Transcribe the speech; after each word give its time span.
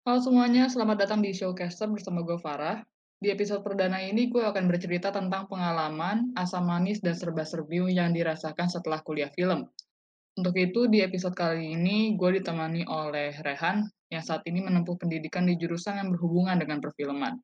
Halo 0.00 0.16
semuanya, 0.16 0.64
selamat 0.64 1.04
datang 1.04 1.20
di 1.20 1.28
Showcaster 1.36 1.84
bersama 1.92 2.24
gue 2.24 2.40
Farah. 2.40 2.80
Di 3.20 3.28
episode 3.28 3.60
perdana 3.60 4.00
ini 4.00 4.32
gue 4.32 4.40
akan 4.40 4.64
bercerita 4.64 5.12
tentang 5.12 5.44
pengalaman, 5.44 6.32
asam 6.40 6.64
manis, 6.64 7.04
dan 7.04 7.12
serba-serbi 7.12 7.84
yang 7.92 8.16
dirasakan 8.16 8.64
setelah 8.64 9.04
kuliah 9.04 9.28
film. 9.36 9.68
Untuk 10.40 10.56
itu, 10.56 10.88
di 10.88 11.04
episode 11.04 11.36
kali 11.36 11.76
ini 11.76 12.16
gue 12.16 12.40
ditemani 12.40 12.88
oleh 12.88 13.36
Rehan 13.44 13.84
yang 14.08 14.24
saat 14.24 14.40
ini 14.48 14.64
menempuh 14.64 14.96
pendidikan 14.96 15.44
di 15.44 15.60
jurusan 15.60 16.00
yang 16.00 16.08
berhubungan 16.16 16.56
dengan 16.56 16.80
perfilman. 16.80 17.36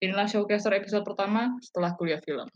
Inilah 0.00 0.32
Showcaster 0.32 0.72
episode 0.72 1.04
pertama 1.04 1.60
setelah 1.60 1.92
kuliah 1.92 2.24
film. 2.24 2.48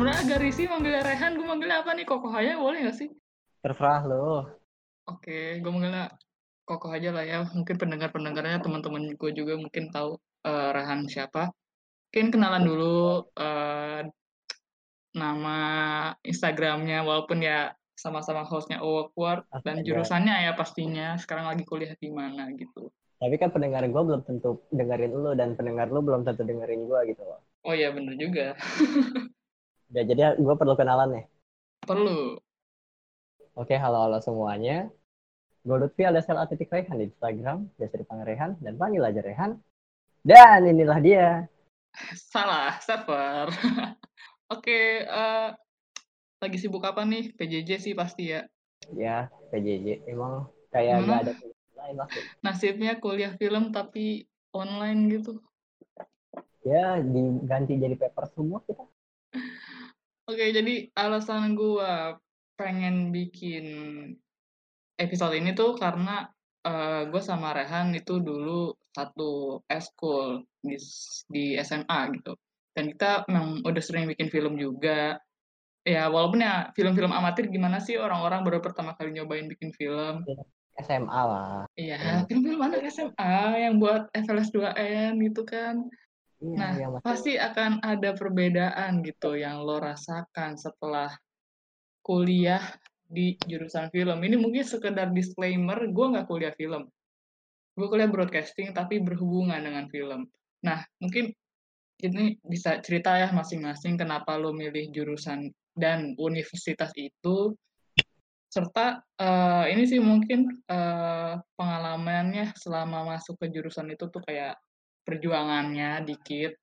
Sebenarnya 0.00 0.24
agak 0.24 0.40
risih 0.40 0.64
manggilnya 0.72 1.04
Rehan, 1.04 1.36
gue 1.36 1.44
manggilnya 1.44 1.84
apa 1.84 1.92
nih? 1.92 2.08
Kokoh 2.08 2.32
aja 2.32 2.56
boleh 2.56 2.88
gak 2.88 2.96
sih? 2.96 3.12
Terserah 3.60 4.00
lo. 4.08 4.48
Oke, 5.04 5.60
gue 5.60 5.68
manggilnya 5.68 6.16
Kokoh 6.64 6.88
aja 6.88 7.12
lah 7.12 7.20
ya. 7.20 7.44
Mungkin 7.52 7.76
pendengar-pendengarnya 7.76 8.64
teman-teman 8.64 9.12
gue 9.12 9.30
juga 9.36 9.60
mungkin 9.60 9.92
tahu 9.92 10.16
uh, 10.48 10.68
Rehan 10.72 11.04
siapa. 11.04 11.52
Mungkin 12.08 12.32
kenalan 12.32 12.64
dulu 12.64 13.28
uh, 13.28 14.00
nama 15.12 15.58
Instagramnya, 16.24 17.04
walaupun 17.04 17.44
ya 17.44 17.76
sama-sama 17.92 18.48
hostnya 18.48 18.80
Awkward 18.80 19.44
dan 19.68 19.84
jurusannya 19.84 20.48
ya 20.48 20.56
pastinya 20.56 21.20
sekarang 21.20 21.44
lagi 21.44 21.68
kuliah 21.68 21.92
di 22.00 22.08
mana 22.08 22.48
gitu. 22.56 22.88
Tapi 23.20 23.36
kan 23.36 23.52
pendengar 23.52 23.84
gue 23.84 24.00
belum 24.00 24.24
tentu 24.24 24.64
dengerin 24.72 25.12
lo 25.12 25.36
dan 25.36 25.52
pendengar 25.60 25.92
lo 25.92 26.00
belum 26.00 26.24
tentu 26.24 26.40
dengerin 26.40 26.88
gue 26.88 27.00
gitu 27.12 27.20
loh. 27.20 27.44
Oh 27.68 27.76
iya 27.76 27.92
bener 27.92 28.16
juga. 28.16 28.56
ya 29.90 30.02
jadi 30.06 30.38
gue 30.38 30.54
perlu 30.54 30.74
kenalan 30.78 31.20
nih. 31.20 31.24
Perlu. 31.84 32.38
Oke, 33.58 33.74
halo 33.74 34.06
halo 34.06 34.18
semuanya. 34.22 34.86
Gue 35.60 35.76
Lutfi 35.76 36.06
alias 36.06 36.24
Sel 36.24 36.40
Atletik 36.40 36.72
Rehan 36.72 36.96
di 36.96 37.12
Instagram, 37.12 37.68
biasa 37.76 38.00
dipanggil 38.00 38.26
Rehan, 38.32 38.50
dan 38.64 38.74
panggil 38.80 39.02
aja 39.04 39.20
Rehan. 39.20 39.60
Dan 40.24 40.60
inilah 40.64 40.98
dia. 41.02 41.28
Salah, 42.16 42.78
server. 42.80 43.50
Oke, 44.54 45.04
uh, 45.04 45.52
lagi 46.40 46.56
sibuk 46.56 46.80
apa 46.86 47.04
nih? 47.04 47.34
PJJ 47.36 47.70
sih 47.82 47.94
pasti 47.94 48.32
ya. 48.32 48.46
Ya, 48.96 49.28
PJJ. 49.52 50.08
Emang 50.08 50.48
kayak 50.72 51.04
nggak 51.04 51.20
ada 51.28 51.32
lain 51.76 51.94
lah. 52.00 52.08
Nasibnya 52.40 52.96
kuliah 52.96 53.36
film 53.36 53.74
tapi 53.74 54.24
online 54.56 55.20
gitu. 55.20 55.44
Ya, 56.64 57.00
diganti 57.00 57.76
jadi 57.76 57.96
paper 58.00 58.24
semua 58.32 58.64
kita. 58.64 58.84
Oke, 60.30 60.54
jadi 60.54 60.86
alasan 60.94 61.58
gue 61.58 61.90
pengen 62.54 63.10
bikin 63.10 63.66
episode 64.94 65.34
ini 65.34 65.50
tuh 65.58 65.74
karena 65.74 66.30
uh, 66.62 67.02
gue 67.10 67.18
sama 67.18 67.50
Rehan 67.50 67.90
itu 67.98 68.22
dulu 68.22 68.70
satu 68.94 69.58
eskul 69.66 70.46
di, 70.62 70.78
di 71.26 71.58
SMA 71.58 72.14
gitu. 72.14 72.38
Dan 72.70 72.94
kita 72.94 73.26
memang 73.26 73.66
udah 73.66 73.82
sering 73.82 74.06
bikin 74.06 74.30
film 74.30 74.54
juga. 74.54 75.18
Ya, 75.82 76.06
walaupun 76.06 76.46
ya 76.46 76.70
film-film 76.78 77.10
amatir 77.10 77.50
gimana 77.50 77.82
sih 77.82 77.98
orang-orang 77.98 78.46
baru 78.46 78.62
pertama 78.62 78.94
kali 78.94 79.10
nyobain 79.10 79.50
bikin 79.50 79.74
film. 79.74 80.22
SMA 80.78 81.22
lah. 81.26 81.66
Iya, 81.74 82.22
film-film 82.30 82.62
anak 82.62 82.86
SMA 82.86 83.66
yang 83.66 83.82
buat 83.82 84.06
FLS 84.14 84.54
2N 84.54 85.18
gitu 85.26 85.42
kan. 85.42 85.90
Iya, 86.40 86.56
nah, 86.56 86.70
iya, 86.72 86.86
pasti 87.04 87.36
akan 87.36 87.84
ada 87.84 88.16
perbedaan 88.16 89.04
gitu 89.04 89.36
yang 89.36 89.60
lo 89.60 89.76
rasakan 89.76 90.56
setelah 90.56 91.12
kuliah 92.00 92.64
di 93.04 93.36
jurusan 93.44 93.92
film. 93.92 94.16
Ini 94.24 94.40
mungkin 94.40 94.64
sekedar 94.64 95.12
disclaimer, 95.12 95.76
gue 95.92 96.06
nggak 96.16 96.24
kuliah 96.24 96.56
film. 96.56 96.88
Gue 97.76 97.86
kuliah 97.92 98.08
broadcasting, 98.08 98.72
tapi 98.72 99.04
berhubungan 99.04 99.60
dengan 99.60 99.84
film. 99.92 100.32
Nah, 100.64 100.80
mungkin 100.96 101.28
ini 102.00 102.40
bisa 102.40 102.80
cerita 102.80 103.20
ya 103.20 103.28
masing-masing 103.36 104.00
kenapa 104.00 104.40
lo 104.40 104.56
milih 104.56 104.88
jurusan 104.96 105.52
dan 105.76 106.16
universitas 106.16 106.88
itu, 106.96 107.52
serta 108.50 109.04
uh, 109.20 109.64
ini 109.68 109.84
sih 109.86 110.00
mungkin 110.00 110.48
uh, 110.66 111.38
pengalamannya 111.54 112.50
selama 112.56 113.14
masuk 113.14 113.38
ke 113.38 113.46
jurusan 113.52 113.92
itu 113.92 114.10
tuh 114.10 114.24
kayak 114.24 114.58
perjuangannya 115.10 116.06
dikit. 116.06 116.54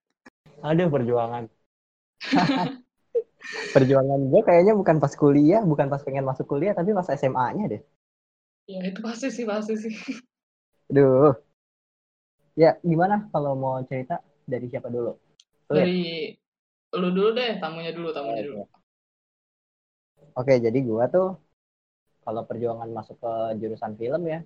Aduh, 0.63 0.87
perjuangan. 0.87 1.51
perjuangan 3.75 4.19
gue 4.31 4.41
kayaknya 4.47 4.73
bukan 4.73 4.97
pas 5.03 5.13
kuliah, 5.13 5.61
bukan 5.67 5.91
pas 5.91 5.99
pengen 5.99 6.23
masuk 6.23 6.47
kuliah, 6.47 6.71
tapi 6.71 6.95
pas 6.95 7.11
SMA-nya 7.11 7.65
deh. 7.67 7.81
Ya 8.67 8.79
itu 8.87 8.99
pasti 9.03 9.27
sih, 9.27 9.43
pasti 9.43 9.75
sih. 9.75 9.93
Aduh. 10.91 11.35
Ya, 12.57 12.79
gimana 12.81 13.29
kalau 13.29 13.53
mau 13.53 13.77
cerita 13.85 14.23
dari 14.47 14.65
siapa 14.71 14.89
dulu? 14.89 15.13
Lu 15.69 15.75
dari 15.75 16.33
ya? 16.33 16.97
lu 16.97 17.13
dulu 17.13 17.29
deh, 17.35 17.59
tamunya 17.61 17.91
dulu, 17.93 18.09
tamunya 18.15 18.43
dulu. 18.47 18.63
Oke, 20.33 20.57
jadi 20.57 20.79
gue 20.79 21.03
tuh 21.13 21.37
kalau 22.25 22.43
perjuangan 22.43 22.89
masuk 22.91 23.21
ke 23.21 23.33
jurusan 23.61 23.93
film 23.95 24.21
ya, 24.25 24.39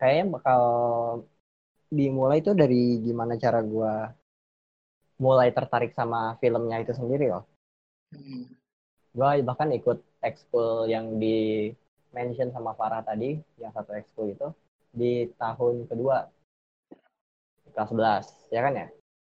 kayaknya 0.00 0.24
bakal 0.40 0.60
dimulai 1.90 2.42
tuh 2.42 2.54
dari 2.58 2.98
gimana 3.02 3.38
cara 3.38 3.62
gue 3.62 3.94
mulai 5.22 5.48
tertarik 5.54 5.96
sama 5.96 6.36
filmnya 6.42 6.82
itu 6.82 6.92
sendiri 6.92 7.32
loh. 7.32 7.44
Hmm. 8.12 8.52
Gue 9.16 9.40
bahkan 9.40 9.72
ikut 9.72 10.04
ekskul 10.20 10.90
yang 10.92 11.16
di 11.16 11.72
mention 12.12 12.52
sama 12.52 12.76
Farah 12.76 13.00
tadi, 13.00 13.40
yang 13.56 13.72
satu 13.72 13.96
ekskul 13.96 14.32
itu 14.32 14.48
di 14.92 15.28
tahun 15.36 15.88
kedua 15.88 16.28
kelas 17.76 17.92
11, 17.92 18.52
ya 18.52 18.60
kan 18.64 18.72
ya? 18.72 18.86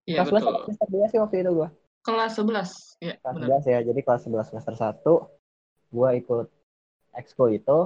Iya, 0.09 0.17
kelas 0.25 0.29
betul. 0.33 0.53
11 0.53 0.65
semester 0.65 0.87
2 0.89 1.11
sih 1.13 1.19
waktu 1.21 1.35
itu 1.45 1.51
gue. 1.53 1.69
Kelas 2.01 2.33
11, 2.37 2.97
ya. 2.97 3.13
Kelas 3.21 3.35
benar. 3.37 3.61
11 3.61 3.73
ya, 3.73 3.79
jadi 3.85 3.99
kelas 4.01 4.21
11 4.25 4.49
semester 4.49 4.73
1 4.73 5.13
gue 5.89 6.09
ikut 6.21 6.47
ekskul 7.17 7.49
itu. 7.53 7.79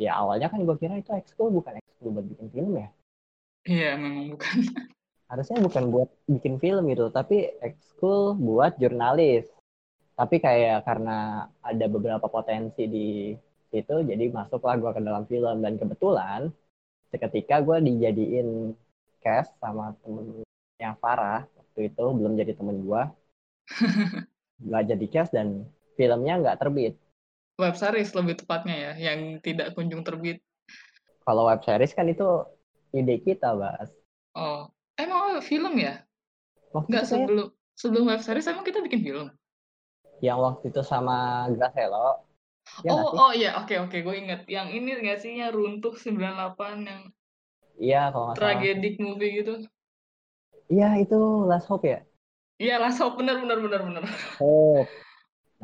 Ya 0.00 0.16
awalnya 0.16 0.48
kan 0.48 0.64
gue 0.64 0.76
kira 0.80 0.96
itu 0.96 1.12
ekskul 1.12 1.52
bukan 1.52 1.76
ekskul 1.76 2.08
buat 2.16 2.24
bikin 2.24 2.48
film 2.48 2.72
ya. 2.80 2.88
Iya, 3.64 3.96
memang 4.00 4.36
bukan. 4.36 4.54
Harusnya 5.30 5.58
bukan 5.62 5.84
buat 5.94 6.10
bikin 6.26 6.58
film 6.58 6.90
gitu, 6.90 7.12
tapi 7.14 7.54
ekskul 7.62 8.34
buat 8.34 8.74
jurnalis. 8.80 9.46
Tapi 10.18 10.36
kayak 10.42 10.84
karena 10.84 11.48
ada 11.62 11.86
beberapa 11.86 12.26
potensi 12.26 12.84
di 12.90 13.32
situ 13.70 14.02
jadi 14.04 14.28
masuklah 14.34 14.76
gue 14.76 14.90
ke 14.90 15.00
dalam 15.00 15.24
film. 15.30 15.62
Dan 15.62 15.78
kebetulan 15.78 16.50
seketika 17.14 17.62
gue 17.62 17.78
dijadiin 17.78 18.74
cast 19.20 19.54
sama 19.60 19.94
temen 20.02 20.42
yang 20.80 20.96
Farah 20.96 21.44
waktu 21.44 21.92
itu 21.92 22.04
belum 22.16 22.40
jadi 22.40 22.56
temen 22.56 22.88
gue 22.88 23.02
nggak 24.66 24.84
jadi 24.96 25.06
cast 25.12 25.30
dan 25.36 25.68
filmnya 25.94 26.40
nggak 26.40 26.58
terbit. 26.58 26.96
Web 27.60 27.76
series 27.76 28.16
lebih 28.16 28.40
tepatnya 28.40 28.76
ya 28.76 29.12
yang 29.12 29.38
tidak 29.44 29.76
kunjung 29.76 30.00
terbit. 30.00 30.40
Kalau 31.24 31.46
web 31.46 31.60
series 31.60 31.92
kan 31.92 32.08
itu 32.08 32.24
ide 32.94 33.16
kita 33.22 33.54
bahas 33.54 33.90
oh 34.34 34.70
emang 34.98 35.38
film 35.42 35.78
ya 35.78 36.02
nggak 36.70 37.04
sebelum 37.06 37.50
sebelum 37.74 38.04
web 38.10 38.22
series 38.22 38.46
emang 38.46 38.66
kita 38.66 38.82
bikin 38.84 39.02
film 39.02 39.28
yang 40.20 40.38
waktu 40.40 40.68
itu 40.68 40.84
sama 40.84 41.48
Gracelo. 41.56 42.28
Ya 42.84 42.92
oh, 42.92 43.16
oh 43.16 43.32
iya, 43.32 43.56
oke 43.56 43.72
oke, 43.88 43.98
gue 44.04 44.14
inget. 44.14 44.44
Yang 44.46 44.68
ini 44.76 44.90
nggak 45.00 45.18
sih 45.18 45.32
yang 45.40 45.52
runtuh 45.52 45.96
98 45.96 46.86
yang 46.86 47.02
Iya, 47.80 48.12
kalau 48.12 48.24
nggak 48.30 48.36
Tragic 48.36 48.94
movie 49.00 49.40
gitu. 49.40 49.64
Iya, 50.68 51.00
itu 51.00 51.18
Last 51.48 51.66
Hope 51.72 51.88
ya? 51.88 52.00
Iya, 52.60 52.76
Last 52.76 53.00
Hope, 53.00 53.16
bener, 53.24 53.40
bener, 53.40 53.58
bener, 53.58 53.80
bener. 53.80 54.04
Oh. 54.38 54.84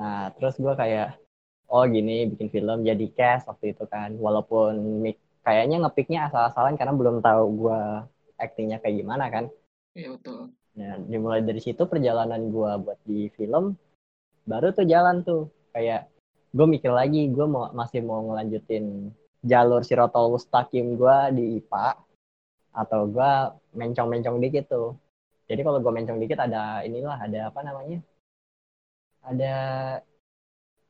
Nah, 0.00 0.32
terus 0.40 0.56
gue 0.56 0.72
kayak, 0.72 1.20
oh 1.68 1.84
gini, 1.84 2.24
bikin 2.32 2.48
film 2.48 2.88
jadi 2.88 3.06
cast 3.12 3.52
waktu 3.52 3.76
itu 3.76 3.84
kan. 3.84 4.16
Walaupun 4.16 5.04
kayaknya 5.46 5.86
ngepiknya 5.86 6.26
asal-asalan 6.26 6.74
karena 6.74 6.94
belum 6.98 7.22
tahu 7.22 7.44
gue 7.62 7.80
aktingnya 8.42 8.82
kayak 8.82 8.98
gimana 8.98 9.30
kan. 9.30 9.46
Iya, 9.94 10.18
betul. 10.18 10.50
Nah, 10.76 11.00
dimulai 11.06 11.40
dari 11.40 11.62
situ 11.62 11.86
perjalanan 11.86 12.50
gue 12.50 12.72
buat 12.82 12.98
di 13.06 13.30
film 13.38 13.78
baru 14.46 14.70
tuh 14.74 14.86
jalan 14.86 15.22
tuh 15.26 15.50
kayak 15.74 16.06
gue 16.54 16.66
mikir 16.68 16.92
lagi 16.94 17.28
gue 17.28 17.46
mau 17.48 17.68
masih 17.74 18.00
mau 18.06 18.22
ngelanjutin 18.30 19.10
jalur 19.42 19.82
sirotol 19.82 20.32
mustaqim 20.36 20.94
gue 20.94 21.16
di 21.34 21.44
IPA 21.58 21.98
atau 22.76 23.10
gue 23.10 23.30
mencong-mencong 23.74 24.38
dikit 24.38 24.70
tuh 24.70 24.94
jadi 25.50 25.66
kalau 25.66 25.82
gue 25.82 25.92
mencong 25.92 26.22
dikit 26.22 26.38
ada 26.38 26.86
inilah 26.86 27.18
ada 27.18 27.50
apa 27.50 27.60
namanya 27.66 27.98
ada 29.26 29.54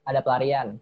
ada 0.04 0.20
pelarian 0.20 0.76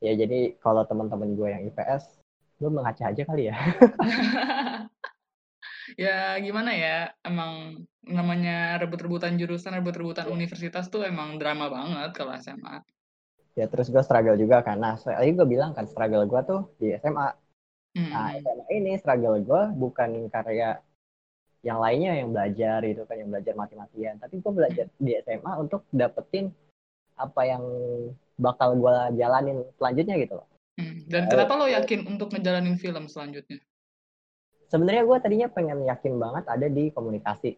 ya 0.00 0.16
jadi 0.16 0.56
kalau 0.64 0.88
teman-teman 0.88 1.36
gue 1.36 1.48
yang 1.52 1.62
IPS 1.68 2.15
gue 2.56 2.70
mengaca 2.72 3.12
aja 3.12 3.22
kali 3.24 3.52
ya? 3.52 3.56
Ya 5.94 6.34
gimana 6.42 6.74
ya 6.74 7.14
emang 7.22 7.86
namanya 8.02 8.74
rebut-rebutan 8.82 9.38
jurusan 9.38 9.70
rebut-rebutan 9.70 10.26
universitas 10.26 10.90
tuh 10.90 11.06
emang 11.06 11.38
drama 11.38 11.70
banget 11.70 12.10
kalau 12.10 12.34
SMA 12.42 12.82
ya 13.56 13.66
terus 13.72 13.88
gue 13.88 14.02
struggle 14.04 14.36
juga 14.36 14.60
kan. 14.60 14.76
Nah 14.76 15.00
tadi 15.00 15.32
gue 15.32 15.46
bilang 15.48 15.72
kan 15.72 15.88
struggle 15.88 16.28
gue 16.28 16.40
tuh 16.44 16.60
di 16.76 16.92
SMA 17.00 17.28
hmm. 17.96 18.10
nah 18.12 18.28
SMA 18.36 18.64
ini 18.76 18.92
struggle 19.00 19.40
gue 19.40 19.62
bukan 19.74 20.28
karya 20.28 20.76
yang 21.64 21.82
lainnya 21.82 22.14
yang 22.14 22.30
belajar 22.30 22.84
itu 22.86 23.02
kan 23.08 23.16
yang 23.16 23.32
belajar 23.32 23.56
mati-matian. 23.56 24.20
Tapi 24.20 24.38
gue 24.38 24.52
belajar 24.52 24.86
di 25.00 25.12
SMA 25.24 25.52
untuk 25.56 25.82
dapetin 25.90 26.52
apa 27.16 27.42
yang 27.48 27.64
bakal 28.36 28.76
gue 28.76 29.16
jalanin 29.16 29.64
selanjutnya 29.80 30.20
gitu 30.20 30.36
loh. 30.38 30.46
Dan 31.06 31.30
kenapa 31.30 31.52
lo 31.54 31.66
yakin 31.70 32.04
untuk 32.10 32.34
ngejalanin 32.34 32.76
film 32.76 33.06
selanjutnya? 33.06 33.62
Sebenarnya 34.66 35.06
gue 35.06 35.16
tadinya 35.22 35.48
pengen 35.48 35.86
yakin 35.86 36.18
banget 36.18 36.44
ada 36.50 36.66
di 36.66 36.90
komunikasi. 36.90 37.54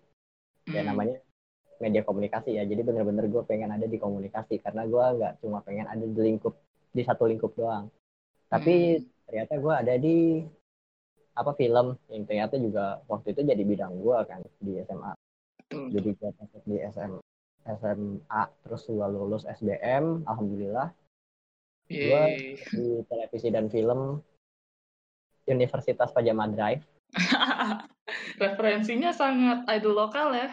Hmm. 0.69 0.77
ya 0.77 0.83
namanya 0.85 1.17
media 1.81 2.05
komunikasi 2.05 2.61
ya. 2.61 2.69
Jadi 2.69 2.85
bener-bener 2.85 3.25
gue 3.33 3.43
pengen 3.49 3.73
ada 3.73 3.89
di 3.89 3.97
komunikasi. 3.97 4.61
Karena 4.61 4.85
gue 4.85 5.05
nggak 5.17 5.33
cuma 5.41 5.65
pengen 5.65 5.89
ada 5.89 6.05
di 6.05 6.21
lingkup 6.21 6.53
di 6.93 7.03
satu 7.03 7.25
lingkup 7.25 7.57
doang. 7.57 7.89
Tapi 8.53 9.01
hmm. 9.01 9.25
ternyata 9.25 9.53
gue 9.57 9.75
ada 9.75 9.95
di 9.97 10.45
apa 11.33 11.57
film. 11.57 11.97
Yang 12.13 12.25
ternyata 12.29 12.55
juga 12.61 13.01
waktu 13.09 13.33
itu 13.33 13.41
jadi 13.49 13.63
bidang 13.65 13.97
gue 13.97 14.19
kan 14.29 14.45
di 14.61 14.77
SMA 14.85 15.13
Betul. 15.69 15.85
jadi 15.93 16.09
gue 16.17 16.31
di 16.65 16.77
SM, 16.81 17.13
SMA 17.77 18.43
terus 18.65 18.83
gue 18.89 19.07
lulus 19.13 19.45
SBM 19.45 20.25
alhamdulillah 20.25 20.89
gue 21.89 22.23
di 22.69 22.87
televisi 23.09 23.49
dan 23.49 23.73
film 23.73 24.21
Universitas 25.49 26.13
Pajama 26.13 26.49
Drive. 26.53 26.85
Referensinya 28.43 29.11
sangat 29.17 29.65
idol 29.73 29.97
lokal 29.97 30.37
ya. 30.37 30.49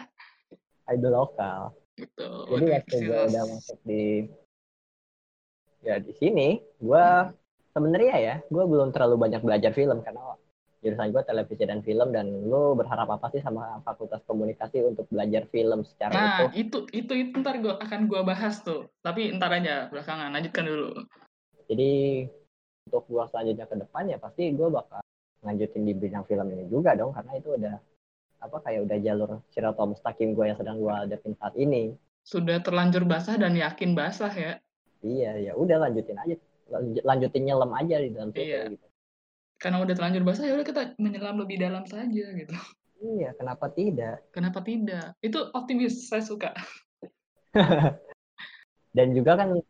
Idol 0.88 1.12
lokal 1.12 1.76
Betul. 1.96 2.60
jadi 2.60 2.66
waktu 2.76 2.96
gue 3.08 3.20
udah 3.32 3.44
masuk 3.48 3.78
di 3.88 4.04
ya 5.80 5.96
di 5.96 6.12
sini 6.12 6.60
gue 6.60 7.06
hmm. 7.06 7.32
sebenarnya 7.72 8.16
ya 8.20 8.34
gue 8.44 8.64
belum 8.68 8.92
terlalu 8.92 9.16
banyak 9.16 9.40
belajar 9.40 9.72
film 9.72 10.04
karena 10.04 10.36
jurusan 10.84 11.10
gue 11.10 11.22
televisi 11.24 11.64
dan 11.64 11.80
film 11.80 12.12
dan 12.12 12.28
lo 12.46 12.76
berharap 12.76 13.08
apa 13.08 13.32
sih 13.32 13.40
sama 13.40 13.80
fakultas 13.82 14.20
komunikasi 14.28 14.84
untuk 14.84 15.08
belajar 15.08 15.48
film 15.48 15.82
secara 15.88 16.12
nah 16.12 16.52
itu 16.52 16.68
itu 16.68 16.78
itu, 16.92 17.12
itu 17.32 17.34
ntar 17.40 17.58
gue 17.64 17.74
akan 17.74 18.06
gue 18.06 18.20
bahas 18.22 18.60
tuh. 18.60 18.86
Tapi 19.00 19.32
ntar 19.40 19.50
aja 19.56 19.88
belakangan 19.88 20.36
lanjutkan 20.36 20.68
dulu 20.68 20.90
jadi 21.66 21.90
untuk 22.86 23.04
gue 23.10 23.24
selanjutnya 23.30 23.66
ke 23.66 23.76
depan 23.82 24.04
ya 24.06 24.18
pasti 24.18 24.54
gue 24.54 24.68
bakal 24.70 25.02
lanjutin 25.42 25.82
di 25.86 25.92
bidang 25.94 26.24
film 26.26 26.46
ini 26.54 26.64
juga 26.70 26.94
dong 26.94 27.14
karena 27.14 27.32
itu 27.38 27.48
udah 27.54 27.74
apa 28.42 28.56
kayak 28.62 28.80
udah 28.86 28.98
jalur 29.02 29.30
Shirato 29.50 29.82
Mustaqim 29.86 30.34
gue 30.34 30.44
yang 30.50 30.58
sedang 30.58 30.78
gue 30.78 30.92
hadapin 30.92 31.34
saat 31.38 31.54
ini 31.58 31.94
sudah 32.26 32.58
terlanjur 32.62 33.06
basah 33.06 33.38
dan 33.38 33.54
yakin 33.54 33.94
basah 33.94 34.30
ya 34.30 34.52
iya 35.02 35.38
ya 35.38 35.52
udah 35.54 35.86
lanjutin 35.86 36.18
aja 36.18 36.34
lanjutin 37.06 37.42
nyelam 37.46 37.70
aja 37.74 37.96
di 38.02 38.10
dalam 38.10 38.30
iya. 38.34 38.70
gitu 38.70 38.86
karena 39.56 39.80
udah 39.80 39.94
terlanjur 39.96 40.22
basah 40.24 40.44
ya 40.44 40.52
udah 40.56 40.66
kita 40.68 40.82
menyelam 41.00 41.36
lebih 41.40 41.56
dalam 41.56 41.84
saja 41.88 42.24
gitu. 42.36 42.54
Iya, 42.96 43.36
kenapa 43.36 43.68
tidak? 43.72 44.24
Kenapa 44.32 44.64
tidak? 44.64 45.16
Itu 45.20 45.52
optimis, 45.52 46.08
saya 46.08 46.24
suka. 46.24 46.52
Dan 48.96 49.12
juga 49.12 49.36
kan 49.36 49.60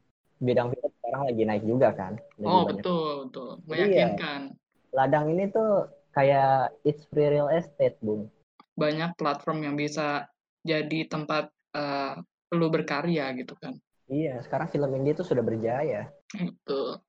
bidang 0.42 0.72
film 0.72 0.90
sekarang 1.00 1.22
lagi 1.28 1.42
naik 1.46 1.64
juga 1.64 1.88
kan. 1.96 2.12
Lagi 2.40 2.46
oh 2.46 2.62
banyak. 2.64 2.68
betul 2.76 3.10
betul, 3.28 3.50
meyakinkan. 3.68 4.40
Iya. 4.52 4.94
Ladang 4.96 5.26
ini 5.32 5.44
tuh 5.52 5.88
kayak 6.16 6.72
it's 6.84 7.04
free 7.12 7.28
real 7.28 7.52
estate, 7.52 7.96
bung. 8.00 8.28
Banyak 8.76 9.16
platform 9.16 9.64
yang 9.64 9.74
bisa 9.76 10.28
jadi 10.64 11.08
tempat 11.08 11.48
uh, 11.76 12.20
lu 12.52 12.68
berkarya 12.68 13.32
gitu 13.36 13.56
kan. 13.60 13.76
Iya, 14.06 14.38
sekarang 14.44 14.70
film 14.70 14.92
ini 15.02 15.16
tuh 15.16 15.26
sudah 15.26 15.42
berjaya. 15.42 16.08
Betul. 16.30 17.02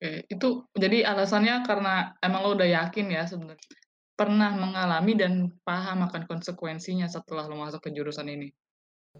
Oke, 0.00 0.24
itu 0.32 0.64
jadi 0.72 1.04
alasannya 1.12 1.60
karena 1.68 2.16
emang 2.24 2.40
lo 2.40 2.56
udah 2.56 2.64
yakin 2.64 3.12
ya 3.12 3.28
sebenarnya 3.28 3.60
pernah 4.16 4.52
mengalami 4.52 5.12
dan 5.16 5.48
paham 5.64 6.04
akan 6.08 6.28
konsekuensinya 6.28 7.08
setelah 7.08 7.48
lo 7.48 7.56
masuk 7.56 7.88
ke 7.88 7.90
jurusan 7.92 8.28
ini. 8.28 8.48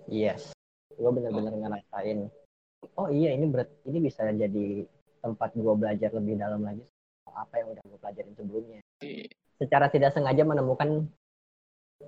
Yes, 0.08 0.52
gue 0.92 1.10
bener-bener 1.12 1.52
oh. 1.52 1.60
ngerasain. 1.60 2.28
Oh 2.96 3.08
iya, 3.12 3.36
ini 3.36 3.48
berat, 3.48 3.68
ini 3.84 3.98
bisa 4.00 4.24
jadi 4.28 4.84
tempat 5.20 5.52
gue 5.52 5.74
belajar 5.76 6.10
lebih 6.16 6.40
dalam 6.40 6.64
lagi 6.64 6.84
apa 7.30 7.54
yang 7.60 7.68
udah 7.76 7.82
gue 7.84 7.98
pelajarin 8.00 8.34
sebelumnya. 8.34 8.80
Secara 9.60 9.86
tidak 9.92 10.16
sengaja 10.16 10.42
menemukan 10.42 11.06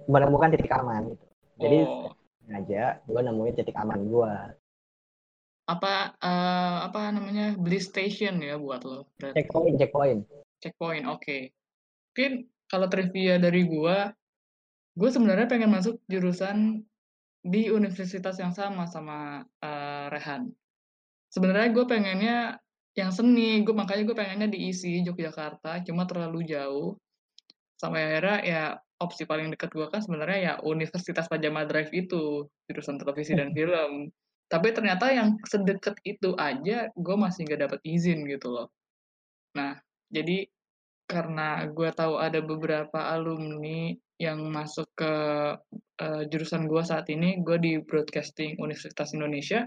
menemukan 0.08 0.52
titik 0.56 0.72
aman 0.72 1.12
gitu. 1.12 1.24
Jadi 1.60 1.78
oh. 1.84 2.12
sengaja 2.42 2.98
gue 3.04 3.20
nemuin 3.20 3.54
titik 3.54 3.76
aman 3.76 4.00
gue 4.08 4.32
apa, 5.70 6.18
uh, 6.18 6.76
apa 6.90 7.14
namanya, 7.14 7.54
beli 7.54 7.78
station 7.78 8.42
ya 8.42 8.58
buat 8.58 8.82
lo 8.82 9.06
Checkpoint 9.22 9.78
checkpoint. 9.78 10.20
Checkpoint, 10.58 11.06
oke. 11.06 11.54
Mungkin 12.12 12.32
kalau 12.66 12.86
trivia 12.90 13.38
dari 13.38 13.62
gua, 13.64 14.10
gue 14.98 15.10
sebenarnya 15.10 15.46
pengen 15.46 15.70
masuk 15.72 16.02
jurusan 16.10 16.82
di 17.42 17.70
universitas 17.70 18.38
yang 18.38 18.54
sama 18.54 18.90
sama, 18.90 19.46
uh, 19.62 20.06
Rehan. 20.10 20.50
Sebenarnya 21.32 21.72
gue 21.72 21.84
pengennya 21.88 22.38
yang 22.92 23.08
seni, 23.08 23.64
gue 23.64 23.72
makanya 23.72 24.04
gue 24.04 24.16
pengennya 24.16 24.48
di 24.52 24.68
ISI 24.68 25.00
Yogyakarta, 25.08 25.80
cuma 25.88 26.04
terlalu 26.04 26.44
jauh. 26.44 27.00
Sampai 27.80 28.04
akhirnya 28.04 28.38
ya 28.44 28.64
opsi 29.00 29.24
paling 29.24 29.50
dekat 29.50 29.72
gue 29.72 29.88
kan 29.88 30.04
sebenarnya 30.04 30.38
ya 30.38 30.52
Universitas 30.60 31.26
Pajama 31.26 31.64
Drive 31.64 31.90
itu, 31.96 32.46
jurusan 32.68 33.00
televisi 33.00 33.32
dan 33.32 33.50
film. 33.56 34.12
Tapi 34.52 34.68
ternyata 34.76 35.08
yang 35.08 35.40
sedekat 35.48 35.96
itu 36.04 36.36
aja 36.36 36.92
gue 36.92 37.16
masih 37.16 37.48
nggak 37.48 37.60
dapat 37.64 37.80
izin 37.88 38.28
gitu 38.28 38.52
loh. 38.52 38.68
Nah, 39.56 39.80
jadi 40.12 40.44
karena 41.08 41.64
gue 41.72 41.88
tahu 41.96 42.20
ada 42.20 42.44
beberapa 42.44 43.08
alumni 43.08 43.96
yang 44.20 44.52
masuk 44.52 44.86
ke 44.92 45.14
uh, 45.98 46.22
jurusan 46.28 46.68
gue 46.68 46.82
saat 46.84 47.08
ini, 47.08 47.40
gue 47.40 47.56
di 47.56 47.72
Broadcasting 47.80 48.60
Universitas 48.60 49.16
Indonesia, 49.16 49.66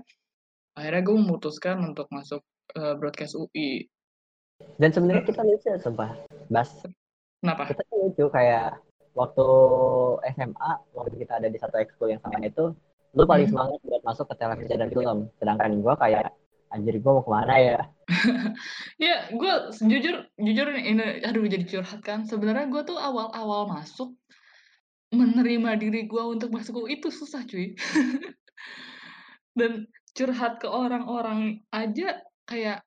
akhirnya 0.75 1.01
gue 1.01 1.15
memutuskan 1.15 1.81
untuk 1.81 2.07
masuk 2.11 2.43
uh, 2.75 2.93
Broadcast 2.99 3.35
UI. 3.39 3.87
Dan 4.79 4.95
sebenarnya 4.95 5.27
kita 5.27 5.41
lucu 5.43 5.67
ya, 5.67 5.79
sumpah. 5.79 6.15
Bas. 6.47 6.71
Kenapa? 7.43 7.71
Kita 7.71 7.83
lucu 7.95 8.25
kayak 8.31 8.79
waktu 9.15 9.47
SMA, 10.35 10.71
waktu 10.95 11.15
kita 11.19 11.33
ada 11.39 11.47
di 11.51 11.59
satu 11.59 11.75
ekskul 11.79 12.11
yang 12.11 12.21
sama 12.23 12.39
itu, 12.43 12.75
lu 13.15 13.23
paling 13.23 13.47
hmm. 13.47 13.55
semangat 13.55 13.79
buat 13.87 14.03
masuk 14.03 14.25
ke 14.27 14.35
televisi 14.35 14.73
dan 14.75 14.91
film 14.91 15.17
sedangkan 15.39 15.71
gue 15.79 15.95
kayak 15.95 16.27
anjir 16.75 16.99
gue 16.99 17.11
mau 17.11 17.23
ke 17.23 17.31
mana 17.31 17.55
ya 17.55 17.79
ya 19.07 19.15
gue 19.31 19.53
jujur 19.87 20.27
jujur 20.35 20.67
ini 20.75 21.23
aduh 21.23 21.47
jadi 21.47 21.63
curhat 21.63 22.03
kan 22.03 22.27
sebenarnya 22.27 22.67
gue 22.67 22.81
tuh 22.83 22.99
awal-awal 22.99 23.71
masuk 23.71 24.11
menerima 25.15 25.79
diri 25.79 26.03
gue 26.11 26.23
untuk 26.27 26.51
masuk 26.51 26.91
itu 26.91 27.07
susah 27.07 27.47
cuy 27.47 27.71
dan 29.57 29.87
curhat 30.15 30.61
ke 30.61 30.67
orang-orang 30.69 31.63
aja 31.71 32.21
kayak 32.45 32.85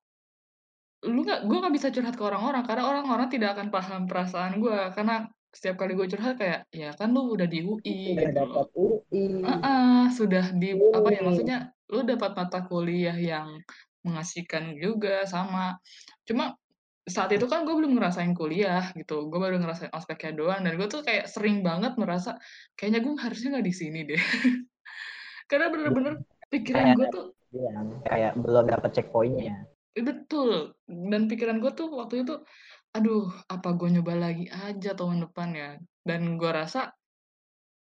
lu 1.07 1.23
nggak 1.23 1.47
gue 1.47 1.59
nggak 1.59 1.75
bisa 1.75 1.89
curhat 1.95 2.15
ke 2.15 2.25
orang-orang 2.25 2.63
karena 2.67 2.85
orang-orang 2.85 3.29
tidak 3.31 3.59
akan 3.59 3.69
paham 3.71 4.03
perasaan 4.07 4.59
gue 4.59 4.79
karena 4.95 5.31
setiap 5.49 5.81
kali 5.81 5.97
gue 5.97 6.07
curhat 6.13 6.37
kayak 6.37 6.69
ya 6.71 6.93
kan 6.93 7.11
lu 7.11 7.33
udah 7.33 7.49
di 7.49 7.65
UI 7.65 8.15
udah 8.15 8.29
gitu 8.29 8.37
dapat 8.37 8.67
UI 8.77 9.23
uh 9.43 9.51
-uh, 9.51 10.03
sudah 10.13 10.45
di 10.53 10.77
uh. 10.77 10.93
apa 10.93 11.09
ya 11.15 11.21
maksudnya 11.25 11.59
lu 11.89 12.05
dapat 12.05 12.37
mata 12.37 12.61
kuliah 12.69 13.17
yang 13.17 13.65
mengasihkan 14.05 14.77
juga 14.79 15.29
sama. 15.29 15.77
Cuma 16.25 16.55
saat 17.09 17.33
itu 17.33 17.49
kan 17.49 17.65
gue 17.65 17.73
belum 17.73 17.97
ngerasain 17.97 18.37
kuliah 18.37 18.93
gitu 18.93 19.33
gue 19.33 19.41
baru 19.41 19.57
ngerasain 19.57 19.89
ospeknya 19.97 20.37
doang 20.37 20.61
dan 20.61 20.77
gue 20.77 20.89
tuh 20.93 21.01
kayak 21.01 21.25
sering 21.25 21.65
banget 21.65 21.97
merasa 21.97 22.37
kayaknya 22.77 23.01
gue 23.01 23.17
harusnya 23.17 23.49
nggak 23.57 23.67
di 23.67 23.75
sini 23.75 24.01
deh. 24.05 24.21
Karena 25.51 25.73
bener-bener 25.73 26.21
pikiran 26.49 26.97
gue 26.97 27.09
tuh 27.13 27.27
kayak 28.09 28.33
belum 28.37 28.65
dapat 28.69 28.91
checkpointnya 28.93 29.69
betul 29.99 30.79
dan 30.87 31.27
pikiran 31.27 31.59
gue 31.59 31.73
tuh 31.75 31.91
waktu 31.91 32.23
itu 32.23 32.39
Aduh, 32.97 33.29
apa 33.53 33.77
gue 33.77 33.89
nyoba 33.93 34.15
lagi 34.17 34.49
aja 34.49 34.97
tahun 34.97 35.29
depan 35.29 35.49
ya? 35.53 35.71
Dan 36.01 36.41
gue 36.41 36.49
rasa, 36.49 36.89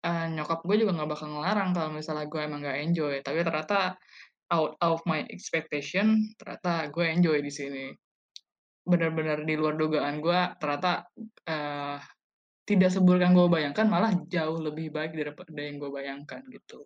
uh, 0.06 0.26
nyokap 0.30 0.62
gue 0.62 0.86
juga 0.86 0.94
nggak 0.94 1.10
bakal 1.10 1.28
ngelarang 1.34 1.70
kalau 1.74 1.90
misalnya 1.90 2.30
gue 2.30 2.42
emang 2.42 2.62
nggak 2.62 2.80
enjoy, 2.86 3.14
tapi 3.26 3.42
ternyata 3.42 3.98
out 4.54 4.78
of 4.84 5.02
my 5.10 5.26
expectation, 5.34 6.30
ternyata 6.38 6.94
gue 6.94 7.06
enjoy 7.10 7.42
di 7.42 7.50
sini. 7.50 7.86
Benar-benar 8.86 9.42
di 9.42 9.58
luar 9.58 9.74
dugaan 9.74 10.22
gue, 10.22 10.40
ternyata, 10.62 11.10
uh, 11.50 11.98
tidak 12.62 12.94
seburuk 12.94 13.26
yang 13.26 13.34
gue 13.34 13.50
bayangkan, 13.50 13.90
malah 13.90 14.14
jauh 14.30 14.62
lebih 14.62 14.94
baik 14.94 15.18
daripada 15.18 15.58
yang 15.58 15.82
gue 15.82 15.90
bayangkan, 15.90 16.46
gitu. 16.54 16.86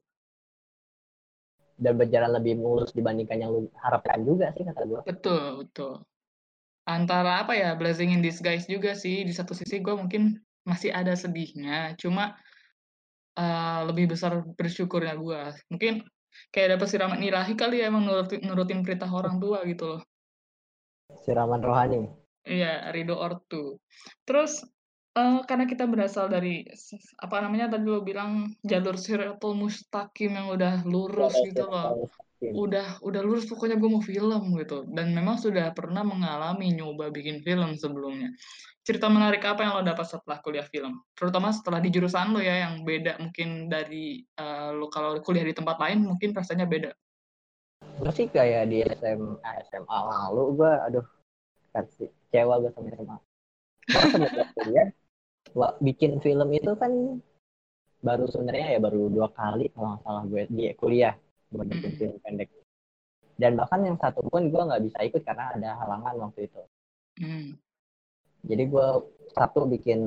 Dan 1.75 1.99
berjalan 1.99 2.31
lebih 2.39 2.55
mulus 2.55 2.95
dibandingkan 2.95 3.37
yang 3.39 3.51
lu 3.51 3.67
harapkan 3.79 4.23
juga 4.23 4.51
sih 4.55 4.63
kata 4.63 4.81
gue. 4.87 5.01
Betul, 5.03 5.43
betul. 5.65 5.93
Antara 6.85 7.43
apa 7.43 7.57
ya, 7.57 7.73
blessing 7.75 8.13
in 8.13 8.21
disguise 8.21 8.69
juga 8.69 8.93
sih. 8.93 9.25
Di 9.25 9.33
satu 9.33 9.51
sisi 9.51 9.81
gue 9.81 9.93
mungkin 9.97 10.39
masih 10.65 10.89
ada 10.93 11.13
sedihnya, 11.13 11.93
cuma 12.01 12.33
uh, 13.37 13.81
lebih 13.85 14.15
besar 14.15 14.41
bersyukurnya 14.57 15.13
gue. 15.13 15.41
Mungkin 15.69 16.01
kayak 16.49 16.77
dapet 16.77 16.87
siraman 16.89 17.21
ilahi 17.21 17.53
kali 17.53 17.83
ya 17.83 17.91
emang 17.91 18.05
nurutin, 18.07 18.41
nurutin 18.43 18.81
perintah 18.81 19.07
orang 19.07 19.37
tua 19.37 19.61
gitu 19.67 19.97
loh. 19.97 20.01
Siraman 21.21 21.61
rohani. 21.61 22.09
Iya, 22.45 22.93
ridho 22.93 23.17
ortu. 23.17 23.81
Terus 24.25 24.61
uh, 25.15 25.39
karena 25.47 25.65
kita 25.65 25.87
berasal 25.87 26.27
dari 26.27 26.67
apa 27.23 27.35
namanya 27.41 27.75
tadi 27.75 27.87
lo 27.87 28.03
bilang 28.03 28.51
jalur 28.61 28.99
siratul 28.99 29.55
mustaqim 29.55 30.35
yang 30.35 30.51
udah 30.51 30.83
lurus 30.83 31.33
ya, 31.39 31.45
gitu 31.49 31.65
loh. 31.65 32.11
Udah 32.45 32.99
udah 33.01 33.21
lurus 33.23 33.47
pokoknya 33.47 33.79
gue 33.79 33.89
mau 33.89 34.03
film 34.03 34.43
gitu. 34.59 34.85
Dan 34.91 35.15
memang 35.15 35.39
sudah 35.39 35.71
pernah 35.71 36.03
mengalami 36.03 36.75
nyoba 36.75 37.09
bikin 37.09 37.41
film 37.41 37.73
sebelumnya. 37.79 38.29
Cerita 38.85 39.09
menarik 39.09 39.41
apa 39.41 39.65
yang 39.65 39.81
lo 39.81 39.81
dapat 39.81 40.05
setelah 40.05 40.37
kuliah 40.45 40.67
film? 40.69 41.01
Terutama 41.17 41.49
setelah 41.49 41.81
di 41.81 41.89
jurusan 41.89 42.37
lo 42.37 42.39
ya 42.43 42.69
yang 42.69 42.85
beda 42.85 43.17
mungkin 43.17 43.65
dari 43.65 44.21
uh, 44.37 44.77
lo 44.77 44.93
kalau 44.93 45.17
kuliah 45.25 45.41
di 45.41 45.57
tempat 45.57 45.81
lain 45.81 46.05
mungkin 46.05 46.37
rasanya 46.37 46.69
beda. 46.69 46.93
Gue 47.97 48.11
sih 48.13 48.29
kayak 48.29 48.69
di 48.69 48.85
SMA 48.85 49.49
SMA 49.71 49.97
lalu 50.05 50.43
gue 50.59 50.71
aduh 50.85 51.05
kasih 51.73 52.07
kecewa 52.07 52.61
gue 52.61 52.71
sama 52.71 52.87
SMA 52.93 53.17
kuliah 54.61 54.87
bikin 55.79 56.19
film 56.19 56.49
itu 56.51 56.71
kan 56.75 56.91
baru 58.03 58.27
sebenarnya 58.27 58.77
ya 58.77 58.79
baru 58.83 59.09
dua 59.09 59.31
kali 59.31 59.71
kalau 59.73 59.95
nggak 59.95 60.01
salah 60.03 60.23
gue 60.27 60.43
di 60.51 60.63
kuliah 60.77 61.15
gue 61.49 61.63
bikin 61.63 61.91
hmm. 61.95 61.99
film 61.99 62.15
pendek 62.21 62.49
dan 63.35 63.59
bahkan 63.59 63.83
yang 63.83 63.97
satu 63.99 64.23
pun 64.27 64.47
gue 64.47 64.61
nggak 64.61 64.83
bisa 64.83 64.99
ikut 65.03 65.21
karena 65.23 65.51
ada 65.55 65.69
halangan 65.83 66.15
waktu 66.27 66.47
itu 66.47 66.61
mm. 67.19 67.49
jadi 68.47 68.63
gue 68.71 68.87
satu 69.35 69.67
bikin 69.67 69.99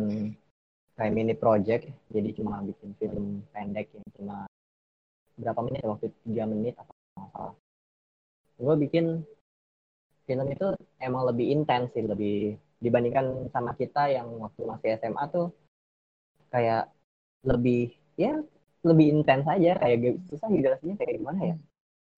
kayak 0.97 1.12
mini 1.12 1.35
project 1.37 1.93
jadi 2.09 2.33
cuma 2.33 2.64
bikin 2.64 2.97
film 2.97 3.45
pendek 3.52 3.93
yang 3.93 4.07
cuma 4.17 4.37
berapa 5.37 5.61
menit 5.69 5.85
waktu 5.85 6.09
itu 6.09 6.19
tiga 6.25 6.45
menit 6.49 6.75
atau 6.81 6.93
nggak 6.93 7.31
salah 7.37 7.55
gue 8.59 8.75
bikin 8.88 9.05
film 10.25 10.47
itu 10.49 10.67
emang 11.05 11.28
lebih 11.28 11.47
intens 11.52 11.93
sih 11.93 12.05
lebih 12.05 12.57
dibandingkan 12.78 13.50
sama 13.50 13.75
kita 13.75 14.11
yang 14.11 14.28
waktu 14.38 14.62
masih 14.62 14.88
SMA 14.99 15.25
tuh 15.30 15.50
kayak 16.49 16.88
lebih 17.44 17.94
ya 18.14 18.40
lebih 18.87 19.06
intens 19.18 19.47
aja. 19.47 19.78
Kayak 19.78 20.23
susah 20.30 20.49
jelasinnya 20.50 20.97
kayak 20.99 21.18
gimana 21.18 21.40
ya? 21.54 21.56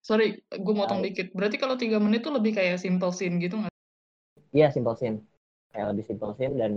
Sorry 0.00 0.40
gue 0.49 0.75
motong 0.75 1.00
uh, 1.00 1.05
dikit. 1.05 1.33
Berarti 1.37 1.57
kalau 1.61 1.76
tiga 1.76 2.00
menit 2.00 2.25
tuh 2.25 2.33
lebih 2.33 2.57
kayak 2.57 2.81
simple 2.81 3.12
scene 3.12 3.37
gitu 3.40 3.61
nggak? 3.61 3.75
Iya 4.52 4.73
simple 4.73 4.97
scene. 4.97 5.21
Kayak 5.73 5.97
lebih 5.97 6.05
simple 6.09 6.33
scene 6.37 6.55
dan 6.57 6.73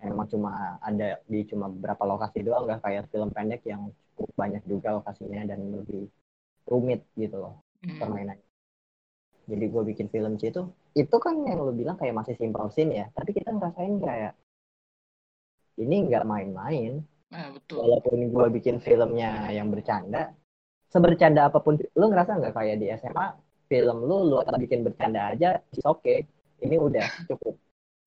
emang 0.00 0.26
cuma 0.32 0.80
ada 0.80 1.20
di 1.28 1.44
cuma 1.44 1.68
beberapa 1.68 2.04
lokasi 2.08 2.44
doang. 2.44 2.64
Nggak 2.68 2.80
kayak 2.84 3.04
film 3.12 3.28
pendek 3.32 3.62
yang 3.68 3.92
cukup 4.20 4.36
banyak 4.36 4.62
juga 4.68 5.00
lokasinya 5.00 5.48
dan 5.48 5.60
lebih 5.72 6.08
rumit 6.68 7.00
gitu 7.16 7.40
loh 7.40 7.54
hmm. 7.82 7.98
permainannya 7.98 8.49
jadi 9.50 9.66
gue 9.66 9.82
bikin 9.90 10.06
film 10.14 10.38
sih 10.38 10.54
itu 10.54 10.62
itu 10.94 11.16
kan 11.18 11.34
yang 11.42 11.66
lo 11.66 11.74
bilang 11.74 11.98
kayak 11.98 12.14
masih 12.14 12.38
simple 12.38 12.70
scene 12.70 12.94
ya 12.94 13.06
tapi 13.10 13.34
kita 13.34 13.50
ngerasain 13.50 13.98
kayak 13.98 14.32
ini 15.80 15.96
nggak 16.06 16.24
main-main. 16.28 17.00
Nah, 17.30 17.54
betul. 17.54 17.78
walaupun 17.86 18.18
gue 18.26 18.46
bikin 18.58 18.82
filmnya 18.82 19.48
yang 19.54 19.70
bercanda 19.70 20.34
sebercanda 20.90 21.46
apa 21.46 21.62
pun 21.62 21.78
lo 21.94 22.10
ngerasa 22.10 22.42
nggak 22.42 22.54
kayak 22.58 22.76
di 22.82 22.90
SMA 22.98 23.38
film 23.70 24.02
lu 24.02 24.26
lu 24.26 24.42
bikin 24.42 24.82
bercanda 24.82 25.30
aja 25.30 25.62
oke 25.86 26.02
okay. 26.02 26.26
ini 26.66 26.76
udah 26.76 27.06
cukup. 27.30 27.54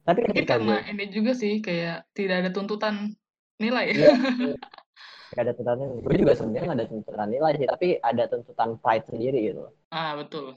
Tapi 0.04 0.20
ketika 0.28 0.60
karena 0.60 0.84
gue, 0.84 0.92
ini 0.92 1.06
juga 1.16 1.32
sih 1.32 1.64
kayak 1.64 2.12
tidak 2.12 2.44
ada 2.44 2.50
tuntutan 2.52 3.16
nilai. 3.58 3.92
Ya, 5.34 5.40
Gak 5.42 5.50
ada 5.50 5.54
tuntutan 5.58 5.78
gue 5.98 6.16
juga 6.22 6.34
sebenarnya 6.38 6.68
gak 6.70 6.78
ada 6.78 6.88
tuntutan 6.94 7.28
nilai 7.34 7.54
sih 7.58 7.66
tapi 7.66 7.88
ada 8.06 8.24
tuntutan 8.30 8.70
pride 8.78 9.06
sendiri 9.10 9.40
gitu. 9.50 9.66
Ah 9.90 10.14
betul 10.14 10.54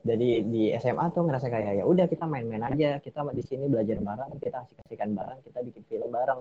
jadi 0.00 0.40
di 0.48 0.72
SMA 0.80 1.12
tuh 1.12 1.28
ngerasa 1.28 1.52
kayak 1.52 1.72
ya 1.80 1.84
udah 1.84 2.08
kita 2.08 2.24
main-main 2.24 2.64
aja. 2.64 2.96
Kita 3.04 3.20
di 3.36 3.44
sini 3.44 3.68
belajar 3.68 4.00
bareng 4.00 4.40
kita 4.40 4.64
asik-asikan 4.64 5.12
bareng 5.12 5.44
kita 5.44 5.60
bikin 5.60 5.82
film 5.84 6.08
bareng. 6.08 6.40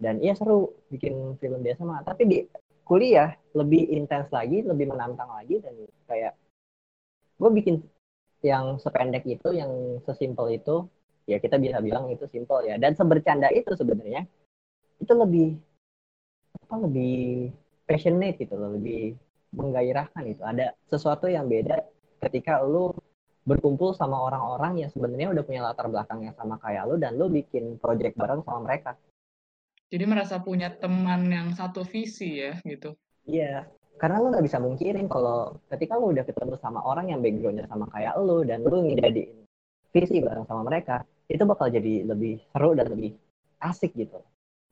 Dan 0.00 0.20
iya 0.24 0.32
seru 0.32 0.72
bikin 0.88 1.36
film 1.40 1.60
di 1.60 1.72
SMA 1.76 2.04
tapi 2.04 2.22
di 2.24 2.38
kuliah 2.88 3.32
lebih 3.52 3.92
intens 3.92 4.28
lagi 4.32 4.64
lebih 4.64 4.92
menantang 4.92 5.28
lagi 5.28 5.60
dan 5.60 5.74
kayak 6.08 6.32
gue 7.36 7.50
bikin 7.52 7.84
yang 8.44 8.80
sependek 8.80 9.24
itu 9.28 9.52
yang 9.52 10.00
sesimpel 10.04 10.52
itu 10.52 10.86
ya 11.28 11.36
kita 11.42 11.60
bisa 11.60 11.84
bilang 11.84 12.08
itu 12.08 12.24
simple 12.32 12.64
ya. 12.64 12.80
Dan 12.80 12.96
sebercanda 12.96 13.52
itu 13.52 13.76
sebenarnya 13.76 14.24
itu 14.96 15.12
lebih 15.12 15.52
apa 16.64 16.76
lebih 16.80 17.52
passionate 17.84 18.40
gitu 18.40 18.56
loh 18.56 18.72
lebih 18.72 19.20
menggairahkan 19.52 20.24
itu. 20.24 20.40
Ada 20.40 20.72
sesuatu 20.88 21.28
yang 21.28 21.44
beda 21.44 21.95
ketika 22.22 22.62
lu 22.64 22.92
berkumpul 23.46 23.94
sama 23.94 24.18
orang-orang 24.26 24.82
yang 24.82 24.90
sebenarnya 24.90 25.30
udah 25.30 25.44
punya 25.46 25.62
latar 25.62 25.86
belakang 25.86 26.26
yang 26.26 26.34
sama 26.34 26.58
kayak 26.58 26.82
lu 26.90 26.98
dan 26.98 27.14
lu 27.14 27.30
bikin 27.30 27.78
project 27.78 28.18
bareng 28.18 28.42
sama 28.42 28.66
mereka. 28.66 28.98
Jadi 29.86 30.02
merasa 30.02 30.42
punya 30.42 30.74
teman 30.74 31.30
yang 31.30 31.54
satu 31.54 31.86
visi 31.86 32.42
ya 32.42 32.58
gitu. 32.66 32.98
Iya, 33.22 33.70
karena 33.96 34.20
lu 34.20 34.34
nggak 34.34 34.44
bisa 34.44 34.58
mungkirin 34.58 35.06
kalau 35.08 35.56
ketika 35.72 35.94
lu 35.94 36.10
udah 36.10 36.26
ketemu 36.26 36.54
sama 36.58 36.82
orang 36.82 37.14
yang 37.14 37.22
backgroundnya 37.22 37.70
sama 37.70 37.86
kayak 37.94 38.18
lu 38.20 38.42
dan 38.42 38.60
lu 38.66 38.82
ngidadiin 38.82 39.46
visi 39.94 40.20
bareng 40.20 40.44
sama 40.44 40.66
mereka, 40.66 41.06
itu 41.30 41.42
bakal 41.48 41.72
jadi 41.72 42.04
lebih 42.04 42.42
seru 42.52 42.76
dan 42.76 42.92
lebih 42.92 43.16
asik 43.64 43.96
gitu. 43.96 44.20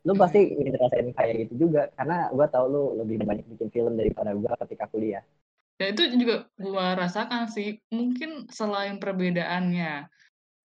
Lu 0.04 0.12
hmm. 0.12 0.20
pasti 0.20 0.52
ngerasain 0.52 1.08
kayak 1.16 1.34
gitu 1.48 1.54
juga, 1.68 1.88
karena 1.96 2.28
gue 2.28 2.46
tau 2.52 2.68
lu 2.68 3.00
lebih 3.00 3.24
banyak 3.24 3.46
bikin 3.56 3.68
film 3.72 3.96
daripada 3.96 4.36
gue 4.36 4.52
ketika 4.68 4.84
kuliah. 4.92 5.24
Ya 5.75 5.90
itu 5.90 6.07
juga 6.14 6.47
gue 6.54 6.87
rasakan 6.95 7.50
sih, 7.50 7.83
mungkin 7.90 8.47
selain 8.47 9.02
perbedaannya, 9.02 10.07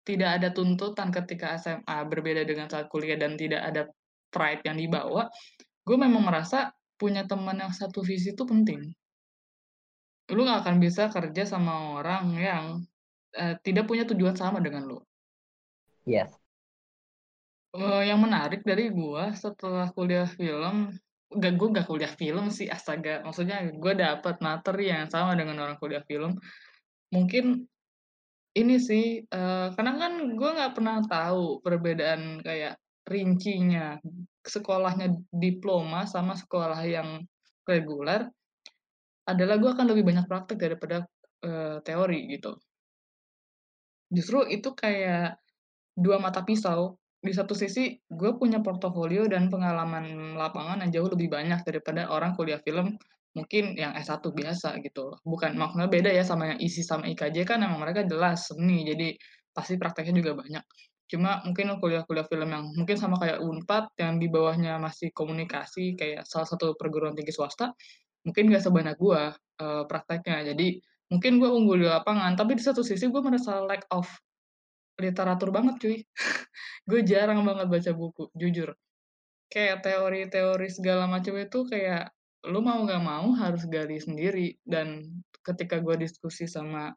tidak 0.05 0.29
ada 0.41 0.49
tuntutan 0.53 1.09
ketika 1.09 1.57
SMA 1.57 1.97
berbeda 2.05 2.45
dengan 2.45 2.69
saat 2.69 2.89
kuliah 2.89 3.17
dan 3.17 3.33
tidak 3.37 3.61
ada 3.61 3.89
pride 4.29 4.61
yang 4.65 4.77
dibawa, 4.77 5.29
gue 5.85 5.97
memang 5.97 6.21
merasa 6.21 6.69
punya 6.97 7.25
teman 7.25 7.57
yang 7.57 7.73
satu 7.73 8.05
visi 8.05 8.37
itu 8.37 8.45
penting. 8.45 8.93
Lu 10.29 10.45
gak 10.45 10.61
akan 10.65 10.77
bisa 10.77 11.09
kerja 11.09 11.45
sama 11.45 11.97
orang 11.97 12.25
yang 12.37 12.65
uh, 13.33 13.55
tidak 13.65 13.89
punya 13.89 14.05
tujuan 14.05 14.37
sama 14.37 14.61
dengan 14.61 14.85
lu. 14.85 15.01
Yes. 16.05 16.33
Uh, 17.73 18.01
yang 18.05 18.21
menarik 18.21 18.61
dari 18.65 18.93
gue 18.93 19.23
setelah 19.33 19.89
kuliah 19.93 20.29
film, 20.29 20.93
Gak, 21.29 21.53
gue 21.61 21.67
gak 21.77 21.85
kuliah 21.85 22.13
film 22.17 22.49
sih, 22.49 22.65
astaga. 22.65 23.21
Maksudnya 23.21 23.69
gue 23.69 23.93
dapet 23.93 24.41
materi 24.41 24.89
yang 24.89 25.05
sama 25.05 25.37
dengan 25.37 25.61
orang 25.61 25.77
kuliah 25.77 26.01
film. 26.09 26.41
Mungkin 27.13 27.69
ini 28.57 28.75
sih, 28.81 29.21
uh, 29.29 29.69
karena 29.77 29.93
kan 29.97 30.13
gue 30.33 30.49
nggak 30.49 30.73
pernah 30.73 31.05
tahu 31.05 31.61
perbedaan 31.61 32.41
kayak 32.41 32.81
rincinya 33.05 34.01
sekolahnya 34.41 35.21
diploma 35.29 36.09
sama 36.09 36.33
sekolah 36.33 36.81
yang 36.81 37.21
reguler, 37.69 38.25
adalah 39.29 39.61
gue 39.61 39.69
akan 39.69 39.85
lebih 39.93 40.01
banyak 40.01 40.25
praktek 40.25 40.57
daripada 40.57 41.05
uh, 41.45 41.77
teori 41.85 42.25
gitu. 42.33 42.57
Justru 44.09 44.49
itu 44.49 44.73
kayak 44.73 45.37
dua 45.93 46.17
mata 46.17 46.41
pisau 46.41 46.97
di 47.19 47.35
satu 47.35 47.51
sisi 47.51 47.99
gue 48.07 48.31
punya 48.39 48.63
portofolio 48.63 49.27
dan 49.27 49.51
pengalaman 49.51 50.35
lapangan 50.39 50.79
yang 50.87 50.91
jauh 50.95 51.09
lebih 51.11 51.27
banyak 51.27 51.59
daripada 51.67 52.07
orang 52.07 52.31
kuliah 52.31 52.63
film 52.63 52.95
mungkin 53.35 53.75
yang 53.75 53.93
S1 53.93 54.23
biasa 54.23 54.79
gitu. 54.81 55.19
Bukan 55.27 55.53
maksudnya 55.59 55.91
beda 55.91 56.09
ya 56.15 56.23
sama 56.23 56.55
yang 56.55 56.59
isi 56.63 56.81
sama 56.81 57.05
IKJ 57.11 57.43
kan 57.43 57.59
emang 57.61 57.83
mereka 57.83 58.07
jelas 58.07 58.47
seni 58.49 58.87
jadi 58.87 59.19
pasti 59.51 59.75
prakteknya 59.75 60.15
juga 60.23 60.31
banyak. 60.39 60.63
Cuma 61.09 61.41
mungkin 61.43 61.75
kuliah-kuliah 61.81 62.25
film 62.29 62.49
yang 62.53 62.63
mungkin 62.71 62.95
sama 62.95 63.17
kayak 63.17 63.41
Unpad 63.41 63.97
yang 63.97 64.21
di 64.21 64.29
bawahnya 64.29 64.77
masih 64.77 65.09
komunikasi 65.11 65.97
kayak 65.99 66.23
salah 66.23 66.47
satu 66.47 66.77
perguruan 66.77 67.17
tinggi 67.17 67.33
swasta 67.33 67.73
mungkin 68.23 68.51
gak 68.51 68.63
sebanyak 68.63 68.95
gue 68.95 69.21
uh, 69.35 69.83
prakteknya. 69.89 70.53
Jadi 70.53 70.79
mungkin 71.09 71.41
gue 71.41 71.49
unggul 71.49 71.83
di 71.83 71.87
lapangan 71.89 72.37
tapi 72.37 72.55
di 72.55 72.63
satu 72.63 72.85
sisi 72.85 73.09
gue 73.09 73.21
merasa 73.21 73.59
lack 73.65 73.89
of 73.89 74.05
literatur 74.99 75.49
banget 75.49 75.75
cuy. 75.81 75.97
gue 76.89 77.01
jarang 77.07 77.41
banget 77.47 77.67
baca 77.71 77.91
buku, 77.95 78.23
jujur. 78.35 78.75
Kayak 79.49 79.81
teori-teori 79.81 80.67
segala 80.69 81.09
macam 81.09 81.33
itu 81.39 81.65
kayak 81.65 82.13
lu 82.47 82.63
mau 82.63 82.85
gak 82.87 83.03
mau 83.03 83.35
harus 83.35 83.67
gali 83.67 83.99
sendiri 83.99 84.55
dan 84.63 85.03
ketika 85.43 85.81
gue 85.81 85.95
diskusi 85.99 86.45
sama 86.45 86.93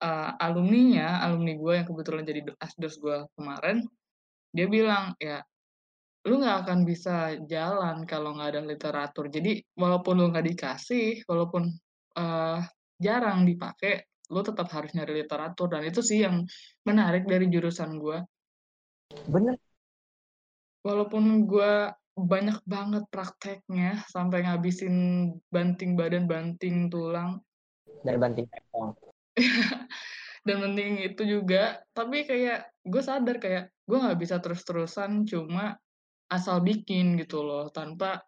uh, 0.00 0.30
alumninya, 0.38 1.20
alumni 1.24 1.56
gue 1.56 1.72
yang 1.82 1.86
kebetulan 1.88 2.24
jadi 2.24 2.40
asdos 2.62 2.96
gue 3.00 3.26
kemarin, 3.36 3.84
dia 4.52 4.66
bilang 4.68 5.16
ya 5.18 5.40
lu 6.22 6.38
nggak 6.38 6.58
akan 6.66 6.86
bisa 6.86 7.34
jalan 7.50 8.06
kalau 8.06 8.38
nggak 8.38 8.54
ada 8.54 8.62
literatur. 8.62 9.26
Jadi 9.26 9.58
walaupun 9.74 10.22
lu 10.22 10.30
nggak 10.30 10.46
dikasih, 10.54 11.26
walaupun 11.26 11.66
uh, 12.14 12.62
jarang 13.02 13.42
dipakai 13.42 14.11
lo 14.32 14.40
tetap 14.40 14.72
harus 14.72 14.96
nyari 14.96 15.22
literatur 15.22 15.68
dan 15.68 15.84
itu 15.84 16.00
sih 16.00 16.24
yang 16.24 16.42
menarik 16.88 17.28
dari 17.28 17.52
jurusan 17.52 18.00
gue 18.00 18.18
bener. 19.28 19.60
Walaupun 20.82 21.46
gue 21.46 21.94
banyak 22.16 22.58
banget 22.66 23.04
prakteknya 23.12 24.02
sampai 24.10 24.42
ngabisin 24.42 25.28
banting 25.52 25.94
badan 25.94 26.24
banting 26.24 26.88
tulang. 26.88 27.38
Dan 28.02 28.18
banting 28.18 28.48
tepong 28.48 28.96
dan 30.46 30.58
penting 30.58 30.98
itu 31.06 31.22
juga 31.22 31.80
tapi 31.94 32.26
kayak 32.26 32.66
gue 32.82 33.02
sadar 33.02 33.38
kayak 33.38 33.70
gue 33.86 33.98
nggak 33.98 34.18
bisa 34.18 34.42
terus-terusan 34.42 35.22
cuma 35.24 35.78
asal 36.26 36.58
bikin 36.64 37.14
gitu 37.20 37.44
loh 37.44 37.70
tanpa 37.70 38.24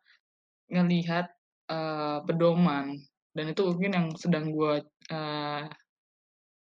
ngelihat 0.70 1.28
uh, 1.73 2.20
pedoman. 2.25 3.00
Dan 3.34 3.50
itu 3.50 3.66
mungkin 3.66 3.92
yang 3.92 4.08
sedang 4.14 4.54
gue 4.54 4.84
uh, 5.11 5.62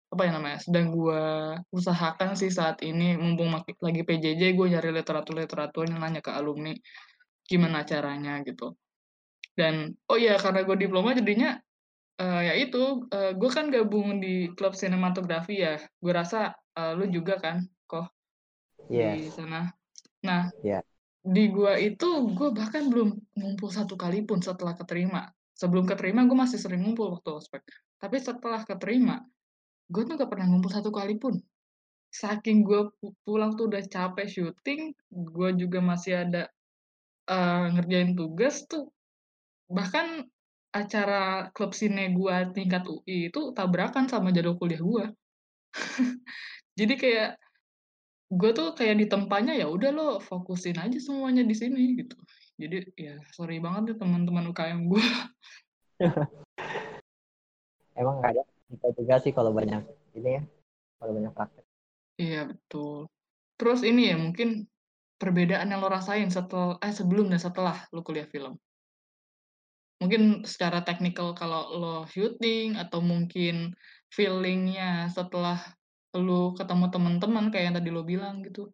apa 0.09 0.21
ya 0.25 0.31
namanya 0.33 0.57
sedang 0.57 0.89
gue 0.89 1.21
usahakan 1.69 2.33
sih 2.33 2.49
saat 2.49 2.81
ini 2.81 3.13
mumpung 3.13 3.53
lagi 3.53 4.01
PJJ 4.01 4.57
gue 4.57 4.67
nyari 4.73 4.89
literatur 4.89 5.37
literatur 5.37 5.85
yang 5.85 6.01
nanya 6.01 6.25
ke 6.25 6.33
alumni 6.33 6.73
gimana 7.45 7.85
caranya 7.85 8.41
gitu 8.41 8.73
dan 9.53 9.93
oh 10.09 10.17
iya 10.17 10.41
karena 10.41 10.65
gue 10.65 10.77
diploma 10.81 11.13
jadinya 11.13 11.61
uh, 12.17 12.41
ya 12.41 12.53
itu 12.57 13.05
uh, 13.09 13.37
gue 13.37 13.49
kan 13.53 13.69
gabung 13.69 14.17
di 14.17 14.49
klub 14.57 14.73
sinematografi 14.73 15.61
ya 15.61 15.77
gue 15.77 16.13
rasa 16.13 16.57
uh, 16.73 16.97
lu 16.97 17.05
juga 17.13 17.37
kan 17.37 17.69
kok 17.85 18.09
yes. 18.89 19.13
di 19.13 19.29
sana 19.29 19.69
nah 20.25 20.49
yeah. 20.65 20.81
di 21.21 21.53
gue 21.53 21.73
itu 21.85 22.33
gue 22.33 22.49
bahkan 22.49 22.89
belum 22.89 23.13
ngumpul 23.37 23.69
satu 23.69 23.93
kali 23.93 24.25
pun 24.25 24.41
setelah 24.41 24.73
keterima 24.73 25.29
sebelum 25.53 25.85
keterima 25.85 26.25
gue 26.25 26.37
masih 26.37 26.57
sering 26.57 26.81
ngumpul 26.81 27.13
waktu 27.13 27.29
ospek 27.29 27.61
tapi 28.01 28.17
setelah 28.17 28.65
keterima 28.65 29.21
gue 29.89 30.01
tuh 30.05 30.13
gak 30.15 30.29
pernah 30.29 30.47
ngumpul 30.49 30.71
satu 30.71 30.93
kali 30.93 31.17
pun. 31.17 31.37
Saking 32.09 32.65
gue 32.65 32.89
pulang 33.25 33.53
tuh 33.53 33.69
udah 33.69 33.85
capek 33.85 34.25
syuting 34.25 34.93
gue 35.09 35.49
juga 35.57 35.77
masih 35.81 36.25
ada 36.25 36.49
uh, 37.29 37.69
ngerjain 37.73 38.13
tugas 38.13 38.65
tuh. 38.69 38.89
Bahkan 39.69 40.25
acara 40.69 41.49
klub 41.53 41.73
sine 41.73 42.13
gue 42.13 42.35
tingkat 42.53 42.85
UI 42.85 43.33
itu 43.33 43.53
tabrakan 43.57 44.05
sama 44.05 44.29
jadwal 44.29 44.53
kuliah 44.53 44.77
gue 44.77 45.05
jadi 46.79 46.93
kayak 46.93 47.29
gue 48.29 48.51
tuh 48.53 48.77
kayak 48.77 49.01
di 49.01 49.09
tempatnya 49.09 49.57
ya 49.57 49.65
udah 49.65 49.89
lo 49.89 50.07
fokusin 50.21 50.77
aja 50.77 51.01
semuanya 51.01 51.41
di 51.41 51.57
sini 51.57 51.97
gitu. 51.97 52.13
Jadi 52.61 52.93
ya 52.93 53.17
sorry 53.33 53.57
banget 53.57 53.93
deh 53.93 53.97
teman-teman 53.97 54.53
UKM 54.53 54.85
gue 54.85 55.05
emang 57.99 58.21
gak 58.21 58.37
ada 58.37 58.43
kita 58.69 58.87
juga 58.93 59.15
sih 59.17 59.33
kalau 59.33 59.51
banyak 59.51 59.81
ini 60.13 60.39
ya 60.39 60.43
kalau 61.01 61.11
banyak 61.17 61.33
praktek. 61.33 61.65
Iya 62.21 62.41
betul. 62.51 63.09
Terus 63.57 63.81
ini 63.81 64.13
ya 64.13 64.15
mungkin 64.15 64.69
perbedaan 65.19 65.71
yang 65.73 65.83
lo 65.83 65.89
rasain 65.91 66.29
setelah 66.31 66.79
eh 66.79 66.93
sebelum 66.93 67.27
dan 67.33 67.41
setelah 67.41 67.75
lo 67.91 68.05
kuliah 68.05 68.29
film. 68.29 68.55
Mungkin 69.99 70.47
secara 70.47 70.85
teknikal 70.85 71.35
kalau 71.35 71.63
lo 71.75 71.95
syuting 72.07 72.79
atau 72.79 73.03
mungkin 73.03 73.75
feelingnya 74.13 75.11
setelah 75.11 75.59
lo 76.15 76.55
ketemu 76.55 76.87
teman-teman 76.87 77.51
kayak 77.51 77.65
yang 77.71 77.75
tadi 77.75 77.89
lo 77.91 78.03
bilang 78.07 78.45
gitu. 78.45 78.71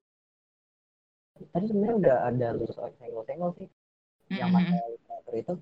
Tadi 1.51 1.65
sebenarnya 1.67 1.95
udah 1.97 2.17
ada 2.29 2.47
lu 2.55 2.63
senggol-senggol 2.69 3.51
sih 3.57 3.67
mm-hmm. 3.67 4.37
yang 4.37 4.49
masalah 4.53 5.35
itu. 5.35 5.53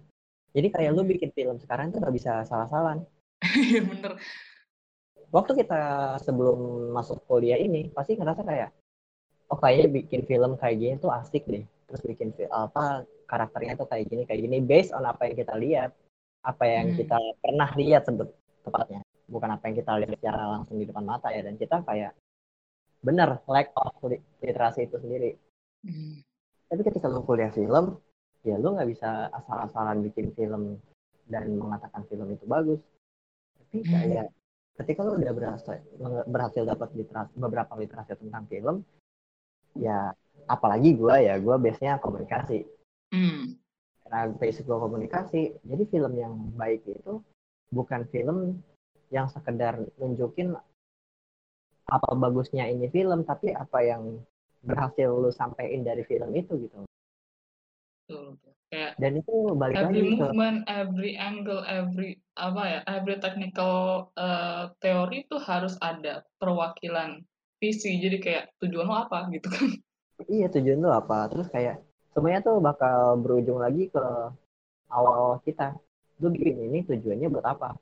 Jadi 0.54 0.68
kayak 0.70 0.92
lu 0.94 1.02
bikin 1.02 1.34
film 1.34 1.58
sekarang 1.58 1.90
tuh 1.90 1.98
gak 1.98 2.14
bisa 2.14 2.46
salah-salahan 2.46 3.02
Iya 3.44 3.82
bener. 3.84 4.12
Waktu 5.34 5.66
kita 5.66 5.82
sebelum 6.22 6.92
masuk 6.94 7.26
kuliah 7.26 7.58
ini 7.58 7.90
pasti 7.90 8.14
ngerasa 8.14 8.46
kayak 8.46 8.70
oh 9.50 9.58
kayaknya 9.58 9.88
bikin 10.02 10.22
film 10.30 10.52
kayak 10.56 10.78
gini 10.78 10.94
tuh 11.02 11.12
asik 11.12 11.44
deh. 11.50 11.66
Terus 11.90 12.02
bikin 12.06 12.30
apa 12.54 13.04
karakternya 13.28 13.74
tuh 13.76 13.90
kayak 13.90 14.06
gini 14.08 14.24
kayak 14.30 14.42
gini 14.46 14.58
based 14.62 14.94
on 14.94 15.04
apa 15.10 15.26
yang 15.30 15.36
kita 15.36 15.54
lihat, 15.58 15.92
apa 16.46 16.64
yang 16.70 16.94
hmm. 16.94 16.98
kita 17.02 17.18
pernah 17.42 17.70
lihat 17.76 18.02
sebut 18.06 18.30
tepatnya. 18.62 19.02
Bukan 19.26 19.50
apa 19.50 19.64
yang 19.70 19.76
kita 19.82 19.92
lihat 19.98 20.12
secara 20.22 20.44
langsung 20.46 20.78
di 20.78 20.86
depan 20.86 21.06
mata 21.06 21.34
ya 21.34 21.42
dan 21.42 21.58
kita 21.58 21.82
kayak 21.82 22.14
bener 23.04 23.42
lack 23.50 23.74
of 23.76 23.92
literasi 24.40 24.86
itu 24.86 25.02
sendiri. 25.02 25.32
Hmm. 25.84 26.22
Tapi 26.70 26.82
ketika 26.86 27.10
lu 27.10 27.26
kuliah 27.26 27.52
film, 27.52 27.98
ya 28.46 28.56
lu 28.62 28.78
nggak 28.78 28.90
bisa 28.90 29.34
asal-asalan 29.34 30.06
bikin 30.06 30.32
film 30.38 30.78
dan 31.28 31.58
mengatakan 31.58 32.06
film 32.12 32.28
itu 32.30 32.46
bagus 32.46 32.82
tapi 33.74 33.82
hmm. 33.82 33.90
kayak 33.90 34.28
ketika 34.78 35.02
lo 35.02 35.18
udah 35.18 35.34
berhasil 35.34 35.82
berhasil 36.30 36.62
dapat 36.62 36.94
literasi 36.94 37.34
beberapa 37.42 37.74
literasi 37.74 38.14
tentang 38.22 38.46
film 38.46 38.76
ya 39.74 40.14
apalagi 40.46 40.94
gue 40.94 41.16
ya 41.26 41.42
gue 41.42 41.56
biasanya 41.58 41.98
komunikasi 41.98 42.70
hmm. 43.10 43.58
karena 44.06 44.22
basic 44.38 44.70
gue 44.70 44.78
komunikasi 44.78 45.58
jadi 45.66 45.84
film 45.90 46.14
yang 46.14 46.34
baik 46.54 46.86
itu 46.86 47.18
bukan 47.74 48.06
film 48.14 48.62
yang 49.10 49.26
sekedar 49.34 49.82
nunjukin 49.98 50.54
apa 51.90 52.10
bagusnya 52.14 52.70
ini 52.70 52.94
film 52.94 53.26
tapi 53.26 53.58
apa 53.58 53.82
yang 53.82 54.22
berhasil 54.62 55.10
lo 55.10 55.34
sampaikan 55.34 55.82
dari 55.82 56.06
film 56.06 56.30
itu 56.38 56.70
gitu 56.70 56.86
Kayak 58.74 58.98
dan 58.98 59.22
itu 59.22 59.36
balik 59.54 59.76
every 59.78 60.02
lagi 60.02 60.18
movement, 60.18 60.58
ke... 60.66 60.74
every 60.74 61.14
angle, 61.14 61.62
every 61.70 62.18
apa 62.34 62.62
ya, 62.66 62.80
every 62.90 63.22
technical 63.22 64.10
uh, 64.18 64.74
teori 64.82 65.30
itu 65.30 65.38
harus 65.38 65.78
ada 65.78 66.26
perwakilan 66.42 67.22
visi. 67.62 68.02
Jadi 68.02 68.18
kayak 68.18 68.44
tujuan 68.66 68.90
lo 68.90 69.06
apa 69.06 69.30
gitu 69.30 69.46
kan? 69.46 69.70
Iya 70.26 70.50
tujuan 70.50 70.82
lo 70.82 70.90
apa? 70.90 71.30
Terus 71.30 71.48
kayak 71.54 71.86
semuanya 72.18 72.42
tuh 72.42 72.58
bakal 72.58 73.22
berujung 73.22 73.62
lagi 73.62 73.94
ke 73.94 74.06
awal 74.90 75.38
kita. 75.46 75.78
Lu 76.18 76.34
bikin 76.34 76.70
ini 76.74 76.82
tujuannya 76.82 77.30
buat 77.30 77.46
apa? 77.46 77.78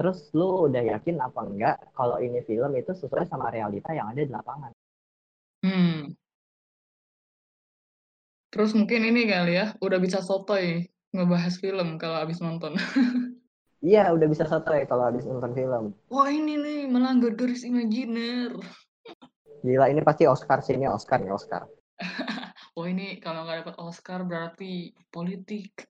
Terus 0.00 0.32
lu 0.32 0.72
udah 0.72 0.80
yakin 0.96 1.20
apa 1.20 1.40
enggak 1.44 1.76
kalau 1.92 2.16
ini 2.16 2.40
film 2.48 2.72
itu 2.72 2.96
sesuai 2.96 3.28
sama 3.28 3.52
realita 3.52 3.92
yang 3.92 4.08
ada 4.08 4.24
di 4.24 4.32
lapangan? 4.32 4.72
Hmm. 5.60 6.16
Terus 8.52 8.76
mungkin 8.76 9.00
ini 9.08 9.24
kali 9.24 9.56
ya, 9.56 9.72
udah 9.80 9.96
bisa 9.96 10.20
sotoy 10.20 10.84
ngebahas 11.16 11.56
film 11.56 11.96
kalau 11.96 12.20
abis 12.20 12.44
nonton. 12.44 12.76
Iya, 13.82 14.14
udah 14.14 14.30
bisa 14.30 14.46
sotoy 14.46 14.86
kalau 14.86 15.10
abis 15.10 15.26
nonton 15.26 15.58
film. 15.58 15.90
Wah 16.06 16.30
ini 16.30 16.54
nih, 16.54 16.86
melanggar 16.86 17.34
garis 17.34 17.66
imajiner. 17.66 18.54
Gila, 19.66 19.90
ini 19.90 19.98
pasti 20.06 20.22
Oscar 20.22 20.62
sih, 20.62 20.78
ini 20.78 20.86
Oscar 20.86 21.18
ya, 21.18 21.34
Oscar. 21.34 21.66
Wah 22.78 22.86
ini 22.86 23.18
kalau 23.18 23.42
nggak 23.42 23.66
dapat 23.66 23.76
Oscar 23.82 24.22
berarti 24.22 24.94
politik. 25.10 25.82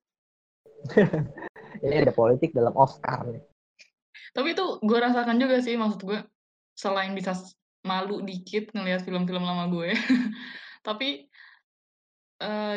ini 1.84 1.94
ada 2.00 2.16
politik 2.16 2.56
dalam 2.56 2.72
Oscar 2.80 3.28
nih. 3.28 3.44
Tapi 4.32 4.56
itu 4.56 4.80
gue 4.80 4.96
rasakan 4.96 5.36
juga 5.36 5.60
sih, 5.60 5.76
maksud 5.76 6.00
gue, 6.08 6.24
selain 6.72 7.12
bisa 7.12 7.36
malu 7.84 8.24
dikit 8.24 8.72
ngelihat 8.72 9.04
film-film 9.04 9.44
lama 9.44 9.68
gue, 9.68 9.92
tapi 10.88 11.28
uh, 12.42 12.76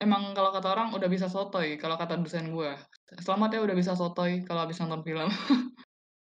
emang 0.00 0.32
kalau 0.32 0.50
kata 0.52 0.68
orang 0.72 0.88
udah 0.96 1.08
bisa 1.08 1.28
sotoy 1.28 1.76
kalau 1.76 2.00
kata 2.00 2.16
dosen 2.16 2.52
gue. 2.52 2.72
Selamat 3.20 3.56
ya 3.56 3.60
udah 3.62 3.76
bisa 3.76 3.92
sotoy 3.92 4.44
kalau 4.48 4.64
habis 4.64 4.80
nonton 4.80 5.04
film. 5.04 5.28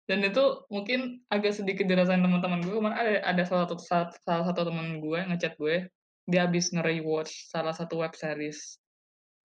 Dan 0.10 0.21
itu 0.21 0.62
mungkin 0.69 1.25
agak 1.34 1.58
sedikit 1.58 1.89
dirasain 1.89 2.21
teman-teman 2.21 2.62
gue, 2.62 2.78
kemarin 2.78 2.97
ada 2.97 3.13
ada 3.25 3.41
salah 3.41 3.65
satu 3.65 3.82
salah 4.21 4.45
satu 4.45 4.69
teman 4.69 5.01
gue 5.01 5.19
ngechat 5.34 5.58
gue, 5.58 5.89
dia 6.30 6.45
habis 6.45 6.69
nge-rewatch 6.69 7.49
salah 7.49 7.73
satu 7.73 8.06
web 8.06 8.13
series 8.13 8.78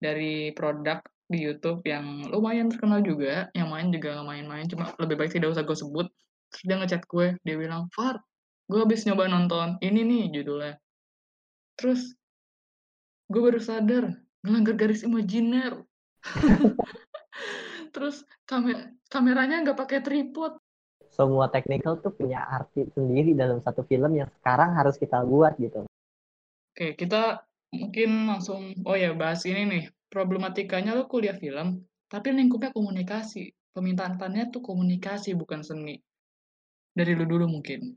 dari 0.04 0.52
produk 0.52 1.00
di 1.32 1.48
YouTube 1.48 1.80
yang 1.88 2.28
lumayan 2.28 2.68
terkenal 2.68 3.00
juga, 3.00 3.48
yang 3.56 3.72
main 3.72 3.88
juga 3.88 4.20
nggak 4.20 4.28
main-main, 4.28 4.66
cuma 4.68 4.92
lebih 5.00 5.16
baik 5.16 5.32
tidak 5.32 5.56
usah 5.56 5.64
gue 5.64 5.78
sebut. 5.80 6.08
Terus 6.52 6.64
dia 6.68 6.76
ngechat 6.76 7.04
gue, 7.08 7.28
dia 7.48 7.56
bilang, 7.56 7.88
"Far, 7.96 8.20
gue 8.68 8.80
habis 8.84 9.08
nyoba 9.08 9.32
nonton 9.32 9.80
ini 9.80 10.04
nih 10.04 10.24
judulnya." 10.36 10.76
Terus 11.80 12.19
gue 13.30 13.42
baru 13.42 13.62
sadar 13.62 14.18
melanggar 14.42 14.76
garis 14.76 15.06
imajiner. 15.06 15.86
Terus 17.94 18.26
kamer 18.50 18.98
kameranya 19.08 19.62
nggak 19.62 19.78
pakai 19.78 20.00
tripod. 20.02 20.58
Semua 21.14 21.52
technical 21.54 22.00
tuh 22.02 22.14
punya 22.14 22.42
arti 22.48 22.90
sendiri 22.96 23.38
dalam 23.38 23.62
satu 23.62 23.86
film 23.86 24.18
yang 24.18 24.30
sekarang 24.42 24.74
harus 24.74 24.98
kita 24.98 25.22
buat 25.26 25.58
gitu. 25.62 25.86
Oke 26.74 26.96
kita 26.98 27.44
mungkin 27.70 28.30
langsung 28.30 28.74
oh 28.86 28.98
ya 28.98 29.14
bahas 29.14 29.46
ini 29.46 29.66
nih. 29.70 29.84
Problematikanya 30.10 30.98
lo 30.98 31.06
kuliah 31.06 31.38
film 31.38 31.86
tapi 32.10 32.34
lingkupnya 32.34 32.74
komunikasi. 32.74 33.54
Permintaan 33.70 34.18
tannya 34.18 34.50
tuh 34.50 34.66
komunikasi 34.66 35.38
bukan 35.38 35.62
seni. 35.62 36.02
Dari 36.98 37.14
lu 37.14 37.30
dulu 37.30 37.46
mungkin. 37.46 37.94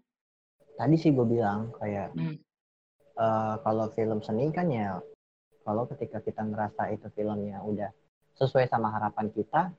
Tadi 0.76 0.96
sih 1.00 1.16
gue 1.16 1.24
bilang 1.24 1.72
kayak 1.80 2.12
hmm. 2.12 2.36
uh, 3.16 3.56
kalau 3.64 3.88
film 3.96 4.20
seni 4.20 4.52
kan 4.52 4.68
ya 4.68 5.00
kalau 5.62 5.88
ketika 5.90 6.18
kita 6.22 6.42
ngerasa 6.42 6.92
itu 6.94 7.06
filmnya 7.14 7.62
udah 7.62 7.90
sesuai 8.36 8.66
sama 8.68 8.90
harapan 8.90 9.30
kita 9.30 9.70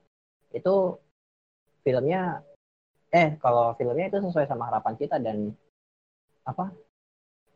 itu 0.56 0.98
filmnya 1.84 2.42
eh 3.14 3.38
kalau 3.38 3.78
filmnya 3.78 4.10
itu 4.10 4.20
sesuai 4.24 4.50
sama 4.50 4.72
harapan 4.72 4.94
kita 4.98 5.22
dan 5.22 5.54
apa 6.44 6.74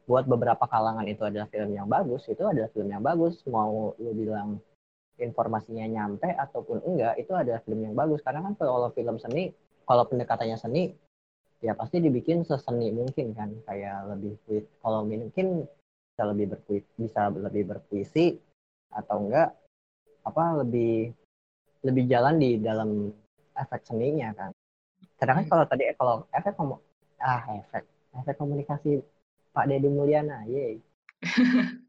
buat 0.08 0.24
beberapa 0.24 0.64
kalangan 0.64 1.04
itu 1.04 1.20
adalah 1.28 1.52
film 1.52 1.76
yang 1.76 1.88
bagus 1.92 2.24
itu 2.32 2.40
adalah 2.48 2.72
film 2.72 2.88
yang 2.88 3.04
bagus. 3.04 3.44
Mau 3.52 3.92
lu 4.00 4.12
bilang 4.16 4.64
informasinya 5.20 5.84
nyampe 5.84 6.32
ataupun 6.32 6.80
enggak 6.88 7.20
itu 7.20 7.36
adalah 7.36 7.60
film 7.68 7.84
yang 7.84 7.94
bagus. 7.94 8.24
Karena 8.24 8.48
kan 8.48 8.56
kalau 8.56 8.88
film 8.96 9.20
seni 9.20 9.52
kalau 9.84 10.08
pendekatannya 10.08 10.56
seni 10.56 10.96
ya 11.60 11.76
pasti 11.76 12.00
dibikin 12.00 12.48
seseni 12.48 12.96
mungkin 12.96 13.36
kan. 13.36 13.52
Kayak 13.68 14.16
lebih 14.16 14.40
kalau 14.80 15.04
mungkin 15.04 15.68
bisa 16.18 16.34
lebih 16.34 16.58
berpuisi 16.58 16.90
bisa 16.98 17.22
lebih 17.30 17.64
berpuisi 17.70 18.34
atau 18.90 19.22
enggak 19.22 19.54
apa 20.26 20.66
lebih 20.66 21.14
lebih 21.86 22.04
jalan 22.10 22.42
di 22.42 22.58
dalam 22.58 23.14
efek 23.54 23.86
seninya 23.86 24.34
kan 24.34 24.50
sedangkan 25.22 25.46
kalau 25.46 25.66
tadi 25.70 25.94
kalau 25.94 26.26
efek 26.34 26.58
ah 27.22 27.46
efek 27.54 27.86
efek 28.18 28.36
komunikasi 28.42 29.06
Pak 29.58 29.74
Deddy 29.74 29.90
Mulyana, 29.90 30.46
yeay. 30.46 30.78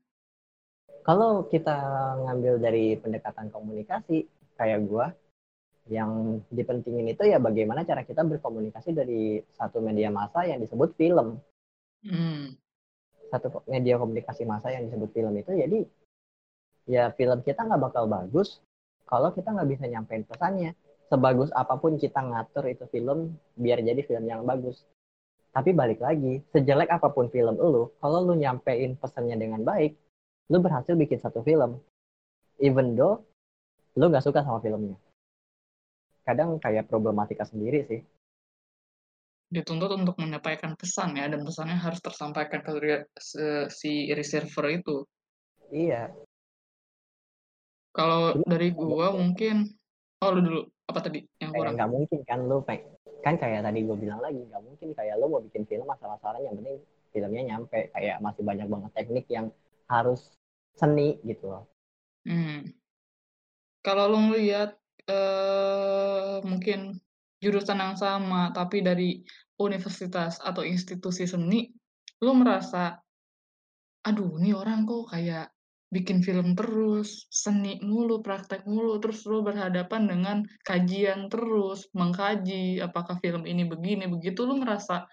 Kalau 1.08 1.44
kita 1.52 1.76
ngambil 2.24 2.64
dari 2.64 2.96
pendekatan 2.96 3.52
komunikasi, 3.52 4.24
kayak 4.56 4.88
gue, 4.88 5.06
yang 5.92 6.40
dipentingin 6.48 7.12
itu 7.12 7.28
ya 7.28 7.36
bagaimana 7.36 7.84
cara 7.84 8.08
kita 8.08 8.24
berkomunikasi 8.24 8.96
dari 8.96 9.44
satu 9.52 9.84
media 9.84 10.08
massa 10.08 10.48
yang 10.48 10.64
disebut 10.64 10.96
film. 10.96 11.36
Hmm. 12.08 12.56
Satu 13.28 13.62
media 13.68 14.00
komunikasi 14.00 14.48
massa 14.48 14.72
yang 14.72 14.88
disebut 14.88 15.10
film 15.12 15.32
itu, 15.36 15.52
jadi 15.52 15.78
ya 16.88 17.12
film 17.12 17.44
kita 17.44 17.68
nggak 17.68 17.92
bakal 17.92 18.08
bagus 18.08 18.64
kalau 19.08 19.32
kita 19.32 19.52
nggak 19.52 19.68
bisa 19.68 19.84
nyampein 19.88 20.24
pesannya. 20.24 20.72
Sebagus 21.08 21.48
apa 21.56 21.80
pun 21.80 21.96
kita 21.96 22.20
ngatur 22.20 22.68
itu 22.68 22.84
film, 22.92 23.32
biar 23.56 23.80
jadi 23.80 24.04
film 24.04 24.28
yang 24.28 24.44
bagus. 24.44 24.84
Tapi 25.56 25.72
balik 25.72 26.04
lagi, 26.04 26.44
sejelek 26.52 26.92
apa 26.92 27.08
pun 27.08 27.32
film 27.32 27.56
lu, 27.56 27.88
kalau 27.96 28.20
lu 28.20 28.36
nyampein 28.36 28.92
pesannya 29.00 29.40
dengan 29.40 29.64
baik, 29.64 29.96
lu 30.52 30.60
berhasil 30.60 30.92
bikin 30.92 31.16
satu 31.16 31.40
film. 31.40 31.80
Even 32.60 32.92
though 32.92 33.24
lu 33.96 34.12
gak 34.12 34.20
suka 34.20 34.44
sama 34.44 34.60
filmnya. 34.60 35.00
Kadang 36.28 36.60
kayak 36.60 36.84
problematika 36.92 37.48
sendiri 37.48 37.88
sih. 37.88 38.04
Dituntut 39.48 39.96
untuk 39.96 40.20
menyampaikan 40.20 40.76
pesan 40.76 41.16
ya, 41.16 41.24
dan 41.28 41.40
pesannya 41.40 41.80
harus 41.80 42.00
tersampaikan 42.04 42.60
ke 42.60 42.72
si 43.72 44.12
receiver 44.12 44.68
itu. 44.68 45.08
Iya. 45.72 46.12
Kalau 47.96 48.36
dari 48.44 48.70
gua 48.76 49.16
mungkin, 49.16 49.64
oh 50.20 50.30
lu 50.36 50.40
dulu, 50.44 50.60
apa 50.88 50.98
tadi 51.00 51.24
yang 51.40 51.52
kurang? 51.56 51.76
Nggak 51.76 51.90
mungkin 51.90 52.18
kan 52.28 52.40
lu 52.44 52.60
kan 53.18 53.34
kayak 53.34 53.66
tadi 53.66 53.82
gue 53.82 53.98
bilang 53.98 54.22
lagi 54.22 54.38
nggak 54.38 54.62
mungkin 54.62 54.94
kayak 54.94 55.18
lo 55.18 55.26
mau 55.26 55.42
bikin 55.42 55.66
film 55.66 55.90
masalah-masalah 55.90 56.38
yang 56.38 56.54
penting 56.54 56.78
filmnya 57.10 57.42
nyampe 57.50 57.90
kayak 57.90 58.22
masih 58.22 58.46
banyak 58.46 58.70
banget 58.70 58.90
teknik 58.94 59.26
yang 59.26 59.50
harus 59.90 60.38
seni 60.78 61.18
gitu 61.26 61.50
loh. 61.50 61.64
Hmm. 62.22 62.70
Kalau 63.82 64.06
lo 64.06 64.18
ngeliat 64.22 64.78
eh, 65.10 66.36
mungkin 66.46 67.02
jurusan 67.38 67.78
yang 67.78 67.96
sama 67.98 68.50
tapi 68.50 68.82
dari 68.82 69.22
universitas 69.58 70.38
atau 70.38 70.62
institusi 70.62 71.26
seni, 71.26 71.66
lo 72.22 72.32
merasa, 72.34 72.98
aduh 74.06 74.38
ini 74.38 74.54
orang 74.54 74.86
kok 74.86 75.10
kayak 75.10 75.50
bikin 75.88 76.20
film 76.20 76.52
terus, 76.52 77.26
seni 77.32 77.80
mulu, 77.80 78.20
praktek 78.20 78.68
mulu, 78.68 79.00
terus 79.00 79.24
lo 79.24 79.40
berhadapan 79.40 80.04
dengan 80.06 80.36
kajian 80.62 81.32
terus, 81.32 81.88
mengkaji 81.96 82.78
apakah 82.84 83.16
film 83.18 83.48
ini 83.48 83.64
begini, 83.64 84.04
begitu, 84.06 84.44
lo 84.44 84.60
merasa 84.60 85.08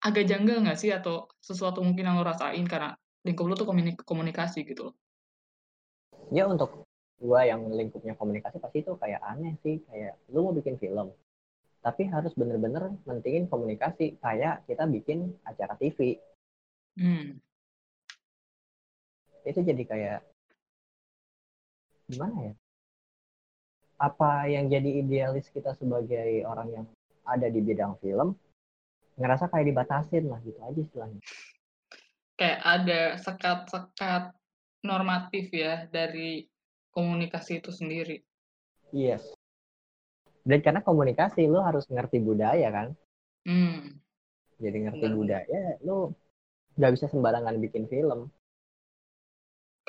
agak 0.00 0.26
janggal 0.26 0.64
nggak 0.64 0.80
sih? 0.80 0.90
Atau 0.90 1.28
sesuatu 1.38 1.84
mungkin 1.84 2.08
yang 2.08 2.16
lo 2.16 2.24
rasain 2.24 2.64
karena 2.64 2.96
lingkup 3.20 3.46
lo 3.46 3.54
tuh 3.54 3.68
komunikasi 4.00 4.64
gitu 4.64 4.90
loh? 4.90 4.94
Ya 6.32 6.48
untuk 6.48 6.89
gua 7.20 7.44
yang 7.44 7.68
lingkupnya 7.68 8.16
komunikasi 8.16 8.56
pasti 8.56 8.80
itu 8.80 8.96
kayak 8.96 9.20
aneh 9.20 9.54
sih, 9.60 9.84
kayak 9.84 10.16
lo 10.32 10.48
mau 10.48 10.56
bikin 10.56 10.80
film, 10.80 11.12
tapi 11.80 12.08
harus 12.08 12.32
bener-bener 12.36 12.92
mentingin 13.04 13.48
komunikasi, 13.48 14.16
kayak 14.20 14.64
kita 14.64 14.84
bikin 14.88 15.36
acara 15.44 15.76
TV. 15.76 16.16
Hmm. 16.96 17.40
Itu 19.44 19.60
jadi 19.64 19.82
kayak 19.84 20.20
gimana 22.10 22.52
ya? 22.52 22.54
Apa 24.00 24.48
yang 24.48 24.68
jadi 24.68 25.04
idealis 25.04 25.48
kita 25.52 25.76
sebagai 25.76 26.44
orang 26.48 26.68
yang 26.72 26.86
ada 27.24 27.46
di 27.46 27.60
bidang 27.62 27.96
film 28.02 28.34
ngerasa 29.20 29.52
kayak 29.52 29.68
dibatasin 29.68 30.24
lah 30.26 30.40
gitu 30.44 30.58
aja 30.60 30.80
istilahnya. 30.80 31.20
Kayak 32.34 32.60
ada 32.64 33.00
sekat-sekat 33.20 34.24
normatif 34.80 35.52
ya 35.52 35.84
dari 35.92 36.49
komunikasi 36.90 37.62
itu 37.62 37.70
sendiri 37.70 38.22
yes 38.90 39.22
dan 40.46 40.60
karena 40.64 40.80
komunikasi 40.80 41.46
lo 41.46 41.62
harus 41.62 41.86
ngerti 41.90 42.18
budaya 42.22 42.68
kan 42.70 42.88
hmm. 43.46 43.96
jadi 44.58 44.78
ngerti 44.88 45.06
Benar. 45.06 45.16
budaya 45.16 45.60
lo 45.86 46.14
nggak 46.76 46.92
bisa 46.96 47.06
sembarangan 47.10 47.56
bikin 47.60 47.86
film 47.90 48.30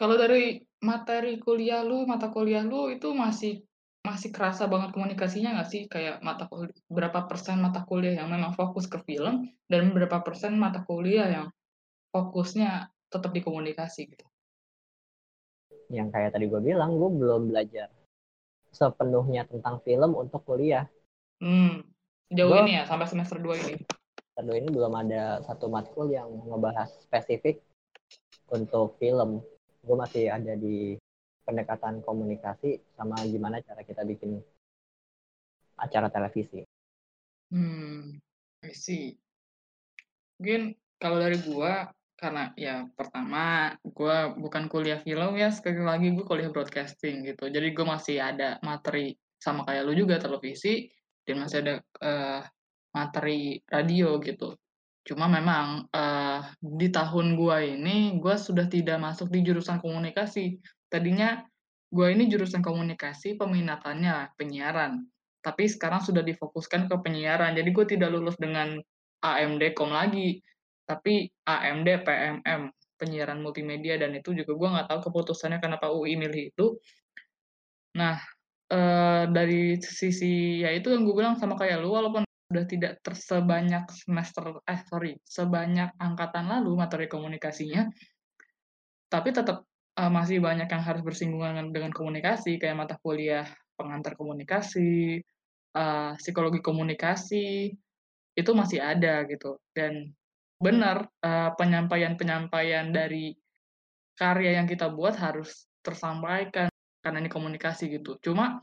kalau 0.02 0.18
dari 0.18 0.58
materi 0.82 1.38
kuliah 1.38 1.86
lu, 1.86 2.10
mata 2.10 2.34
kuliah 2.34 2.66
lu 2.66 2.90
itu 2.90 3.14
masih 3.14 3.62
masih 4.02 4.34
kerasa 4.34 4.66
banget 4.66 4.98
komunikasinya 4.98 5.54
nggak 5.54 5.70
sih? 5.70 5.86
Kayak 5.86 6.26
mata 6.26 6.50
kuliah, 6.50 6.74
berapa 6.90 7.30
persen 7.30 7.62
mata 7.62 7.86
kuliah 7.86 8.18
yang 8.24 8.34
memang 8.34 8.58
fokus 8.58 8.90
ke 8.90 8.98
film 9.06 9.46
dan 9.70 9.94
berapa 9.94 10.26
persen 10.26 10.58
mata 10.58 10.82
kuliah 10.90 11.30
yang 11.30 11.48
fokusnya 12.10 12.90
tetap 13.14 13.30
di 13.30 13.46
komunikasi 13.46 14.10
gitu? 14.10 14.26
Yang 15.92 16.08
kayak 16.16 16.32
tadi 16.32 16.48
gue 16.48 16.62
bilang, 16.64 16.96
gue 16.96 17.10
belum 17.12 17.52
belajar 17.52 17.92
sepenuhnya 18.72 19.44
tentang 19.46 19.84
film 19.84 20.16
untuk 20.16 20.42
kuliah. 20.48 20.88
Hmm, 21.44 21.84
jauh 22.32 22.56
gua, 22.56 22.64
ini 22.64 22.80
ya, 22.80 22.84
sampai 22.88 23.08
semester 23.12 23.38
2 23.44 23.60
ini? 23.68 23.76
Semester 23.84 24.44
2 24.48 24.62
ini 24.64 24.70
belum 24.72 24.94
ada 24.96 25.44
satu 25.44 25.68
matkul 25.68 26.08
yang 26.08 26.32
ngebahas 26.48 26.88
spesifik 27.04 27.60
untuk 28.48 28.96
film 29.00 29.44
gue 29.82 29.98
masih 29.98 30.30
ada 30.30 30.54
di 30.56 30.96
pendekatan 31.42 32.06
komunikasi 32.06 32.80
sama 32.94 33.18
gimana 33.26 33.60
cara 33.66 33.82
kita 33.82 34.06
bikin 34.06 34.40
acara 35.82 36.08
televisi. 36.14 36.62
Hmm, 37.50 38.22
I 38.62 38.72
see. 38.72 39.18
Mungkin 40.38 40.78
kalau 41.02 41.18
dari 41.18 41.42
gue, 41.42 41.74
karena 42.22 42.54
ya 42.54 42.86
pertama 42.94 43.74
gue 43.82 44.18
bukan 44.38 44.70
kuliah 44.70 45.02
film 45.02 45.34
ya, 45.34 45.50
sekali 45.50 45.82
lagi 45.82 46.14
gue 46.14 46.22
kuliah 46.22 46.54
broadcasting 46.54 47.26
gitu. 47.26 47.50
Jadi 47.50 47.74
gue 47.74 47.86
masih 47.86 48.22
ada 48.22 48.62
materi 48.62 49.18
sama 49.42 49.66
kayak 49.66 49.90
lu 49.90 49.98
juga 49.98 50.22
televisi, 50.22 50.86
dan 51.26 51.42
masih 51.42 51.58
ada 51.66 51.76
uh, 52.02 52.42
materi 52.94 53.62
radio 53.70 54.18
gitu. 54.22 54.58
Cuma 55.02 55.26
memang, 55.26 55.90
uh, 55.90 56.46
di 56.62 56.94
tahun 56.94 57.34
gua 57.34 57.66
ini, 57.66 58.22
gua 58.22 58.38
sudah 58.38 58.70
tidak 58.70 59.02
masuk 59.02 59.34
di 59.34 59.42
jurusan 59.42 59.82
komunikasi. 59.82 60.62
Tadinya 60.92 61.42
gua 61.90 62.14
ini 62.14 62.30
jurusan 62.30 62.62
komunikasi 62.62 63.34
peminatannya 63.34 64.38
penyiaran, 64.38 65.10
tapi 65.42 65.66
sekarang 65.66 66.06
sudah 66.06 66.22
difokuskan 66.22 66.86
ke 66.86 66.96
penyiaran. 67.02 67.58
Jadi 67.58 67.70
gua 67.74 67.86
tidak 67.90 68.14
lulus 68.14 68.38
dengan 68.38 68.78
AMD 69.26 69.74
Kom 69.74 69.90
lagi, 69.90 70.38
tapi 70.92 71.32
AMD 71.48 71.88
PMM, 72.04 72.62
penyiaran 73.00 73.40
multimedia 73.40 73.96
dan 73.96 74.12
itu 74.12 74.36
juga 74.36 74.52
gua 74.60 74.70
nggak 74.76 74.88
tahu 74.92 75.00
keputusannya 75.08 75.64
kenapa 75.64 75.88
UI 75.96 76.20
milih 76.20 76.52
itu. 76.52 76.76
Nah, 77.96 78.20
uh, 78.72 79.24
dari 79.32 79.80
sisi 79.80 80.60
ya 80.60 80.72
itu 80.76 80.92
yang 80.92 81.08
gue 81.08 81.16
bilang 81.16 81.36
sama 81.40 81.56
kayak 81.56 81.80
lu, 81.80 81.96
walaupun 81.96 82.24
udah 82.52 82.66
tidak 82.68 83.00
tersebanyak 83.00 83.88
semester 83.96 84.60
eh 84.68 84.84
sorry 84.92 85.16
sebanyak 85.24 85.96
angkatan 85.96 86.52
lalu 86.52 86.76
materi 86.76 87.08
komunikasinya 87.08 87.88
tapi 89.08 89.32
tetap 89.32 89.64
uh, 89.96 90.12
masih 90.12 90.44
banyak 90.44 90.68
yang 90.68 90.84
harus 90.84 91.00
bersinggungan 91.00 91.72
dengan 91.72 91.96
komunikasi 91.96 92.60
kayak 92.60 92.76
mata 92.76 93.00
kuliah 93.00 93.48
pengantar 93.80 94.20
komunikasi 94.20 95.24
uh, 95.80 96.12
psikologi 96.20 96.60
komunikasi 96.60 97.72
itu 98.36 98.52
masih 98.52 98.84
ada 98.84 99.24
gitu 99.32 99.56
dan 99.72 100.12
benar 100.62 101.10
uh, 101.26 101.52
penyampaian-penyampaian 101.58 102.94
dari 102.94 103.34
karya 104.14 104.62
yang 104.62 104.70
kita 104.70 104.94
buat 104.94 105.18
harus 105.18 105.66
tersampaikan 105.82 106.70
karena 107.02 107.18
ini 107.26 107.30
komunikasi 107.34 107.90
gitu 107.90 108.22
cuma 108.22 108.62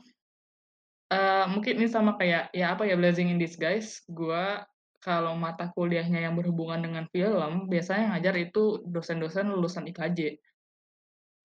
Uh, 1.09 1.49
mungkin 1.49 1.81
ini 1.81 1.89
sama 1.89 2.13
kayak, 2.21 2.53
ya 2.53 2.77
apa 2.77 2.85
ya, 2.85 2.93
blessing 2.93 3.33
in 3.33 3.41
disguise, 3.41 4.05
gue 4.05 4.61
kalau 5.01 5.33
mata 5.33 5.73
kuliahnya 5.73 6.21
yang 6.21 6.37
berhubungan 6.37 6.85
dengan 6.85 7.09
film, 7.09 7.65
biasanya 7.65 7.99
yang 8.05 8.13
ngajar 8.13 8.35
itu 8.37 8.85
dosen-dosen 8.85 9.49
lulusan 9.49 9.89
IKJ. 9.89 10.37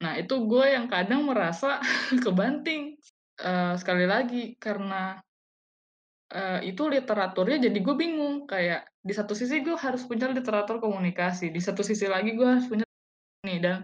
Nah, 0.04 0.20
itu 0.20 0.36
gue 0.44 0.68
yang 0.68 0.84
kadang 0.84 1.24
merasa 1.24 1.80
kebanting. 2.24 3.00
Uh, 3.40 3.72
sekali 3.80 4.04
lagi, 4.04 4.52
karena 4.60 5.16
uh, 6.34 6.60
itu 6.60 6.82
literaturnya 6.90 7.70
jadi 7.70 7.78
gue 7.78 7.94
bingung. 7.94 8.44
Kayak 8.50 8.90
di 9.00 9.14
satu 9.14 9.32
sisi 9.38 9.62
gue 9.62 9.78
harus 9.78 10.02
punya 10.04 10.26
literatur 10.26 10.82
komunikasi 10.82 11.54
di 11.54 11.60
satu 11.62 11.86
sisi 11.86 12.10
lagi 12.10 12.34
gue 12.34 12.44
harus 12.44 12.66
punya 12.66 12.84
nih 13.44 13.60
dan 13.60 13.78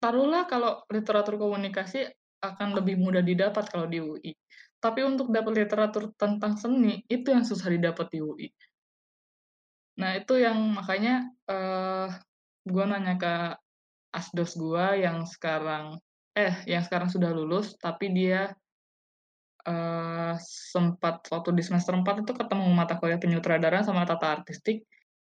taruhlah 0.00 0.48
kalau 0.48 0.82
literatur 0.88 1.36
komunikasi 1.36 2.08
akan 2.42 2.74
lebih 2.74 2.98
mudah 2.98 3.22
didapat 3.22 3.68
kalau 3.70 3.86
di 3.86 4.02
UI 4.02 4.32
tapi 4.82 5.06
untuk 5.06 5.30
dapat 5.30 5.62
literatur 5.62 6.10
tentang 6.18 6.58
seni 6.58 7.06
itu 7.06 7.30
yang 7.30 7.46
susah 7.46 7.70
didapat 7.70 8.10
di 8.10 8.18
UI 8.18 8.48
nah 10.00 10.16
itu 10.18 10.40
yang 10.40 10.58
makanya 10.74 11.28
uh, 11.46 12.08
gue 12.66 12.84
nanya 12.88 13.14
ke 13.20 13.34
asdos 14.16 14.58
gue 14.58 15.04
yang 15.04 15.22
sekarang 15.28 16.00
eh 16.32 16.64
yang 16.64 16.82
sekarang 16.82 17.12
sudah 17.12 17.30
lulus 17.30 17.76
tapi 17.76 18.10
dia 18.10 18.56
uh, 19.66 20.34
sempat 20.42 21.26
waktu 21.30 21.50
di 21.54 21.62
semester 21.62 21.94
4 21.94 22.26
itu 22.26 22.32
ketemu 22.34 22.66
mata 22.72 22.98
kuliah 22.98 23.18
penyutradaraan 23.18 23.86
sama 23.86 24.02
tata 24.06 24.42
artistik, 24.42 24.86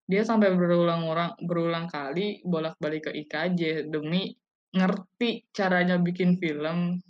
dia 0.06 0.22
sampai 0.22 0.54
berulang-ulang 0.54 1.34
berulang 1.42 1.86
kali 1.90 2.42
bolak-balik 2.46 3.10
ke 3.10 3.26
IKJ 3.26 3.90
demi 3.90 4.34
ngerti 4.74 5.46
caranya 5.50 5.98
bikin 5.98 6.38
film, 6.38 7.00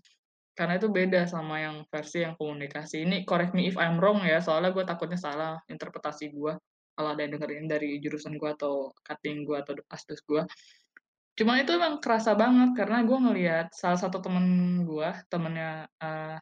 karena 0.57 0.81
itu 0.81 0.89
beda 0.89 1.29
sama 1.29 1.61
yang 1.61 1.85
versi 1.93 2.25
yang 2.25 2.33
komunikasi. 2.39 3.05
Ini 3.05 3.29
correct 3.29 3.53
me 3.53 3.69
if 3.69 3.77
I'm 3.77 4.01
wrong 4.01 4.25
ya, 4.25 4.41
soalnya 4.41 4.73
gue 4.73 4.85
takutnya 4.89 5.21
salah 5.21 5.61
interpretasi 5.69 6.33
gue, 6.33 6.53
kalau 6.97 7.09
ada 7.13 7.21
yang 7.21 7.37
dengerin 7.37 7.69
dari 7.69 8.01
jurusan 8.01 8.41
gue 8.41 8.51
atau 8.57 8.97
cutting 9.05 9.45
gue 9.45 9.57
atau 9.61 9.77
astus 9.93 10.25
gue. 10.25 10.41
Cuma 11.37 11.61
itu 11.61 11.77
emang 11.77 12.01
kerasa 12.01 12.33
banget 12.33 12.73
karena 12.73 13.05
gue 13.05 13.19
ngelihat 13.21 13.69
salah 13.77 14.01
satu 14.01 14.25
temen 14.25 14.81
gue, 14.89 15.09
temennya 15.29 15.85
uh, 16.01 16.41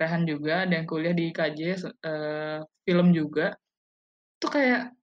Rehan 0.00 0.24
juga 0.24 0.64
dan 0.64 0.88
kuliah 0.88 1.12
di 1.12 1.28
IKJ 1.28 1.60
uh, 1.60 1.92
eh, 1.92 2.58
film 2.88 3.12
juga. 3.12 3.52
Tuh 4.40 4.48
kayak 4.48 4.96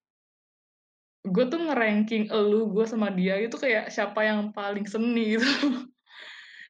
gue 1.27 1.45
tuh 1.45 1.59
ngeranking 1.61 2.33
elu 2.33 2.71
gue 2.73 2.85
sama 2.89 3.13
dia 3.13 3.37
itu 3.37 3.53
kayak 3.59 3.93
siapa 3.93 4.25
yang 4.25 4.49
paling 4.49 4.89
seni 4.89 5.37
gitu. 5.37 5.45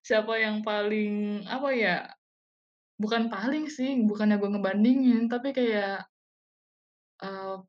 Siapa 0.07 0.39
yang 0.39 0.63
paling 0.63 1.43
apa 1.51 1.69
ya 1.75 2.07
bukan 2.95 3.27
paling 3.27 3.67
sih 3.67 4.07
bukannya 4.07 4.39
gue 4.39 4.49
ngebandingin 4.55 5.27
tapi 5.27 5.51
kayak 5.51 6.07
uh, 7.21 7.59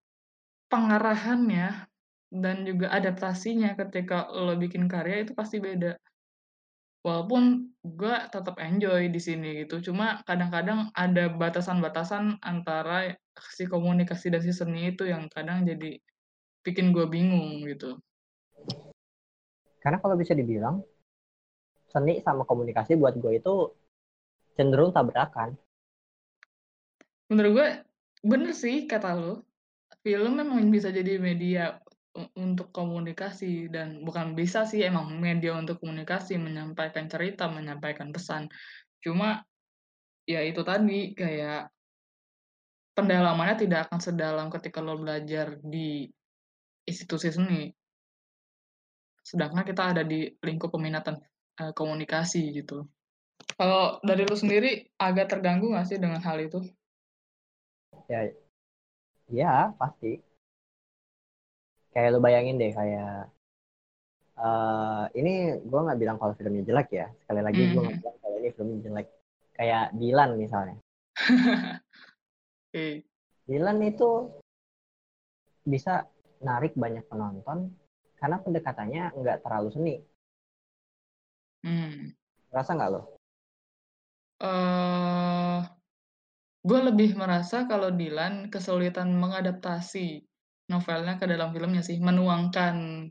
pengarahannya 0.71 1.91
dan 2.31 2.57
juga 2.63 2.95
adaptasinya 2.95 3.75
ketika 3.75 4.31
lo 4.31 4.55
bikin 4.55 4.87
karya 4.87 5.27
itu 5.27 5.35
pasti 5.35 5.59
beda 5.59 5.99
Walaupun 7.07 7.71
gue 7.87 8.17
tetap 8.29 8.59
enjoy 8.59 9.07
di 9.09 9.21
sini 9.23 9.63
gitu, 9.65 9.91
cuma 9.91 10.21
kadang-kadang 10.27 10.91
ada 10.99 11.31
batasan-batasan 11.31 12.43
antara 12.43 13.15
si 13.55 13.71
komunikasi 13.71 14.35
dan 14.35 14.43
si 14.43 14.51
seni 14.51 14.91
itu 14.91 15.07
yang 15.07 15.31
kadang 15.31 15.63
jadi 15.63 15.95
bikin 16.67 16.91
gue 16.91 17.07
bingung 17.07 17.63
gitu. 17.65 18.03
Karena 19.79 20.03
kalau 20.03 20.19
bisa 20.19 20.35
dibilang, 20.35 20.83
seni 21.89 22.19
sama 22.21 22.43
komunikasi 22.43 22.99
buat 22.99 23.15
gue 23.17 23.39
itu 23.39 23.73
cenderung 24.59 24.91
tabrakan. 24.91 25.55
Menurut 27.31 27.53
gue, 27.55 27.69
bener 28.27 28.53
sih 28.53 28.91
kata 28.91 29.15
lo, 29.15 29.47
film 30.03 30.43
memang 30.43 30.67
bisa 30.69 30.91
jadi 30.91 31.23
media 31.23 31.79
untuk 32.35 32.75
komunikasi 32.75 33.71
dan 33.71 34.03
bukan 34.03 34.35
bisa 34.35 34.67
sih 34.67 34.83
emang 34.83 35.19
media 35.19 35.55
untuk 35.55 35.79
komunikasi, 35.79 36.35
menyampaikan 36.37 37.07
cerita, 37.07 37.47
menyampaikan 37.47 38.11
pesan. 38.11 38.51
Cuma, 38.99 39.43
ya 40.27 40.43
itu 40.43 40.61
tadi, 40.67 41.15
kayak 41.15 41.71
pendalamannya 42.99 43.57
tidak 43.63 43.87
akan 43.87 44.01
sedalam 44.03 44.47
ketika 44.51 44.83
lo 44.83 44.99
belajar 44.99 45.63
di 45.63 46.11
institusi 46.83 47.31
seni. 47.31 47.71
Sedangkan 49.23 49.63
kita 49.63 49.95
ada 49.95 50.03
di 50.03 50.27
lingkup 50.43 50.75
peminatan 50.75 51.23
uh, 51.63 51.71
komunikasi 51.77 52.51
gitu. 52.59 52.89
Kalau 53.55 54.03
dari 54.03 54.27
lo 54.27 54.35
sendiri 54.35 54.91
agak 54.99 55.31
terganggu 55.31 55.71
nggak 55.71 55.87
sih 55.87 55.99
dengan 56.03 56.19
hal 56.27 56.43
itu? 56.43 56.59
Ya, 58.11 58.35
ya 59.31 59.55
pasti 59.79 60.28
kayak 61.99 62.15
lu 62.15 62.23
bayangin 62.23 62.63
deh 62.63 62.71
kayak 62.71 63.27
uh, 64.39 65.11
ini 65.19 65.59
gue 65.59 65.81
nggak 65.83 65.99
bilang 65.99 66.15
kalau 66.15 66.31
filmnya 66.39 66.63
jelek 66.63 66.95
ya 66.95 67.11
sekali 67.27 67.43
lagi 67.43 67.59
mm. 67.59 67.71
gue 67.75 67.83
nggak 67.83 67.95
hmm. 67.99 68.03
bilang 68.07 68.17
kalau 68.23 68.37
ini 68.39 68.49
filmnya 68.55 68.79
jelek 68.87 69.09
kayak 69.59 69.85
Dilan 69.99 70.31
misalnya 70.39 70.79
okay. 72.71 73.03
Dilan 73.51 73.83
itu 73.83 74.31
bisa 75.67 76.07
narik 76.39 76.79
banyak 76.79 77.03
penonton 77.11 77.75
karena 78.23 78.39
pendekatannya 78.47 79.03
nggak 79.19 79.43
terlalu 79.43 79.69
seni 79.75 79.95
hmm. 81.67 82.15
rasa 82.55 82.79
nggak 82.79 82.91
lo? 82.95 83.03
Uh, 84.39 85.67
gue 86.63 86.81
lebih 86.95 87.19
merasa 87.19 87.67
kalau 87.67 87.91
Dilan 87.91 88.55
kesulitan 88.55 89.11
mengadaptasi 89.19 90.28
novelnya 90.69 91.17
ke 91.17 91.25
dalam 91.25 91.51
filmnya 91.51 91.81
sih, 91.81 91.97
menuangkan 91.99 93.09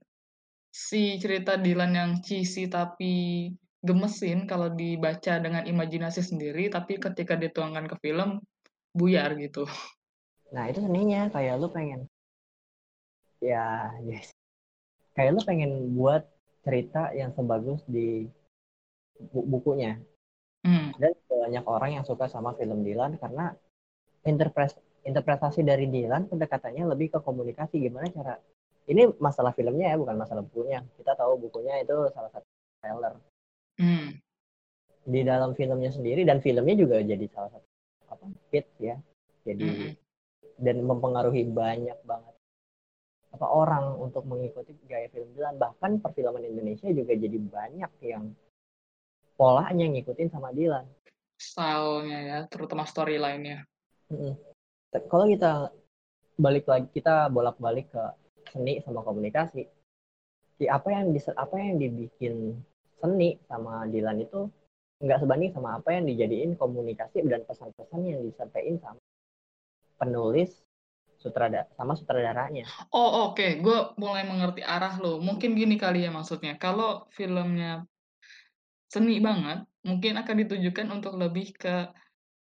si 0.70 1.18
cerita 1.18 1.58
Dylan 1.58 1.94
yang 1.98 2.12
cheesy 2.22 2.70
tapi 2.70 3.50
gemesin 3.82 4.46
kalau 4.46 4.74
dibaca 4.74 5.42
dengan 5.42 5.66
imajinasi 5.66 6.22
sendiri, 6.22 6.70
tapi 6.70 7.02
ketika 7.02 7.34
dituangkan 7.34 7.90
ke 7.90 7.96
film, 8.02 8.42
buyar 8.94 9.34
gitu. 9.38 9.66
Nah, 10.54 10.70
itu 10.70 10.80
seninya. 10.82 11.30
Kayak 11.34 11.62
lu 11.62 11.68
pengen, 11.70 12.10
ya, 13.42 13.92
yes. 14.06 14.34
Kayak 15.18 15.38
lu 15.38 15.42
pengen 15.46 15.72
buat 15.98 16.26
cerita 16.62 17.14
yang 17.14 17.34
sebagus 17.34 17.82
di 17.90 18.30
bukunya. 19.34 19.98
Hmm. 20.62 20.94
Dan 21.00 21.14
banyak 21.26 21.66
orang 21.66 21.92
yang 22.02 22.06
suka 22.06 22.28
sama 22.28 22.54
film 22.58 22.84
Dylan 22.84 23.18
karena 23.18 23.56
interpretasi 24.28 24.84
interpretasi 25.08 25.64
dari 25.64 25.88
Dylan 25.88 26.28
pendekatannya 26.28 26.84
lebih 26.92 27.16
ke 27.16 27.20
komunikasi. 27.24 27.80
Gimana 27.80 28.12
cara 28.12 28.36
ini 28.92 29.08
masalah 29.24 29.56
filmnya 29.56 29.96
ya 29.96 29.98
bukan 29.98 30.20
masalah 30.20 30.44
bukunya. 30.44 30.84
Kita 31.00 31.16
tahu 31.16 31.40
bukunya 31.48 31.80
itu 31.80 31.96
salah 32.12 32.32
satu 32.36 32.48
trailer. 32.84 33.16
Hmm. 33.78 34.10
di 35.08 35.22
dalam 35.24 35.54
filmnya 35.54 35.94
sendiri 35.94 36.26
dan 36.26 36.42
filmnya 36.42 36.74
juga 36.74 36.98
jadi 37.00 37.22
salah 37.32 37.48
satu 37.54 37.68
apa 38.12 38.26
fit 38.52 38.68
ya. 38.82 39.00
Jadi 39.48 39.64
hmm. 39.64 39.94
dan 40.60 40.84
mempengaruhi 40.84 41.48
banyak 41.48 41.96
banget 42.04 42.36
apa 43.32 43.48
orang 43.48 43.96
untuk 44.02 44.28
mengikuti 44.28 44.76
gaya 44.84 45.08
film 45.14 45.32
Dylan. 45.32 45.56
Bahkan 45.56 46.04
perfilman 46.04 46.44
Indonesia 46.44 46.92
juga 46.92 47.16
jadi 47.16 47.38
banyak 47.40 47.92
yang 48.04 48.36
polanya 49.40 49.86
ngikutin 49.96 50.28
sama 50.34 50.52
Dylan. 50.52 50.84
Stylenya 51.38 52.20
ya 52.20 52.38
terutama 52.50 52.84
storyline-nya. 52.84 53.64
Mm 54.12 54.47
kalau 55.08 55.26
kita 55.28 55.72
balik 56.38 56.66
lagi 56.70 56.88
kita 56.94 57.28
bolak-balik 57.34 57.90
ke 57.92 58.04
seni 58.54 58.80
sama 58.86 59.04
komunikasi 59.04 59.68
di 60.58 60.66
apa 60.66 60.90
yang 60.90 61.14
di 61.14 61.20
apa 61.34 61.56
yang 61.58 61.76
dibikin 61.78 62.58
seni 62.98 63.38
sama 63.46 63.86
Dilan 63.86 64.22
itu 64.22 64.50
nggak 64.98 65.22
sebanding 65.22 65.52
sama 65.54 65.78
apa 65.78 65.94
yang 65.94 66.10
dijadiin 66.10 66.58
komunikasi 66.58 67.22
dan 67.30 67.46
pesan-pesan 67.46 68.02
yang 68.02 68.22
disampaikan 68.26 68.82
sama 68.82 69.02
penulis 69.98 70.58
sutradara 71.18 71.70
sama 71.78 71.94
sutradaranya. 71.98 72.66
Oh 72.94 73.30
oke, 73.30 73.38
okay. 73.38 73.62
gue 73.62 73.78
mulai 73.98 74.26
mengerti 74.26 74.62
arah 74.62 74.98
lo. 75.02 75.18
Mungkin 75.22 75.58
gini 75.58 75.78
kali 75.78 76.06
ya 76.06 76.14
maksudnya. 76.14 76.58
Kalau 76.58 77.10
filmnya 77.14 77.86
seni 78.90 79.18
banget, 79.22 79.66
mungkin 79.86 80.18
akan 80.22 80.36
ditujukan 80.46 80.88
untuk 80.94 81.18
lebih 81.18 81.54
ke 81.58 81.90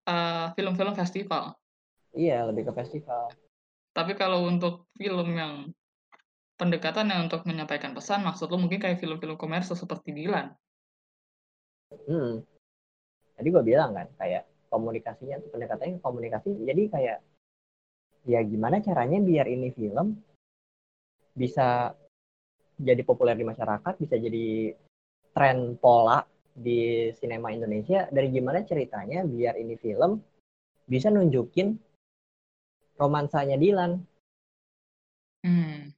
uh, 0.08 0.46
film-film 0.56 0.92
festival. 0.96 1.56
Iya, 2.12 2.44
lebih 2.48 2.68
ke 2.68 2.72
festival. 2.76 3.32
Tapi 3.92 4.12
kalau 4.16 4.44
untuk 4.48 4.88
film 4.96 5.28
yang 5.36 5.68
pendekatan 6.56 7.08
yang 7.08 7.28
untuk 7.28 7.44
menyampaikan 7.48 7.96
pesan, 7.96 8.24
maksud 8.24 8.48
lo 8.52 8.60
mungkin 8.60 8.80
kayak 8.80 9.00
film-film 9.00 9.36
komersial 9.36 9.76
seperti 9.76 10.12
Dilan? 10.12 10.52
Hmm. 12.08 12.44
Tadi 13.36 13.48
gue 13.48 13.64
bilang 13.64 13.96
kan, 13.96 14.08
kayak 14.16 14.48
komunikasinya, 14.72 15.40
pendekatannya 15.52 16.00
komunikasi, 16.00 16.56
jadi 16.64 16.82
kayak 16.88 17.18
ya 18.22 18.40
gimana 18.46 18.78
caranya 18.78 19.18
biar 19.18 19.50
ini 19.50 19.74
film 19.74 20.14
bisa 21.34 21.90
jadi 22.78 23.02
populer 23.04 23.36
di 23.36 23.44
masyarakat, 23.44 23.98
bisa 24.00 24.16
jadi 24.16 24.72
tren 25.32 25.76
pola 25.80 26.24
di 26.52 27.08
sinema 27.16 27.52
Indonesia, 27.52 28.08
dari 28.12 28.28
gimana 28.28 28.64
ceritanya 28.64 29.24
biar 29.24 29.56
ini 29.56 29.76
film 29.80 30.20
bisa 30.84 31.08
nunjukin 31.08 31.76
romansanya 32.96 33.56
Dilan. 33.56 33.98
Hmm. 35.42 35.90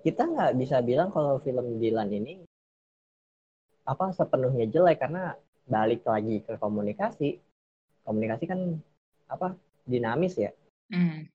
Kita 0.00 0.24
nggak 0.24 0.56
bisa 0.56 0.80
bilang 0.80 1.12
kalau 1.12 1.42
film 1.42 1.76
Dilan 1.76 2.10
ini 2.12 2.40
apa 3.84 4.14
sepenuhnya 4.14 4.70
jelek 4.70 5.02
karena 5.02 5.34
balik 5.66 6.06
lagi 6.06 6.40
ke 6.42 6.56
komunikasi. 6.56 7.38
Komunikasi 8.06 8.44
kan 8.48 8.60
apa 9.28 9.54
dinamis 9.84 10.34
ya. 10.40 10.52
Hmm. 10.90 11.28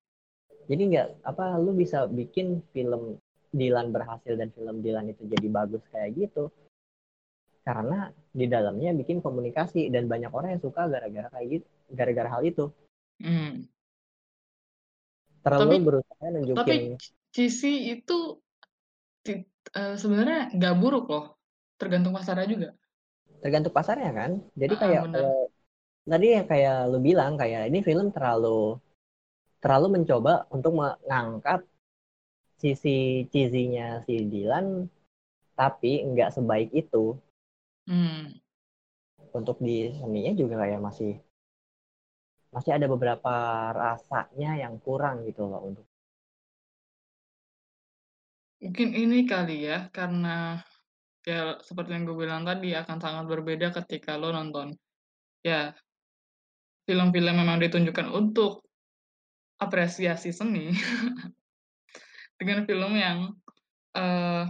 Jadi 0.66 0.82
nggak 0.90 1.08
apa 1.22 1.62
lu 1.62 1.78
bisa 1.78 2.10
bikin 2.10 2.66
film 2.74 3.22
Dilan 3.56 3.94
berhasil 3.94 4.34
dan 4.36 4.50
film 4.52 4.82
Dilan 4.82 5.14
itu 5.14 5.24
jadi 5.30 5.48
bagus 5.48 5.84
kayak 5.94 6.18
gitu 6.18 6.52
karena 7.66 8.14
di 8.30 8.46
dalamnya 8.46 8.94
bikin 8.94 9.26
komunikasi 9.26 9.90
dan 9.90 10.06
banyak 10.06 10.30
orang 10.30 10.54
yang 10.54 10.62
suka 10.62 10.86
gara-gara 10.86 11.34
kayak 11.34 11.48
gitu 11.50 11.68
gara-gara 11.98 12.30
hal 12.30 12.46
itu 12.46 12.70
Hmm. 13.22 13.64
Terlalu 15.46 15.70
Tapi- 15.70 15.86
berusaha 15.86 16.26
nunjukin 16.34 16.58
Tapi 16.58 16.76
cheesy 17.30 17.74
itu 17.94 18.18
eh, 19.76 19.96
sebenarnya 19.98 20.54
nggak 20.58 20.76
buruk 20.82 21.06
loh. 21.10 21.26
Tergantung 21.78 22.16
pasarnya 22.18 22.48
juga. 22.50 22.70
tergantung 23.36 23.76
pasarnya 23.78 24.10
kan 24.16 24.32
jadi 24.58 24.74
Ah, 24.74 24.80
kayak 24.82 25.02
kalau 25.14 25.38
tadi 26.08 26.28
yang 26.34 26.48
kayak 26.50 26.78
lu 26.90 26.98
bilang 26.98 27.38
kayak 27.38 27.70
ini 27.70 27.80
film 27.86 28.10
terlalu 28.10 28.80
terlalu 29.62 30.02
mencoba 30.02 30.50
untuk 30.50 30.74
mengangkat 30.74 31.62
sisi 32.58 33.28
cheesy-nya 33.30 34.02
si 34.08 34.26
Dilan 34.26 34.90
tapi 35.54 36.02
nggak 36.10 36.34
sebaik 36.34 36.74
itu 36.74 37.14
Hmm. 37.86 38.34
untuk 39.30 39.62
di 39.62 39.94
seninya 39.94 40.34
juga 40.34 40.58
kayak 40.66 40.82
masih 40.82 41.22
masih 42.56 42.72
ada 42.72 42.88
beberapa 42.88 43.34
rasanya 43.76 44.56
yang 44.56 44.80
kurang 44.80 45.28
gitu 45.28 45.44
loh 45.44 45.62
untuk 45.68 45.86
Mungkin 48.56 48.98
ini 48.98 49.30
kali 49.30 49.68
ya, 49.68 49.94
karena 49.94 50.58
ya 51.22 51.60
seperti 51.62 51.94
yang 51.94 52.06
gue 52.06 52.18
bilang 52.18 52.46
tadi 52.46 52.74
akan 52.74 52.98
sangat 53.02 53.26
berbeda 53.26 53.74
ketika 53.74 54.14
lo 54.14 54.30
nonton 54.30 54.78
ya 55.42 55.74
film-film 56.86 57.42
memang 57.42 57.58
ditunjukkan 57.58 58.14
untuk 58.14 58.62
apresiasi 59.58 60.30
seni 60.30 60.70
dengan 62.40 62.62
film 62.70 62.94
yang 62.94 63.34
eh 63.98 64.46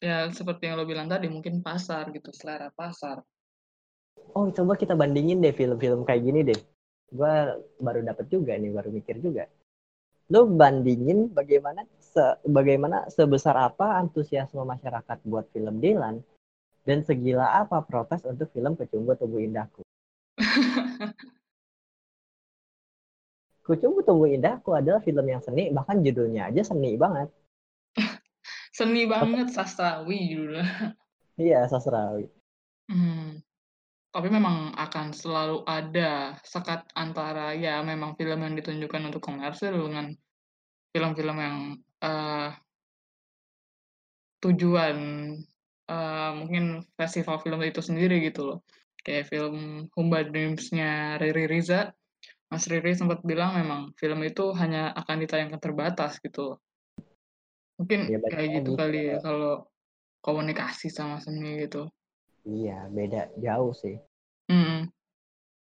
ya 0.00 0.30
seperti 0.30 0.70
yang 0.70 0.78
lo 0.78 0.86
bilang 0.86 1.10
tadi 1.10 1.26
mungkin 1.28 1.60
pasar 1.60 2.08
gitu, 2.14 2.32
selera 2.32 2.72
pasar. 2.72 3.20
oh 4.32 4.48
coba 4.54 4.78
kita 4.78 4.94
bandingin 4.94 5.42
deh 5.42 5.52
film-film 5.52 6.06
kayak 6.06 6.22
gini 6.24 6.40
deh 6.46 6.60
gue 7.10 7.34
baru 7.82 8.00
dapet 8.06 8.26
juga 8.30 8.54
nih 8.54 8.70
baru 8.70 8.90
mikir 8.94 9.18
juga. 9.18 9.50
Lo 10.30 10.46
bandingin 10.46 11.26
bagaimana 11.34 11.82
se- 11.98 12.38
bagaimana 12.46 13.10
sebesar 13.10 13.58
apa 13.58 13.98
antusiasme 13.98 14.62
masyarakat 14.62 15.18
buat 15.26 15.50
film 15.50 15.82
Dilan 15.82 16.22
dan 16.86 17.02
segila 17.02 17.60
apa 17.60 17.82
protes 17.82 18.22
untuk 18.24 18.48
film 18.54 18.78
Kecumbu 18.78 19.18
Tumbuh 19.18 19.42
Indahku. 19.42 19.82
Kecumbu 23.66 24.00
Tumbuh 24.06 24.30
Indahku 24.30 24.74
adalah 24.74 25.02
film 25.02 25.26
yang 25.26 25.42
seni 25.42 25.70
bahkan 25.70 26.02
judulnya 26.02 26.48
aja 26.50 26.62
seni 26.62 26.94
banget. 26.96 27.28
Seni 28.70 29.04
banget 29.04 29.52
sastrawi 29.52 30.18
judulnya. 30.32 30.96
iya 31.36 31.68
sastrawi. 31.68 32.24
Hmm. 32.88 33.19
Tapi 34.10 34.26
memang 34.26 34.74
akan 34.74 35.14
selalu 35.14 35.62
ada 35.70 36.34
sekat 36.42 36.82
antara 36.98 37.54
ya 37.54 37.78
memang 37.86 38.18
film 38.18 38.42
yang 38.42 38.58
ditunjukkan 38.58 39.02
untuk 39.06 39.22
komersil 39.22 39.70
dengan 39.70 40.10
film-film 40.90 41.36
yang 41.38 41.56
eh, 42.02 42.50
tujuan 44.42 44.96
eh, 45.86 46.32
mungkin 46.34 46.82
festival 46.98 47.38
film 47.38 47.62
itu 47.62 47.78
sendiri 47.78 48.18
gitu 48.26 48.50
loh. 48.50 48.58
Kayak 49.00 49.30
film 49.32 49.86
Humba 49.94 50.26
Dreams-nya 50.26 51.16
Riri 51.22 51.46
Riza, 51.48 51.94
Mas 52.50 52.66
Riri 52.66 52.92
sempat 52.92 53.22
bilang 53.22 53.54
memang 53.56 53.94
film 53.96 54.20
itu 54.26 54.50
hanya 54.58 54.90
akan 54.92 55.16
ditayangkan 55.24 55.62
terbatas 55.62 56.18
gitu. 56.18 56.52
loh. 56.52 56.58
Mungkin 57.80 58.10
Ya, 58.12 58.18
kayak 58.20 58.60
gitu 58.60 58.76
kali 58.76 59.08
ya 59.08 59.16
kayak- 59.16 59.24
kalau 59.24 59.70
komunikasi 60.20 60.92
sama 60.92 61.16
seni 61.22 61.64
gitu. 61.64 61.88
Iya 62.44 62.86
beda 62.88 63.32
jauh 63.40 63.72
sih 63.74 63.98
Mm. 64.50 64.90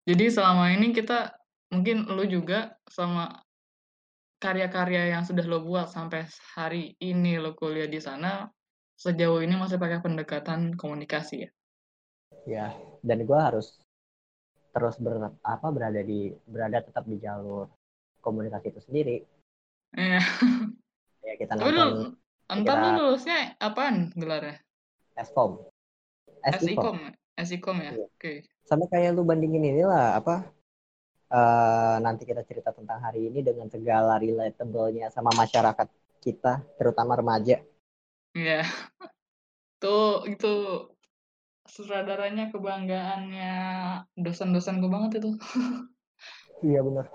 Jadi 0.10 0.26
selama 0.34 0.74
ini 0.74 0.90
kita 0.90 1.38
mungkin 1.70 2.10
lu 2.10 2.26
juga 2.26 2.74
sama 2.90 3.46
karya-karya 4.42 5.14
yang 5.14 5.22
sudah 5.22 5.46
lo 5.46 5.62
buat 5.62 5.94
sampai 5.94 6.26
hari 6.58 6.98
ini 6.98 7.38
lo 7.38 7.54
kuliah 7.54 7.86
di 7.86 8.02
sana 8.02 8.50
sejauh 8.98 9.46
ini 9.46 9.54
masih 9.54 9.78
pakai 9.78 10.02
pendekatan 10.02 10.74
komunikasi 10.74 11.46
ya. 11.46 11.50
ya 12.50 12.68
dan 13.06 13.24
gue 13.30 13.38
harus 13.38 13.78
terus 14.74 14.98
ber, 14.98 15.38
apa 15.46 15.68
berada 15.70 16.02
di 16.02 16.34
berada 16.50 16.82
tetap 16.82 17.06
di 17.06 17.22
jalur 17.22 17.70
komunikasi 18.26 18.74
itu 18.74 18.82
sendiri 18.82 19.18
Iya. 19.94 20.22
ya 21.26 21.34
kita 21.38 21.54
nonton 21.58 21.74
lu 21.74 21.88
entar 22.50 22.76
lu 22.82 22.90
lulusnya 22.98 23.54
apaan 23.62 24.14
gelarnya? 24.18 24.62
Eskom 25.20 25.69
Eskom 26.46 26.68
SIKOM, 26.68 26.98
SIKOM 27.40 27.78
ya. 27.80 27.92
Iya. 27.96 28.06
Oke. 28.06 28.34
sama 28.70 28.86
kayak 28.86 29.18
lu 29.18 29.26
bandingin 29.26 29.66
inilah 29.66 30.20
apa 30.20 30.46
eh, 31.34 31.98
nanti 32.06 32.24
kita 32.24 32.46
cerita 32.46 32.70
tentang 32.70 33.02
hari 33.02 33.28
ini 33.28 33.42
dengan 33.42 33.66
segala 33.66 34.22
relatable-nya 34.22 35.10
sama 35.10 35.34
masyarakat 35.34 35.88
kita 36.22 36.62
terutama 36.78 37.18
remaja 37.18 37.60
Iya. 38.38 38.62
Tuh 39.82 40.28
itu 40.28 40.54
sutradaranya 41.70 42.50
kebanggaannya 42.50 43.54
dosen-dosen 44.18 44.82
gue 44.82 44.90
banget 44.90 45.22
itu. 45.22 45.32
iya 46.68 46.84
benar 46.84 47.08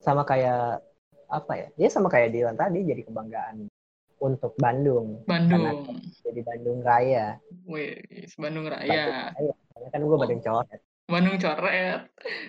sama 0.00 0.28
kayak 0.28 0.84
apa 1.30 1.52
ya 1.56 1.66
ya 1.80 1.88
sama 1.88 2.12
kayak 2.12 2.34
Dilan 2.34 2.56
tadi 2.58 2.84
jadi 2.84 3.00
kebanggaan 3.06 3.70
untuk 4.20 4.52
Bandung. 4.60 5.24
Bandung. 5.24 5.88
jadi 6.22 6.40
Bandung 6.44 6.84
Raya. 6.84 7.40
Wih, 7.64 7.96
Bandung 8.36 8.64
Bandung 8.64 8.66
Raya. 8.68 9.32
Raya. 9.32 9.52
Karena 9.72 9.88
kan 9.88 10.00
gue 10.04 10.16
Bandung 10.20 10.40
coret. 10.40 10.80
Bandung 11.08 11.36
coret. 11.40 12.00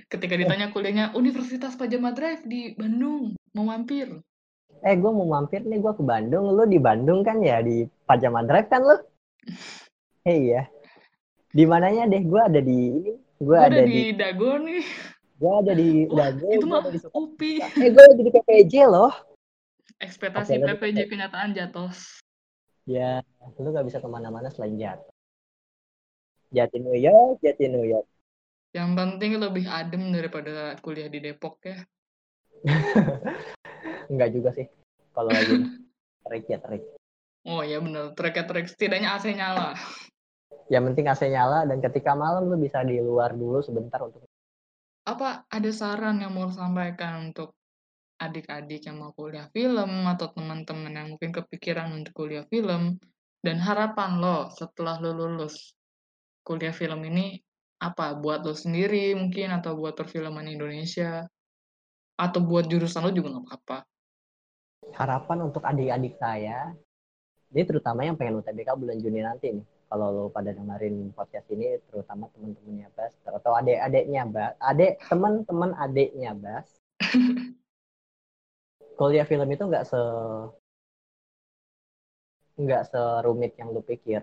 Ketika 0.06 0.36
ditanya 0.36 0.70
kuliahnya 0.70 1.16
Universitas 1.16 1.74
Pajama 1.74 2.12
Drive 2.12 2.44
di 2.46 2.76
Bandung, 2.76 3.34
mau 3.56 3.66
mampir. 3.66 4.12
eh 4.82 4.98
gue 4.98 5.12
mau 5.14 5.30
mampir 5.30 5.62
nih 5.62 5.78
gue 5.78 5.94
ke 5.94 6.04
Bandung. 6.04 6.52
Lu 6.52 6.66
di 6.66 6.78
Bandung 6.78 7.22
kan 7.22 7.40
ya? 7.40 7.62
Di 7.62 7.88
Pajama 8.04 8.44
Drive 8.44 8.68
kan 8.68 8.82
lu? 8.84 8.98
Eh 10.22 10.38
iya. 10.38 10.70
Di 11.50 11.66
mananya 11.66 12.06
deh? 12.06 12.22
Gue 12.22 12.38
ada 12.38 12.62
di 12.62 12.78
ini. 12.94 13.14
Gue 13.42 13.58
ada 13.58 13.74
ada 13.74 13.82
di, 13.82 13.90
di 13.90 14.04
Dago 14.14 14.54
nih. 14.62 14.86
gue 15.42 15.50
ada 15.58 15.74
di 15.74 15.90
Wah, 16.06 16.30
Dago 16.30 16.46
itu 16.54 16.66
mah 16.70 16.86
di 16.86 17.00
UPI. 17.02 17.54
eh 17.82 17.90
gue 17.90 18.04
ada 18.06 18.16
di 18.16 18.30
PPJ 18.30 18.74
loh 18.86 19.10
Ekspektasi 20.02 20.58
lanjut. 20.58 20.82
PPJ 20.82 20.98
kenyataan 21.08 21.54
jatuh. 21.54 21.94
ya 22.90 23.22
lu 23.62 23.70
gak 23.70 23.86
bisa 23.86 24.02
ke 24.02 24.10
mana-mana 24.10 24.50
selain 24.50 24.74
Jatuh 24.74 25.14
Jati 26.50 26.78
New 26.82 26.98
York 26.98 27.38
Jati 27.40 27.70
New 27.70 27.86
York 27.86 28.10
Yang 28.74 28.90
penting 28.98 29.32
lebih 29.38 29.66
adem 29.70 30.10
daripada 30.10 30.74
kuliah 30.82 31.06
di 31.06 31.22
Depok 31.22 31.62
ya. 31.62 31.78
enggak 34.12 34.30
juga 34.34 34.50
sih 34.52 34.66
kalau 35.14 35.30
lagi 35.30 35.54
terik 36.26 36.46
ya 36.50 36.58
terik 36.58 36.84
Oh 37.42 37.66
ya 37.66 37.82
bener, 37.82 38.14
trek-trek 38.14 38.70
setidaknya 38.70 39.18
AC 39.18 39.34
nyala. 39.34 39.74
yang 40.70 40.86
penting 40.90 41.10
AC 41.10 41.26
nyala 41.26 41.66
dan 41.66 41.82
ketika 41.82 42.14
malam 42.14 42.46
lu 42.50 42.58
bisa 42.58 42.86
di 42.86 43.02
luar 43.02 43.34
dulu 43.34 43.62
sebentar 43.62 43.98
untuk 44.02 44.26
Apa 45.06 45.50
ada 45.50 45.72
saran 45.74 46.22
yang 46.22 46.34
mau 46.34 46.50
sampaikan 46.54 47.30
untuk 47.34 47.54
adik-adik 48.22 48.86
yang 48.86 49.02
mau 49.02 49.10
kuliah 49.18 49.50
film 49.50 50.06
atau 50.06 50.30
teman-teman 50.30 50.94
yang 50.94 51.08
mungkin 51.18 51.34
kepikiran 51.34 51.90
untuk 51.90 52.14
kuliah 52.14 52.46
film 52.54 53.02
dan 53.42 53.58
harapan 53.58 54.22
lo 54.22 54.54
setelah 54.54 55.02
lo 55.02 55.18
lulus 55.18 55.74
kuliah 56.46 56.74
film 56.74 57.02
ini 57.10 57.42
apa? 57.82 58.14
Buat 58.14 58.46
lo 58.46 58.54
sendiri 58.54 59.18
mungkin 59.18 59.50
atau 59.58 59.74
buat 59.74 59.98
perfilman 59.98 60.46
Indonesia? 60.46 61.26
Atau 62.22 62.46
buat 62.46 62.70
jurusan 62.70 63.02
lo 63.02 63.10
juga 63.10 63.34
nggak 63.34 63.46
apa-apa. 63.50 63.80
harapan 64.92 65.46
untuk 65.46 65.62
adik-adik 65.62 66.18
saya 66.18 66.74
ini 67.54 67.68
terutama 67.68 68.02
yang 68.08 68.18
pengen 68.18 68.42
UTBK 68.42 68.76
bulan 68.80 68.98
Juni 68.98 69.20
nanti 69.22 69.52
nih. 69.52 69.66
Kalau 69.92 70.08
lo 70.08 70.24
pada 70.32 70.56
dengerin 70.56 71.12
podcast 71.12 71.52
ini 71.52 71.76
terutama 71.92 72.32
teman-temannya 72.32 72.88
Bas 72.96 73.12
atau 73.28 73.52
adik-adiknya 73.60 74.24
Bas 74.24 74.56
adik 74.64 75.04
teman-teman 75.12 75.76
adiknya 75.76 76.32
Bas 76.32 76.68
kuliah 79.02 79.26
film 79.26 79.50
itu 79.50 79.66
nggak 79.66 79.90
se 79.90 79.98
nggak 82.62 82.84
serumit 82.94 83.58
yang 83.58 83.74
lu 83.74 83.82
pikir. 83.82 84.22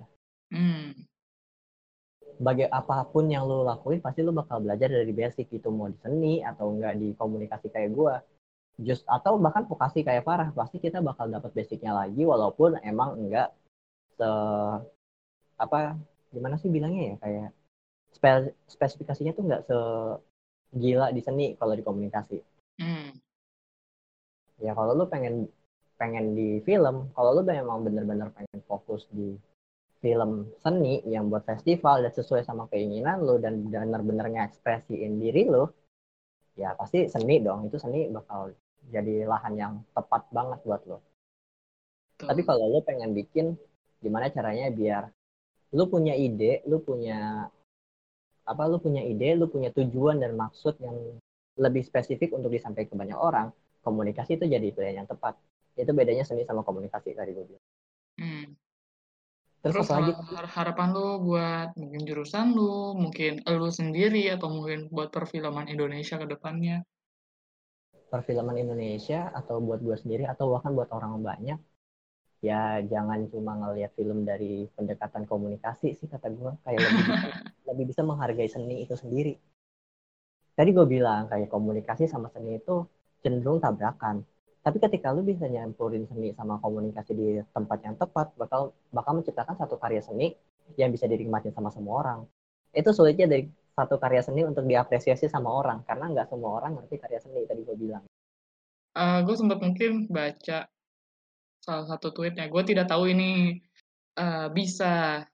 Hmm, 0.54 0.94
bagi 2.38 2.62
apa 2.70 3.02
pun 3.10 3.26
yang 3.26 3.42
lu 3.50 3.66
lakuin 3.66 3.98
pasti 3.98 4.22
lu 4.22 4.30
bakal 4.30 4.62
belajar 4.62 4.86
dari 4.86 5.10
basic 5.10 5.50
itu 5.50 5.68
mau 5.74 5.90
di 5.90 5.98
seni 5.98 6.38
atau 6.46 6.70
enggak 6.70 6.94
di 6.94 7.10
komunikasi 7.18 7.66
kayak 7.74 7.90
gua. 7.90 8.22
Just 8.78 9.02
atau 9.10 9.42
bahkan 9.42 9.66
vokasi 9.66 10.06
kayak 10.06 10.22
parah 10.22 10.54
pasti 10.54 10.78
kita 10.78 11.02
bakal 11.02 11.26
dapat 11.26 11.50
basicnya 11.50 11.90
lagi 11.90 12.22
walaupun 12.22 12.78
emang 12.86 13.18
enggak 13.18 13.50
se 14.14 14.28
apa 15.58 15.98
gimana 16.30 16.54
sih 16.62 16.70
bilangnya 16.70 17.02
ya 17.02 17.16
kayak 17.18 17.48
spe- 18.14 18.54
spesifikasinya 18.70 19.34
tuh 19.34 19.42
enggak 19.42 19.62
se 19.66 19.78
gila 20.78 21.10
di 21.10 21.20
seni 21.26 21.46
kalau 21.58 21.74
di 21.74 21.82
komunikasi. 21.82 22.38
Hmm, 22.78 23.18
ya 24.58 24.72
kalau 24.74 24.92
lu 24.94 25.04
pengen 25.06 25.46
pengen 25.98 26.34
di 26.38 26.62
film 26.62 27.10
kalau 27.14 27.30
lu 27.34 27.42
memang 27.42 27.82
bener-bener 27.82 28.30
pengen 28.34 28.60
fokus 28.70 29.06
di 29.10 29.34
film 29.98 30.46
seni 30.62 31.02
yang 31.10 31.26
buat 31.26 31.42
festival 31.42 32.06
dan 32.06 32.12
sesuai 32.14 32.46
sama 32.46 32.70
keinginan 32.70 33.18
lu 33.26 33.42
dan 33.42 33.66
bener-bener 33.66 34.30
ngekspresiin 34.30 35.18
diri 35.18 35.50
lu 35.50 35.66
ya 36.54 36.74
pasti 36.78 37.06
seni 37.10 37.42
dong. 37.42 37.66
Itu 37.66 37.82
seni 37.82 38.06
bakal 38.10 38.54
jadi 38.88 39.26
lahan 39.26 39.54
yang 39.58 39.72
tepat 39.92 40.30
banget 40.30 40.60
buat 40.64 40.82
lo 40.88 40.98
tapi 42.18 42.42
kalau 42.42 42.66
lu 42.66 42.80
pengen 42.82 43.14
bikin 43.14 43.54
gimana 44.02 44.26
caranya 44.34 44.70
biar 44.74 45.06
lu 45.74 45.86
punya 45.86 46.18
ide 46.18 46.66
lu 46.66 46.82
punya 46.82 47.46
apa 48.48 48.62
lu 48.66 48.80
punya 48.80 49.04
ide 49.04 49.38
lu 49.38 49.46
punya 49.46 49.70
tujuan 49.70 50.18
dan 50.18 50.34
maksud 50.34 50.80
yang 50.82 50.96
lebih 51.58 51.84
spesifik 51.84 52.34
untuk 52.34 52.50
disampaikan 52.50 52.90
ke 52.90 52.96
banyak 52.96 53.18
orang 53.18 53.52
komunikasi 53.88 54.36
itu 54.36 54.44
jadi 54.44 54.68
pilihan 54.68 55.02
yang 55.04 55.08
tepat. 55.08 55.40
Itu 55.72 55.96
bedanya 55.96 56.28
seni 56.28 56.44
sama 56.44 56.60
komunikasi 56.60 57.16
tadi 57.16 57.32
gue 57.32 57.44
bilang. 57.48 57.66
Hmm. 58.18 58.46
terus, 59.58 59.86
terus 59.86 59.90
lagi 59.90 60.12
harapan 60.54 60.90
lu 60.94 61.22
buat 61.22 61.74
mungkin 61.74 62.02
jurusan 62.06 62.54
lu 62.54 62.94
mungkin 62.94 63.42
lu 63.42 63.70
sendiri 63.70 64.30
atau 64.34 64.50
mungkin 64.50 64.86
buat 64.90 65.10
perfilman 65.10 65.66
Indonesia 65.66 66.18
ke 66.18 66.26
depannya? 66.26 66.82
Perfilman 68.10 68.58
Indonesia 68.58 69.30
atau 69.34 69.58
buat 69.62 69.82
gue 69.82 69.96
sendiri 69.98 70.24
atau 70.30 70.54
bahkan 70.54 70.74
buat 70.74 70.90
orang 70.94 71.18
banyak? 71.22 71.58
Ya 72.38 72.78
jangan 72.86 73.26
cuma 73.34 73.58
ngelihat 73.58 73.98
film 73.98 74.22
dari 74.22 74.70
pendekatan 74.78 75.26
komunikasi 75.26 75.98
sih 75.98 76.06
kata 76.06 76.30
gue 76.30 76.54
kayak 76.62 76.78
lebih 76.78 77.02
bisa, 77.02 77.28
lebih 77.68 77.84
bisa 77.90 78.02
menghargai 78.06 78.50
seni 78.50 78.86
itu 78.86 78.94
sendiri. 78.94 79.34
Tadi 80.58 80.70
gue 80.74 80.86
bilang 80.86 81.30
kayak 81.30 81.50
komunikasi 81.50 82.10
sama 82.10 82.30
seni 82.30 82.58
itu 82.58 82.86
cenderung 83.22 83.58
tabrakan 83.58 84.22
tapi 84.68 84.84
ketika 84.84 85.16
lu 85.16 85.24
bisa 85.24 85.48
nyampurin 85.48 86.04
seni 86.04 86.36
sama 86.36 86.60
komunikasi 86.60 87.12
di 87.16 87.28
tempat 87.56 87.78
yang 87.88 87.96
tepat, 87.96 88.36
bakal 88.36 88.76
bakal 88.92 89.16
menciptakan 89.16 89.56
satu 89.56 89.80
karya 89.80 90.04
seni 90.04 90.36
yang 90.76 90.92
bisa 90.92 91.08
dinikmati 91.08 91.48
sama 91.56 91.72
semua 91.72 92.04
orang. 92.04 92.20
Itu 92.76 92.92
sulitnya 92.92 93.24
dari 93.30 93.48
satu 93.72 93.96
karya 93.96 94.20
seni 94.20 94.44
untuk 94.44 94.68
diapresiasi 94.68 95.24
sama 95.30 95.48
orang, 95.48 95.88
karena 95.88 96.12
nggak 96.12 96.28
semua 96.28 96.60
orang 96.60 96.76
ngerti 96.76 97.00
karya 97.00 97.16
seni 97.16 97.48
tadi 97.48 97.64
gue 97.64 97.76
bilang. 97.80 98.04
Uh, 98.92 99.00
eh, 99.00 99.18
gue 99.24 99.34
sempat 99.40 99.56
mungkin 99.64 100.04
baca 100.12 100.68
salah 101.64 101.86
satu 101.88 102.12
tweetnya. 102.12 102.52
Gue 102.52 102.60
tidak 102.68 102.92
tahu 102.92 103.08
ini 103.08 103.56
uh, 104.20 104.52
bisa 104.52 105.24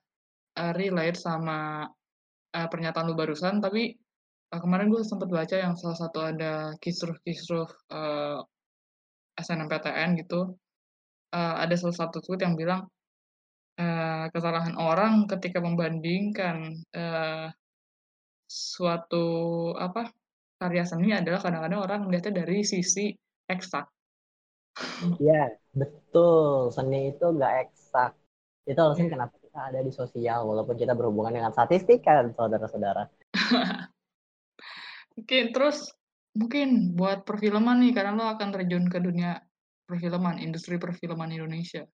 uh, 0.55 0.71
relate 0.79 1.19
sama 1.19 1.83
uh, 2.55 2.67
pernyataan 2.71 3.11
lu 3.11 3.19
barusan, 3.19 3.59
tapi 3.59 3.99
uh, 4.55 4.59
kemarin 4.63 4.87
gue 4.87 5.03
sempat 5.03 5.27
baca 5.27 5.55
yang 5.55 5.75
salah 5.75 5.99
satu 5.99 6.23
ada 6.23 6.71
kisruh-kisruh 6.79 7.67
uh, 7.91 8.39
SNMPTN 9.35 10.15
gitu, 10.23 10.55
uh, 11.35 11.55
ada 11.59 11.75
salah 11.75 12.07
satu 12.07 12.23
tweet 12.23 12.39
yang 12.39 12.55
bilang, 12.55 12.87
uh, 13.75 14.31
kesalahan 14.31 14.79
orang 14.79 15.27
ketika 15.27 15.59
membandingkan, 15.59 16.79
uh, 16.95 17.51
suatu 18.47 19.27
apa, 19.75 20.07
karya 20.55 20.87
seni 20.87 21.11
adalah 21.11 21.43
kadang-kadang 21.43 21.81
orang 21.83 21.99
melihatnya 22.07 22.47
dari 22.47 22.63
sisi 22.63 23.11
eksak. 23.51 23.91
Iya, 25.19 25.55
betul. 25.75 26.71
Seni 26.71 27.11
itu 27.11 27.25
nggak 27.27 27.53
eksak. 27.67 28.11
Itu 28.63 28.79
alasan 28.79 29.11
kenapa 29.11 29.35
kita 29.39 29.59
ada 29.71 29.79
di 29.83 29.91
sosial, 29.91 30.47
walaupun 30.47 30.75
kita 30.79 30.95
berhubungan 30.95 31.35
dengan 31.35 31.51
statistik 31.51 32.03
kan, 32.07 32.31
saudara-saudara. 32.31 33.03
Oke, 35.15 35.49
terus 35.51 35.95
Mungkin 36.35 36.99
buat 36.99 37.23
perfilman 37.23 37.79
nih, 37.79 37.95
karena 37.95 38.11
lo 38.11 38.27
akan 38.35 38.49
terjun 38.51 38.91
ke 38.91 38.99
dunia 38.99 39.39
perfilman, 39.87 40.35
industri 40.43 40.75
perfilman 40.75 41.31
Indonesia. 41.31 41.87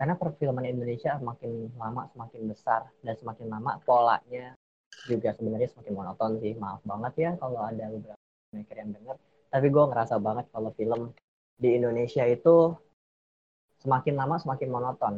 Karena 0.00 0.16
perfilman 0.16 0.64
Indonesia 0.64 1.20
semakin 1.20 1.76
lama 1.76 2.08
semakin 2.16 2.48
besar 2.48 2.88
dan 3.04 3.12
semakin 3.20 3.52
lama 3.52 3.76
polanya 3.84 4.56
juga 5.04 5.36
sebenarnya 5.36 5.68
semakin 5.68 5.92
monoton 5.92 6.40
sih. 6.40 6.56
Maaf 6.56 6.80
banget 6.88 7.12
ya 7.20 7.30
kalau 7.36 7.60
ada 7.60 7.92
beberapa 7.92 8.24
maker 8.56 8.76
yang 8.80 8.90
dengar. 8.96 9.16
Tapi 9.52 9.66
gue 9.68 9.84
ngerasa 9.84 10.16
banget 10.16 10.48
kalau 10.48 10.72
film 10.72 11.12
di 11.60 11.76
Indonesia 11.76 12.24
itu 12.24 12.72
semakin 13.84 14.16
lama 14.16 14.40
semakin 14.40 14.68
monoton, 14.72 15.14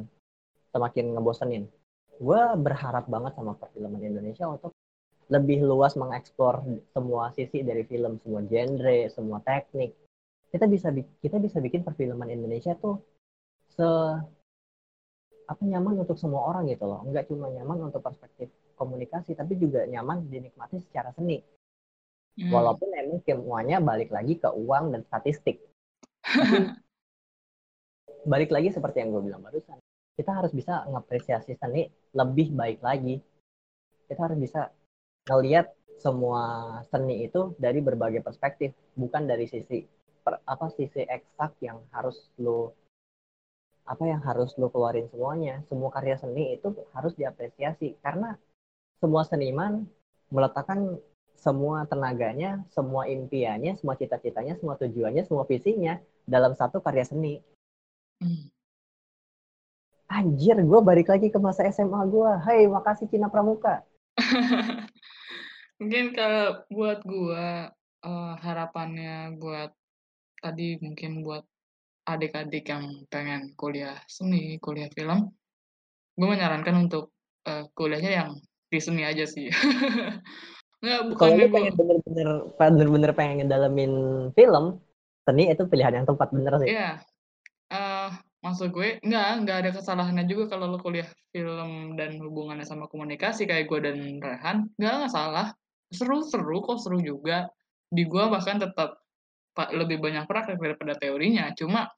semakin 0.74 1.14
ngebosenin. 1.14 1.70
Gue 2.18 2.42
berharap 2.58 3.06
banget 3.06 3.38
sama 3.38 3.54
perfilman 3.54 4.02
Indonesia 4.02 4.50
untuk 4.50 4.71
lebih 5.32 5.64
luas 5.64 5.96
mengeksplor 5.96 6.60
semua 6.92 7.32
sisi 7.32 7.64
dari 7.64 7.88
film, 7.88 8.20
semua 8.20 8.44
genre, 8.44 8.98
semua 9.08 9.40
teknik. 9.40 9.96
Kita 10.52 10.68
bisa 10.68 10.92
kita 10.92 11.40
bisa 11.40 11.56
bikin 11.64 11.80
perfilman 11.80 12.28
Indonesia 12.28 12.76
tuh 12.76 13.00
se 13.72 13.88
apa 15.48 15.62
nyaman 15.64 16.04
untuk 16.04 16.20
semua 16.20 16.44
orang 16.52 16.68
gitu 16.68 16.84
loh. 16.84 17.00
Enggak 17.08 17.32
cuma 17.32 17.48
nyaman 17.48 17.88
untuk 17.88 18.04
perspektif 18.04 18.52
komunikasi, 18.76 19.32
tapi 19.32 19.56
juga 19.56 19.88
nyaman 19.88 20.28
dinikmati 20.28 20.84
secara 20.84 21.16
seni. 21.16 21.40
Hmm. 22.36 22.52
Walaupun 22.52 22.88
emang 22.92 23.20
semuanya 23.24 23.80
balik 23.80 24.12
lagi 24.12 24.36
ke 24.36 24.48
uang 24.52 24.92
dan 24.92 25.00
statistik. 25.08 25.64
Balik 28.22 28.54
lagi 28.54 28.70
seperti 28.70 29.02
yang 29.02 29.10
gue 29.10 29.22
bilang 29.26 29.42
barusan. 29.42 29.82
Kita 30.14 30.30
harus 30.30 30.54
bisa 30.54 30.86
mengapresiasi 30.86 31.58
seni 31.58 31.90
lebih 32.14 32.54
baik 32.54 32.78
lagi. 32.78 33.18
Kita 34.06 34.30
harus 34.30 34.38
bisa 34.38 34.70
ngelihat 35.28 35.70
semua 36.02 36.42
seni 36.90 37.30
itu 37.30 37.54
dari 37.62 37.78
berbagai 37.78 38.26
perspektif, 38.26 38.74
bukan 38.98 39.30
dari 39.30 39.46
sisi 39.46 39.86
per, 40.22 40.42
apa 40.42 40.66
sisi 40.74 41.06
eksak 41.06 41.62
yang 41.62 41.78
harus 41.94 42.30
lo 42.42 42.74
apa 43.86 44.02
yang 44.06 44.22
harus 44.22 44.54
lo 44.58 44.70
keluarin 44.70 45.06
semuanya. 45.10 45.62
Semua 45.70 45.90
karya 45.94 46.18
seni 46.18 46.58
itu 46.58 46.74
harus 46.94 47.14
diapresiasi 47.14 47.98
karena 48.02 48.34
semua 48.98 49.22
seniman 49.26 49.86
meletakkan 50.30 50.98
semua 51.38 51.82
tenaganya, 51.90 52.62
semua 52.70 53.10
impiannya, 53.10 53.74
semua 53.74 53.98
cita-citanya, 53.98 54.54
semua 54.58 54.78
tujuannya, 54.78 55.26
semua 55.26 55.42
visinya 55.42 55.98
dalam 56.22 56.54
satu 56.54 56.78
karya 56.78 57.02
seni. 57.02 57.34
Hmm. 58.22 58.46
Anjir, 60.06 60.54
gue 60.60 60.80
balik 60.84 61.08
lagi 61.10 61.32
ke 61.34 61.38
masa 61.42 61.66
SMA 61.72 61.98
gue. 62.06 62.30
Hai, 62.46 62.68
makasih 62.70 63.10
Cina 63.10 63.26
Pramuka. 63.32 63.82
Mungkin 65.82 66.14
kalau 66.14 66.62
buat 66.70 67.02
gua, 67.02 67.74
uh, 68.06 68.34
harapannya 68.38 69.34
buat 69.34 69.74
tadi 70.38 70.78
mungkin 70.78 71.26
buat 71.26 71.42
adik-adik 72.06 72.70
yang 72.70 73.02
pengen 73.10 73.50
kuliah 73.58 73.98
seni, 74.06 74.62
kuliah 74.62 74.90
film, 74.94 75.30
gue 76.18 76.28
menyarankan 76.28 76.86
untuk, 76.86 77.10
uh, 77.46 77.66
kuliahnya 77.74 78.12
yang 78.22 78.30
di 78.70 78.78
seni 78.78 79.02
aja 79.06 79.26
sih. 79.26 79.50
Nggak, 80.82 81.14
Kalau 81.14 81.34
lu 81.38 81.46
pengen 81.46 81.74
bener-bener 81.78 82.28
bener-bener 82.58 83.10
pengen 83.14 83.34
ngedalamin 83.42 83.92
film, 84.34 84.82
seni 85.22 85.46
itu 85.46 85.62
pilihan 85.70 86.02
yang 86.02 86.06
tepat, 86.06 86.34
bener 86.34 86.58
sih. 86.62 86.74
Iya. 86.74 86.90
Uh, 87.70 88.10
maksud 88.42 88.74
gue 88.74 88.98
nggak 89.00 89.46
nggak 89.46 89.58
ada 89.62 89.70
kesalahannya 89.70 90.26
juga 90.26 90.50
kalau 90.50 90.74
lo 90.74 90.78
kuliah 90.82 91.06
film 91.30 91.94
dan 91.94 92.18
hubungannya 92.18 92.66
sama 92.66 92.90
komunikasi 92.90 93.46
kayak 93.46 93.70
gue 93.70 93.78
dan 93.78 94.18
Rehan, 94.18 94.66
nggak 94.74 94.94
nggak 95.06 95.14
salah 95.14 95.54
seru-seru 95.92 96.64
kok 96.64 96.80
seru 96.80 96.98
juga. 96.98 97.46
Di 97.92 98.08
gua 98.08 98.32
bahkan 98.32 98.56
tetap 98.56 99.02
lebih 99.76 100.00
banyak 100.00 100.24
praktek 100.24 100.56
daripada 100.56 100.96
teorinya. 100.96 101.52
Cuma 101.52 101.88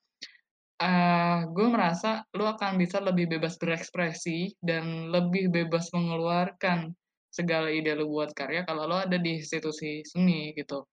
uh, 0.82 1.38
gue 1.50 1.66
merasa 1.70 2.26
lu 2.34 2.44
akan 2.48 2.80
bisa 2.80 2.98
lebih 2.98 3.30
bebas 3.30 3.54
berekspresi 3.60 4.58
dan 4.58 5.14
lebih 5.14 5.50
bebas 5.52 5.90
mengeluarkan 5.94 6.90
segala 7.30 7.70
ide 7.70 7.98
lu 7.98 8.10
buat 8.10 8.30
karya 8.30 8.62
kalau 8.62 8.86
lo 8.86 9.02
ada 9.02 9.18
di 9.18 9.42
institusi 9.42 10.02
seni 10.06 10.54
gitu. 10.54 10.86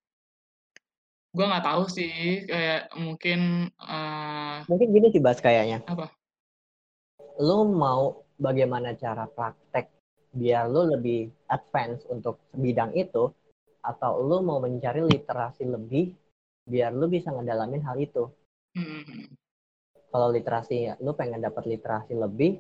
Gue 1.32 1.46
nggak 1.48 1.66
tahu 1.66 1.84
sih 1.88 2.46
kayak 2.50 2.92
mungkin 2.98 3.72
uh, 3.80 4.68
mungkin 4.68 4.88
gini 4.92 5.08
sih 5.14 5.22
bahas 5.22 5.40
kayaknya. 5.40 5.86
apa? 5.88 6.12
Lu 7.40 7.66
mau 7.72 8.26
bagaimana 8.42 8.98
cara 8.98 9.30
praktek 9.30 10.01
biar 10.32 10.72
lu 10.72 10.88
lebih 10.96 11.28
advance 11.52 12.08
untuk 12.08 12.40
bidang 12.56 12.96
itu 12.96 13.28
atau 13.84 14.24
lu 14.24 14.40
mau 14.46 14.64
mencari 14.64 15.04
literasi 15.04 15.68
lebih 15.68 16.16
biar 16.64 16.96
lu 16.96 17.12
bisa 17.12 17.34
ngedalamin 17.34 17.84
hal 17.84 17.98
itu. 18.00 18.30
Hmm. 18.78 19.28
Kalau 20.12 20.28
literasi 20.32 20.96
lu 21.04 21.12
pengen 21.16 21.44
dapat 21.44 21.68
literasi 21.68 22.16
lebih, 22.16 22.60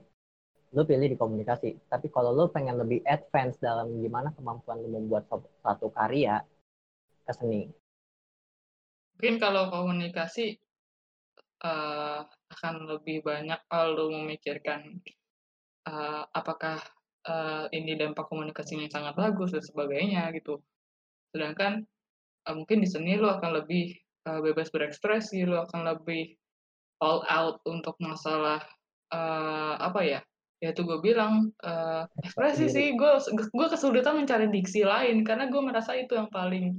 lu 0.72 0.82
pilih 0.84 1.08
di 1.12 1.18
komunikasi. 1.20 1.88
Tapi 1.88 2.08
kalau 2.12 2.32
lu 2.36 2.48
pengen 2.52 2.80
lebih 2.80 3.04
advance 3.08 3.60
dalam 3.60 3.92
gimana 4.00 4.32
kemampuan 4.36 4.84
lu 4.84 4.92
membuat 4.92 5.28
satu 5.64 5.92
karya 5.92 6.44
ke 7.28 7.32
seni. 7.36 7.72
Mungkin 9.20 9.38
kalau 9.38 9.70
komunikasi 9.70 10.58
uh, 11.62 12.26
akan 12.26 12.76
lebih 12.90 13.22
banyak 13.22 13.60
kalau 13.70 13.94
lu 13.96 14.06
memikirkan 14.18 14.98
uh, 15.86 16.26
apakah 16.34 16.82
uh, 17.28 17.66
ini 17.74 17.98
dampak 17.98 18.26
komunikasinya 18.30 18.90
sangat 18.90 19.14
bagus 19.18 19.54
dan 19.54 19.64
sebagainya 19.64 20.32
gitu. 20.34 20.62
Sedangkan 21.34 21.86
uh, 22.48 22.56
mungkin 22.56 22.82
di 22.82 22.88
seni 22.90 23.18
lo 23.18 23.38
akan 23.38 23.64
lebih 23.64 23.94
uh, 24.30 24.40
bebas 24.42 24.74
berekspresi, 24.74 25.46
lu 25.46 25.58
akan 25.62 25.86
lebih 25.94 26.34
all 27.02 27.26
out 27.30 27.62
untuk 27.66 27.98
masalah 28.02 28.62
uh, 29.14 29.76
apa 29.82 30.02
ya? 30.06 30.22
Ya 30.62 30.78
itu 30.78 30.86
gue 30.86 31.02
bilang 31.02 31.50
uh, 31.66 32.06
ekspresi 32.22 32.70
sih, 32.70 32.94
gue 32.94 33.12
gue 33.34 33.68
kesulitan 33.74 34.14
mencari 34.14 34.46
diksi 34.46 34.86
lain 34.86 35.26
karena 35.26 35.50
gue 35.50 35.62
merasa 35.62 35.98
itu 35.98 36.14
yang 36.14 36.30
paling 36.30 36.78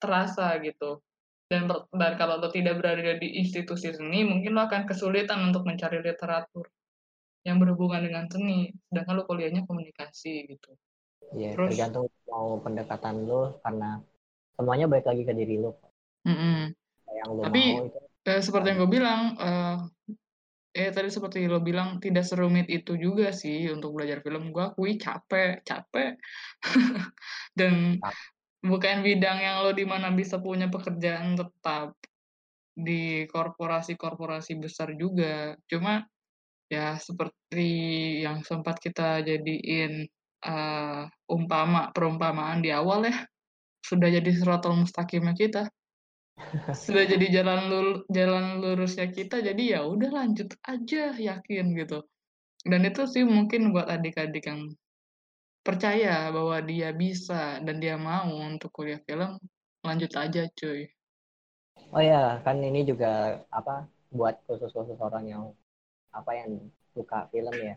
terasa 0.00 0.56
gitu. 0.64 1.04
Dan, 1.46 1.70
dan 1.70 2.18
kalau 2.18 2.42
lo 2.42 2.50
tidak 2.50 2.82
berada 2.82 3.22
di 3.22 3.38
institusi 3.38 3.94
seni, 3.94 4.26
mungkin 4.26 4.56
lo 4.56 4.66
akan 4.66 4.88
kesulitan 4.88 5.46
untuk 5.46 5.62
mencari 5.62 6.02
literatur 6.02 6.66
yang 7.46 7.62
berhubungan 7.62 8.02
dengan 8.02 8.26
seni, 8.26 8.74
sedangkan 8.90 9.14
lo 9.14 9.24
kuliahnya 9.30 9.62
komunikasi 9.70 10.50
gitu. 10.50 10.74
Iya, 11.30 11.54
Terus, 11.54 11.70
tergantung 11.74 12.10
mau 12.26 12.58
pendekatan 12.58 13.22
lo 13.22 13.62
karena 13.62 14.02
semuanya 14.58 14.86
baik 14.90 15.06
lagi 15.06 15.22
ke 15.22 15.30
diri 15.30 15.62
lo. 15.62 15.78
Mm 16.26 16.34
-mm. 16.34 16.58
Yang 17.14 17.30
lo 17.30 17.40
Tapi 17.46 17.62
mau 17.70 17.86
itu, 17.86 17.98
eh, 18.26 18.40
seperti 18.42 18.66
yang 18.74 18.78
gue 18.82 18.90
bilang, 18.90 19.20
eh, 19.38 19.76
eh 20.76 20.90
tadi 20.90 21.08
seperti 21.08 21.46
lo 21.46 21.62
bilang 21.62 22.02
tidak 22.02 22.26
serumit 22.26 22.66
itu 22.66 22.98
juga 22.98 23.30
sih 23.30 23.70
untuk 23.70 23.94
belajar 23.94 24.26
film. 24.26 24.50
Gue 24.50 24.66
akui 24.66 24.98
capek, 24.98 25.62
capek. 25.62 26.18
Dan 27.58 28.02
bukan 28.58 29.06
bidang 29.06 29.38
yang 29.38 29.62
lo 29.62 29.70
di 29.70 29.86
mana 29.86 30.10
bisa 30.10 30.42
punya 30.42 30.66
pekerjaan 30.66 31.38
tetap 31.38 31.94
di 32.76 33.24
korporasi-korporasi 33.30 34.58
besar 34.58 34.92
juga. 34.98 35.54
Cuma 35.70 36.04
Ya, 36.66 36.98
seperti 36.98 37.70
yang 38.26 38.42
sempat 38.42 38.82
kita 38.82 39.22
jadiin, 39.22 40.10
uh, 40.42 41.06
umpama 41.30 41.94
perumpamaan 41.94 42.58
di 42.58 42.74
awal 42.74 43.06
ya, 43.06 43.22
sudah 43.86 44.10
jadi 44.10 44.30
siratal 44.34 44.74
mustaqimnya 44.74 45.34
kita. 45.38 45.62
Sudah 46.74 47.06
jadi 47.06 47.26
jalan 47.40 47.70
lur 47.70 47.86
jalan 48.10 48.58
lurusnya 48.58 49.08
kita, 49.14 49.40
jadi 49.40 49.78
ya 49.78 49.80
udah 49.86 50.10
lanjut 50.10 50.58
aja, 50.66 51.14
yakin 51.14 51.66
gitu. 51.78 52.02
Dan 52.66 52.82
itu 52.82 53.06
sih 53.06 53.22
mungkin 53.22 53.70
buat 53.70 53.86
adik-adik 53.86 54.50
yang 54.50 54.74
percaya 55.62 56.30
bahwa 56.34 56.58
dia 56.66 56.90
bisa 56.90 57.62
dan 57.62 57.78
dia 57.78 57.94
mau 57.94 58.26
untuk 58.42 58.74
kuliah 58.74 58.98
film, 59.06 59.38
lanjut 59.86 60.10
aja 60.18 60.50
cuy. 60.50 60.90
Oh 61.94 62.02
ya, 62.02 62.42
kan 62.42 62.58
ini 62.58 62.82
juga, 62.82 63.42
apa, 63.54 63.86
buat 64.10 64.42
khusus-khusus 64.50 64.98
orang 64.98 65.24
yang 65.30 65.44
apa 66.16 66.32
yang 66.32 66.50
suka 66.96 67.28
film 67.28 67.54
ya. 67.60 67.76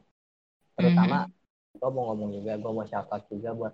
Terutama 0.80 1.28
mm-hmm. 1.28 1.78
gue 1.80 1.90
mau 1.92 2.04
ngomong 2.14 2.30
juga 2.40 2.54
gue 2.56 2.72
mau 2.72 2.86
shout 2.88 3.08
out 3.12 3.24
juga 3.28 3.52
buat 3.52 3.74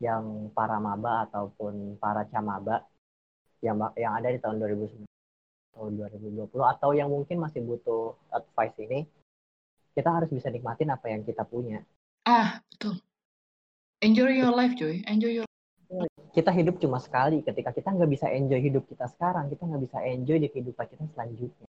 yang 0.00 0.48
para 0.56 0.80
maba 0.80 1.28
ataupun 1.28 2.00
para 2.00 2.24
camaba 2.30 2.88
yang 3.60 3.76
yang 4.00 4.16
ada 4.16 4.32
di 4.32 4.40
tahun 4.40 4.56
2019 4.62 5.04
atau 5.70 5.86
2020 5.92 6.50
atau 6.76 6.90
yang 6.96 7.08
mungkin 7.12 7.36
masih 7.38 7.60
butuh 7.62 8.16
advice 8.32 8.76
ini 8.80 9.06
kita 9.94 10.08
harus 10.08 10.30
bisa 10.32 10.48
nikmatin 10.48 10.88
apa 10.88 11.10
yang 11.12 11.22
kita 11.26 11.44
punya. 11.44 11.84
Ah 12.24 12.64
betul. 12.72 12.96
Enjoy 14.00 14.32
your 14.32 14.54
life 14.54 14.72
joy. 14.78 15.04
Enjoy 15.04 15.42
your 15.42 15.48
kita 16.30 16.54
hidup 16.54 16.78
cuma 16.78 17.02
sekali. 17.02 17.42
Ketika 17.42 17.74
kita 17.74 17.90
nggak 17.90 18.10
bisa 18.10 18.26
enjoy 18.30 18.60
hidup 18.62 18.86
kita 18.86 19.10
sekarang 19.10 19.50
kita 19.50 19.66
nggak 19.66 19.82
bisa 19.82 19.98
enjoy 20.06 20.38
di 20.38 20.48
kehidupan 20.48 20.86
kita 20.88 21.04
selanjutnya. 21.12 21.68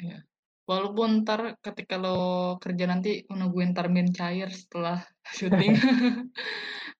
Yeah. 0.00 0.22
Walaupun 0.64 1.24
ntar 1.24 1.60
ketika 1.60 2.00
lo 2.00 2.56
kerja 2.56 2.88
nanti 2.88 3.28
menungguin 3.28 3.76
termin 3.76 4.08
cair 4.16 4.48
setelah 4.48 5.04
syuting. 5.38 5.74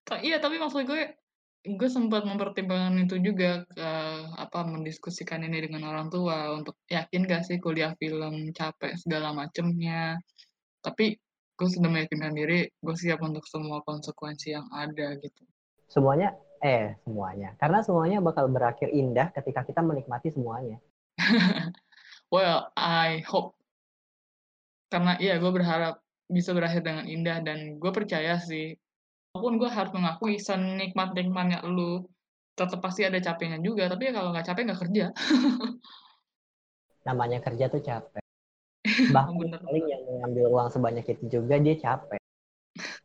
Iya, 0.05 0.37
tapi 0.37 0.61
maksud 0.61 0.85
gue, 0.85 1.17
gue 1.65 1.89
sempat 1.89 2.29
mempertimbangkan 2.29 3.09
itu 3.09 3.17
juga, 3.25 3.65
ke 3.65 3.89
apa, 4.37 4.69
mendiskusikan 4.69 5.41
ini 5.49 5.65
dengan 5.65 5.89
orang 5.89 6.12
tua 6.12 6.53
untuk 6.53 6.77
yakin 6.93 7.25
gak 7.25 7.49
sih 7.49 7.57
kuliah 7.57 7.97
film, 7.97 8.53
capek 8.53 9.01
segala 9.01 9.33
macemnya. 9.33 10.21
Tapi 10.85 11.17
gue 11.57 11.69
sudah 11.73 11.89
meyakinkan 11.89 12.37
diri, 12.37 12.69
gue 12.69 12.95
siap 13.01 13.25
untuk 13.25 13.49
semua 13.49 13.81
konsekuensi 13.81 14.53
yang 14.53 14.69
ada 14.77 15.17
gitu. 15.17 15.43
Semuanya 15.89 16.37
eh, 16.61 17.01
semuanya. 17.05 17.57
Karena 17.57 17.81
semuanya 17.81 18.19
bakal 18.21 18.49
berakhir 18.53 18.93
indah 18.93 19.33
ketika 19.33 19.65
kita 19.65 19.81
menikmati 19.81 20.33
semuanya. 20.33 20.77
Well, 22.35 22.66
I 22.74 23.22
hope. 23.30 23.55
Karena 24.91 25.14
iya 25.22 25.39
gue 25.39 25.55
berharap 25.55 26.03
bisa 26.26 26.51
berakhir 26.51 26.82
dengan 26.82 27.07
indah 27.07 27.39
dan 27.47 27.78
gue 27.78 27.93
percaya 27.95 28.43
sih, 28.43 28.74
walaupun 29.30 29.62
gue 29.62 29.70
harus 29.70 29.95
mengakui 29.95 30.43
senikmat-nikmatnya 30.43 31.62
lu, 31.62 32.03
tetap 32.59 32.82
pasti 32.82 33.07
ada 33.07 33.22
capeknya 33.22 33.62
juga, 33.62 33.87
tapi 33.87 34.11
ya 34.11 34.12
kalau 34.18 34.35
nggak 34.35 34.51
capek 34.51 34.62
nggak 34.66 34.80
kerja. 34.82 35.05
Namanya 37.07 37.39
kerja 37.39 37.70
tuh 37.70 37.82
capek. 37.87 38.24
Bahkan 39.14 39.35
Bener. 39.39 39.61
paling 39.62 39.87
yang 39.87 40.03
mengambil 40.03 40.45
uang 40.59 40.68
sebanyak 40.74 41.07
itu 41.07 41.39
juga 41.39 41.55
dia 41.62 41.78
capek. 41.78 42.18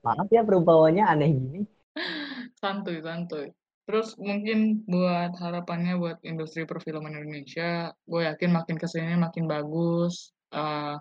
Maaf 0.02 0.26
ya 0.34 0.42
perumpamannya 0.42 1.06
aneh 1.06 1.30
gini. 1.38 1.62
Santuy, 2.66 2.98
santuy. 3.06 3.54
Terus 3.90 4.14
mungkin 4.22 4.86
buat 4.86 5.34
harapannya 5.42 5.98
buat 5.98 6.22
industri 6.22 6.62
perfilman 6.70 7.10
Indonesia, 7.10 7.90
gue 8.06 8.22
yakin 8.22 8.54
makin 8.54 8.78
ke 8.78 8.86
sini 8.86 9.18
makin 9.18 9.50
bagus. 9.50 10.30
Uh, 10.54 10.94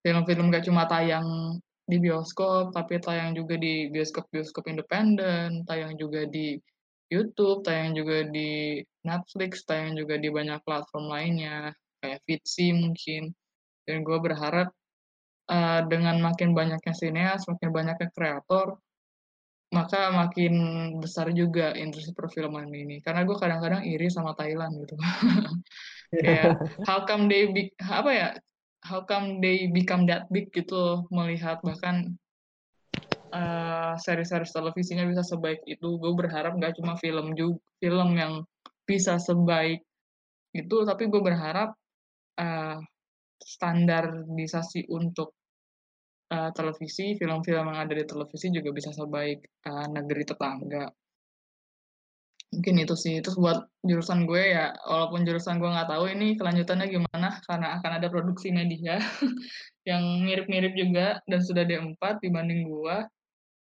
film-film 0.00 0.48
gak 0.48 0.64
cuma 0.64 0.88
tayang 0.88 1.60
di 1.84 2.00
bioskop, 2.00 2.72
tapi 2.72 2.96
tayang 2.96 3.36
juga 3.36 3.60
di 3.60 3.92
bioskop-bioskop 3.92 4.72
independen, 4.72 5.68
tayang 5.68 6.00
juga 6.00 6.24
di 6.24 6.56
YouTube, 7.12 7.60
tayang 7.60 7.92
juga 7.92 8.24
di 8.24 8.80
Netflix, 9.04 9.68
tayang 9.68 9.92
juga 9.92 10.16
di 10.16 10.32
banyak 10.32 10.64
platform 10.64 11.12
lainnya, 11.12 11.76
kayak 12.00 12.24
Vitsy 12.24 12.72
mungkin. 12.72 13.36
Dan 13.84 14.00
gue 14.00 14.16
berharap 14.16 14.72
uh, 15.52 15.84
dengan 15.92 16.24
makin 16.24 16.56
banyaknya 16.56 16.96
sineas, 16.96 17.44
makin 17.44 17.68
banyaknya 17.68 18.08
kreator, 18.16 18.80
maka 19.72 20.12
makin 20.12 20.54
besar 21.00 21.32
juga 21.32 21.72
industri 21.72 22.12
perfilman 22.12 22.68
ini. 22.68 23.00
Karena 23.00 23.24
gue 23.24 23.36
kadang-kadang 23.40 23.82
iri 23.88 24.12
sama 24.12 24.36
Thailand 24.36 24.84
gitu. 24.84 24.94
Kayak 26.22 26.60
how 26.84 27.08
come 27.08 27.26
they 27.26 27.48
be, 27.48 27.72
apa 27.80 28.10
ya? 28.12 28.28
How 28.84 29.08
come 29.08 29.40
they 29.40 29.72
become 29.72 30.04
that 30.12 30.28
big 30.28 30.52
gitu 30.52 31.08
melihat 31.08 31.64
bahkan 31.64 32.12
uh, 33.32 33.96
seri-seri 33.96 34.44
televisinya 34.44 35.08
bisa 35.08 35.24
sebaik 35.24 35.64
itu. 35.64 35.96
Gue 35.96 36.12
berharap 36.12 36.60
gak 36.60 36.76
cuma 36.76 37.00
film 37.00 37.32
juga, 37.32 37.58
film 37.80 38.12
yang 38.20 38.44
bisa 38.84 39.16
sebaik 39.16 39.80
itu, 40.52 40.76
tapi 40.84 41.08
gue 41.08 41.22
berharap 41.24 41.72
uh, 42.36 42.76
standarisasi 43.40 44.84
untuk 44.92 45.32
uh, 46.32 46.50
televisi, 46.56 47.14
film-film 47.20 47.68
yang 47.68 47.78
ada 47.84 47.92
di 47.92 48.04
televisi 48.08 48.48
juga 48.48 48.72
bisa 48.72 48.90
sebaik 48.90 49.44
uh, 49.68 49.86
negeri 49.92 50.24
tetangga. 50.24 50.88
Mungkin 52.52 52.84
itu 52.84 52.92
sih, 52.96 53.24
itu 53.24 53.32
buat 53.40 53.64
jurusan 53.80 54.28
gue 54.28 54.52
ya, 54.52 54.76
walaupun 54.84 55.24
jurusan 55.24 55.56
gue 55.56 55.72
nggak 55.72 55.88
tahu 55.88 56.04
ini 56.12 56.36
kelanjutannya 56.36 56.86
gimana, 56.88 57.40
karena 57.48 57.80
akan 57.80 57.90
ada 57.96 58.08
produksi 58.12 58.52
media 58.52 59.00
yang 59.88 60.04
mirip-mirip 60.24 60.76
juga 60.76 61.20
dan 61.24 61.40
sudah 61.40 61.64
D4 61.64 62.20
dibanding 62.20 62.68
gue 62.68 62.96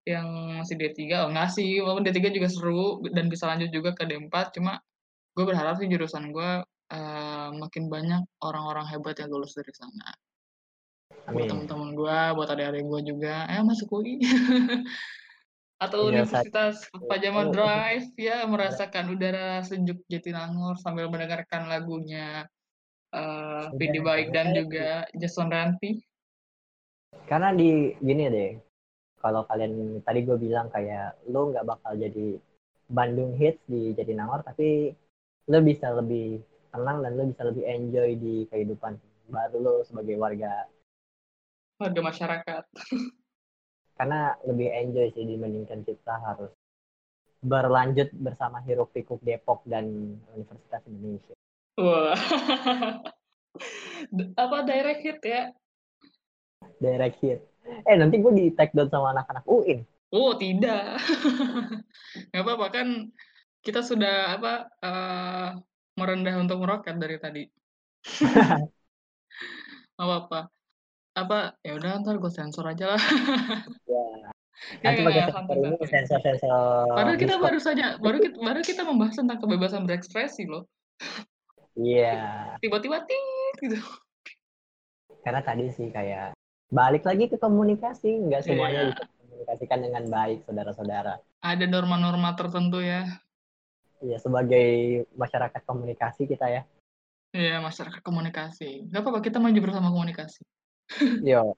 yang 0.07 0.27
masih 0.61 0.77
D3, 0.77 1.25
oh 1.25 1.29
nggak 1.33 1.49
sih, 1.51 1.81
walaupun 1.81 2.05
D3 2.05 2.31
juga 2.31 2.47
seru 2.47 3.01
dan 3.11 3.27
bisa 3.27 3.49
lanjut 3.49 3.73
juga 3.73 3.97
ke 3.97 4.05
D4, 4.05 4.55
cuma 4.55 4.77
gue 5.33 5.45
berharap 5.45 5.81
sih 5.81 5.89
jurusan 5.89 6.29
gue 6.29 6.51
uh, 6.93 7.49
makin 7.57 7.89
banyak 7.91 8.23
orang-orang 8.45 8.85
hebat 8.93 9.17
yang 9.19 9.33
lulus 9.33 9.57
dari 9.57 9.73
sana. 9.73 10.13
Buat 11.28 11.51
teman-teman 11.51 11.89
gue, 11.91 12.19
buat 12.39 12.49
adik-adik 12.55 12.84
gue 12.88 13.01
juga, 13.03 13.43
eh 13.51 13.59
masuk 13.59 13.99
UI. 13.99 14.23
Atau 15.84 16.09
ya, 16.09 16.23
Universitas 16.23 16.89
Pajama 17.05 17.53
Drive, 17.53 18.09
ya 18.17 18.47
merasakan 18.49 19.13
udara 19.13 19.61
sejuk 19.61 20.01
Jatinangor 20.09 20.80
sambil 20.82 21.05
mendengarkan 21.11 21.69
lagunya 21.69 22.49
uh, 23.13 23.69
Vidi 23.78 24.01
Baik 24.01 24.34
dan 24.34 24.57
juga 24.57 25.05
Jason 25.13 25.53
Ranti. 25.53 26.01
Karena 27.30 27.53
di 27.53 27.93
gini 28.01 28.25
deh, 28.32 28.51
kalau 29.21 29.45
kalian 29.45 30.01
tadi 30.01 30.25
gue 30.25 30.38
bilang 30.39 30.71
kayak 30.73 31.19
lo 31.30 31.53
nggak 31.53 31.67
bakal 31.67 31.93
jadi 31.93 32.39
Bandung 32.88 33.36
hits 33.36 33.59
di 33.67 33.91
Jatinangor, 33.93 34.47
tapi 34.47 34.95
lo 35.51 35.59
bisa 35.59 35.91
lebih 35.91 36.39
tenang 36.71 37.03
dan 37.03 37.11
lo 37.19 37.23
bisa 37.28 37.43
lebih 37.45 37.63
enjoy 37.67 38.15
di 38.15 38.36
kehidupan 38.49 38.95
baru 39.28 39.57
lo 39.59 39.73
sebagai 39.84 40.15
warga 40.15 40.65
warga 41.78 42.01
masyarakat. 42.01 42.63
Karena 43.97 44.38
lebih 44.45 44.69
enjoy 44.69 45.07
sih 45.13 45.25
dibandingkan 45.25 45.82
kita 45.82 46.21
harus 46.21 46.53
berlanjut 47.41 48.09
bersama 48.17 48.61
Hiruk 48.65 48.93
Pikuk 48.93 49.21
Depok 49.21 49.61
dan 49.69 50.17
Universitas 50.34 50.82
Indonesia. 50.89 51.36
Wah. 51.78 52.13
Apa 54.41 54.57
direct 54.65 55.01
hit 55.01 55.19
ya? 55.25 55.49
Direct 56.78 57.17
hit. 57.21 57.41
Eh 57.86 57.97
nanti 57.97 58.21
gue 58.21 58.34
di 58.34 58.45
take 58.53 58.73
down 58.73 58.89
sama 58.89 59.13
anak-anak 59.17 59.45
UIN. 59.49 59.82
Oh 60.13 60.38
tidak. 60.38 61.01
Gak 62.34 62.43
apa-apa 62.45 62.67
kan 62.71 63.11
kita 63.65 63.84
sudah 63.84 64.39
apa 64.39 64.71
uh, 64.80 65.59
merendah 65.99 66.39
untuk 66.39 66.63
meroket 66.63 66.95
dari 66.95 67.19
tadi. 67.19 67.43
Nggak 69.97 70.07
apa-apa. 70.07 70.39
Apa, 71.18 71.57
ya 71.65 71.74
udah 71.74 71.97
ntar 72.05 72.22
gue 72.22 72.30
sensor 72.30 72.70
aja 72.70 72.93
lah. 72.93 73.01
Ya. 73.89 74.05
Nanti 74.86 75.01
nggak, 75.01 75.05
pakai 75.05 75.22
nggak, 75.22 75.30
sensor 75.30 75.34
santai, 75.34 75.57
ini 75.57 75.70
santai. 75.70 75.89
sensor-sensor 75.89 76.86
Padahal 76.93 77.18
kita 77.18 77.26
Discord. 77.30 77.45
baru 77.45 77.59
saja, 77.61 77.86
baru 77.97 78.18
kita, 78.22 78.36
baru 78.41 78.61
kita 78.61 78.82
membahas 78.86 79.15
tentang 79.18 79.38
kebebasan 79.41 79.82
berekspresi 79.86 80.43
loh. 80.45 80.63
Iya. 81.74 82.18
Tiba-tiba 82.63 82.97
tit 83.05 83.55
gitu. 83.61 83.78
Karena 85.22 85.41
tadi 85.41 85.70
sih 85.74 85.89
kayak 85.89 86.38
balik 86.70 87.05
lagi 87.05 87.30
ke 87.30 87.38
komunikasi, 87.38 88.18
nggak 88.30 88.41
semuanya 88.45 88.82
Iya. 88.82 88.89
bisa 88.93 89.03
komunikasikan 89.26 89.80
dengan 89.82 90.03
baik, 90.09 90.39
saudara-saudara. 90.45 91.13
Ada 91.45 91.65
norma-norma 91.70 92.34
tertentu 92.34 92.82
ya. 92.82 93.05
Iya, 94.01 94.18
sebagai 94.22 94.70
masyarakat 95.18 95.61
komunikasi 95.65 96.30
kita 96.30 96.45
ya. 96.49 96.61
Iya, 97.34 97.61
masyarakat 97.61 98.01
komunikasi. 98.01 98.89
Gak 98.89 99.01
apa-apa, 99.05 99.22
kita 99.22 99.38
maju 99.38 99.59
bersama 99.61 99.89
komunikasi. 99.93 100.41
Yo, 101.21 101.53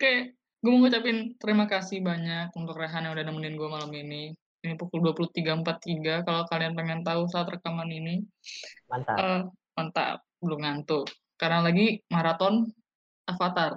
Oke, 0.00 0.32
gue 0.32 0.70
mau 0.72 0.80
ngucapin 0.80 1.36
terima 1.36 1.68
kasih 1.68 2.00
banyak 2.00 2.56
untuk 2.56 2.80
Rehan 2.80 3.04
yang 3.04 3.12
udah 3.12 3.24
nemenin 3.28 3.52
gue 3.60 3.68
malam 3.68 3.92
ini. 3.92 4.32
Ini 4.60 4.76
pukul 4.76 5.12
23.43, 5.12 6.24
kalau 6.24 6.48
kalian 6.48 6.72
pengen 6.72 7.00
tahu 7.04 7.28
saat 7.28 7.48
rekaman 7.48 7.88
ini. 7.92 8.24
mantap. 8.88 9.16
Eh, 9.16 9.40
mantap, 9.76 10.16
belum 10.40 10.60
ngantuk. 10.64 11.08
Karena 11.36 11.64
lagi 11.64 12.00
maraton 12.08 12.68
Avatar. 13.28 13.76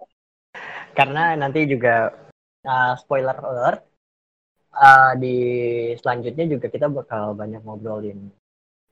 Karena 0.98 1.36
nanti 1.36 1.68
juga 1.68 2.12
uh, 2.64 2.94
spoiler 2.96 3.36
alert 3.40 3.84
uh, 4.76 5.12
di 5.16 5.36
selanjutnya 6.00 6.48
juga 6.48 6.66
kita 6.72 6.88
bakal 6.88 7.36
banyak 7.36 7.60
ngobrolin. 7.60 8.32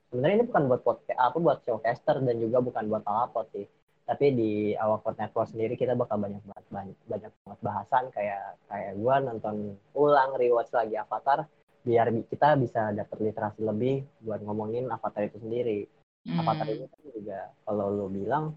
Sebenarnya 0.09 0.41
ini 0.41 0.47
bukan 0.49 0.65
buat 0.73 0.83
podcast 0.85 1.21
apa 1.21 1.37
buat 1.37 1.59
showcaster 1.65 2.17
dan 2.25 2.37
juga 2.37 2.65
bukan 2.65 2.85
buat 2.89 3.05
apa 3.05 3.45
sih. 3.53 3.69
Tapi 4.09 4.27
di 4.33 4.53
Awkward 4.73 5.21
Network 5.21 5.53
sendiri 5.53 5.77
kita 5.77 5.93
bakal 5.93 6.17
banyak 6.17 6.41
banget 6.41 6.67
banyak, 6.73 6.97
banyak 7.05 7.33
banget 7.45 7.61
bahasan 7.61 8.05
kayak 8.17 8.57
kayak 8.73 8.97
gua 8.97 9.21
nonton 9.21 9.77
ulang 9.93 10.33
rewatch 10.41 10.73
lagi 10.73 10.97
Avatar 10.97 11.45
biar 11.85 12.09
bi- 12.09 12.25
kita 12.25 12.57
bisa 12.57 12.97
dapat 12.97 13.17
literasi 13.21 13.61
lebih 13.61 14.09
buat 14.25 14.41
ngomongin 14.41 14.89
Avatar 14.89 15.29
itu 15.29 15.37
sendiri. 15.45 15.85
Avatar 16.41 16.67
Hmm, 16.73 16.77
ini 16.81 16.87
kan 16.89 17.01
juga 17.05 17.41
kalau 17.69 17.87
lu 17.93 18.07
bilang 18.09 18.57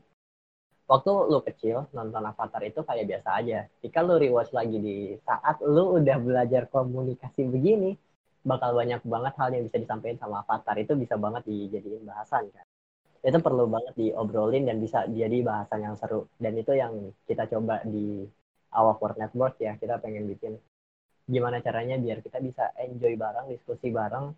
waktu 0.87 1.11
lu 1.27 1.39
kecil 1.43 1.87
nonton 1.91 2.23
Avatar 2.23 2.63
itu 2.63 2.79
kayak 2.87 3.05
biasa 3.11 3.29
aja. 3.43 3.59
Jika 3.83 3.99
lu 4.07 4.15
rewatch 4.23 4.55
lagi 4.55 4.77
di 4.79 4.97
saat 5.27 5.59
lu 5.63 5.99
udah 5.99 6.17
belajar 6.19 6.71
komunikasi 6.71 7.43
begini, 7.47 7.95
bakal 8.47 8.71
banyak 8.71 9.03
banget 9.03 9.33
hal 9.35 9.49
yang 9.51 9.63
bisa 9.67 9.77
disampaikan 9.83 10.19
sama 10.19 10.47
Avatar 10.47 10.79
itu 10.79 10.95
bisa 10.95 11.19
banget 11.19 11.43
dijadiin 11.43 12.07
bahasan 12.07 12.47
kan. 12.55 12.65
Itu 13.21 13.37
perlu 13.37 13.69
banget 13.69 13.93
diobrolin 13.97 14.65
dan 14.65 14.81
bisa 14.81 15.05
jadi 15.05 15.45
bahasan 15.45 15.85
yang 15.85 15.95
seru. 15.97 16.25
Dan 16.41 16.57
itu 16.57 16.73
yang 16.73 17.13
kita 17.29 17.45
coba 17.53 17.85
di 17.85 18.25
Awkward 18.73 19.17
Network 19.21 19.61
ya. 19.61 19.77
Kita 19.77 20.01
pengen 20.01 20.25
bikin 20.25 20.57
gimana 21.29 21.61
caranya 21.61 22.01
biar 22.01 22.19
kita 22.25 22.41
bisa 22.41 22.73
enjoy 22.81 23.13
bareng, 23.15 23.53
diskusi 23.53 23.93
bareng, 23.93 24.33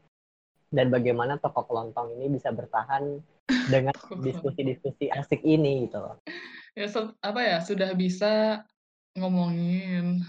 dan 0.73 0.91
bagaimana 0.91 1.39
tokoh 1.39 1.63
kelontong 1.69 2.17
ini 2.19 2.27
bisa 2.37 2.51
bertahan 2.51 3.23
dengan 3.73 3.95
diskusi-diskusi 4.19 5.07
asik 5.09 5.41
ini 5.47 5.87
gitu 5.87 6.03
loh. 6.03 6.19
ya 6.73 6.89
se- 6.89 7.15
apa 7.21 7.39
ya 7.39 7.57
sudah 7.61 7.93
bisa 7.93 8.65
ngomongin 9.15 10.25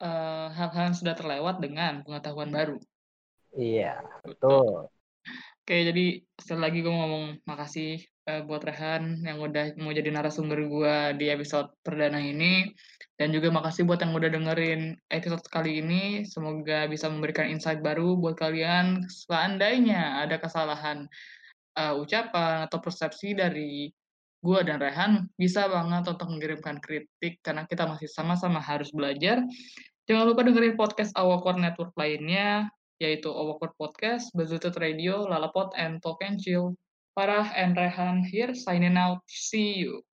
eh, 0.00 0.46
hal-hal 0.54 0.94
yang 0.94 0.96
sudah 0.96 1.14
terlewat 1.18 1.58
dengan 1.58 2.00
pengetahuan 2.06 2.50
baru. 2.54 2.78
Iya, 3.58 3.98
Betul. 4.22 4.86
betul. 4.88 4.99
Oke, 5.60 5.76
jadi 5.86 6.18
sekali 6.40 6.60
lagi 6.60 6.78
gue 6.80 6.90
ngomong 6.90 7.24
makasih 7.46 8.00
eh, 8.26 8.42
buat 8.42 8.64
Rehan 8.64 9.22
yang 9.22 9.38
udah 9.38 9.76
mau 9.78 9.92
jadi 9.92 10.10
narasumber 10.10 10.66
gue 10.66 10.96
di 11.20 11.26
episode 11.30 11.70
perdana 11.84 12.18
ini. 12.18 12.72
Dan 13.20 13.36
juga 13.36 13.52
makasih 13.52 13.84
buat 13.84 14.00
yang 14.00 14.16
udah 14.16 14.32
dengerin 14.32 14.96
episode 15.12 15.44
kali 15.52 15.84
ini. 15.84 16.24
Semoga 16.24 16.88
bisa 16.88 17.12
memberikan 17.12 17.52
insight 17.52 17.84
baru 17.84 18.16
buat 18.16 18.40
kalian 18.40 19.04
seandainya 19.06 20.24
ada 20.24 20.40
kesalahan 20.40 21.04
eh, 21.76 21.94
ucapan 21.94 22.66
atau 22.66 22.80
persepsi 22.80 23.36
dari 23.36 23.92
gue 24.40 24.60
dan 24.64 24.80
Rehan, 24.80 25.28
bisa 25.36 25.68
banget 25.68 26.08
untuk 26.16 26.32
mengirimkan 26.32 26.80
kritik 26.80 27.44
karena 27.44 27.68
kita 27.68 27.84
masih 27.84 28.08
sama-sama 28.08 28.56
harus 28.58 28.88
belajar. 28.88 29.44
Jangan 30.08 30.24
lupa 30.26 30.42
dengerin 30.42 30.80
podcast 30.80 31.12
Awkward 31.14 31.60
Network 31.60 31.92
lainnya, 31.94 32.72
yaitu 33.00 33.32
Awkward 33.32 33.72
Podcast, 33.80 34.28
Bazutut 34.36 34.76
Radio, 34.76 35.24
Lalapot, 35.24 35.72
and 35.74 35.98
Talk 36.04 36.20
and 36.20 36.36
Chill. 36.36 36.76
Farah 37.16 37.50
and 37.56 37.74
Rehan 37.74 38.22
here, 38.22 38.54
signing 38.54 38.94
out. 38.94 39.24
See 39.26 39.80
you. 39.80 40.04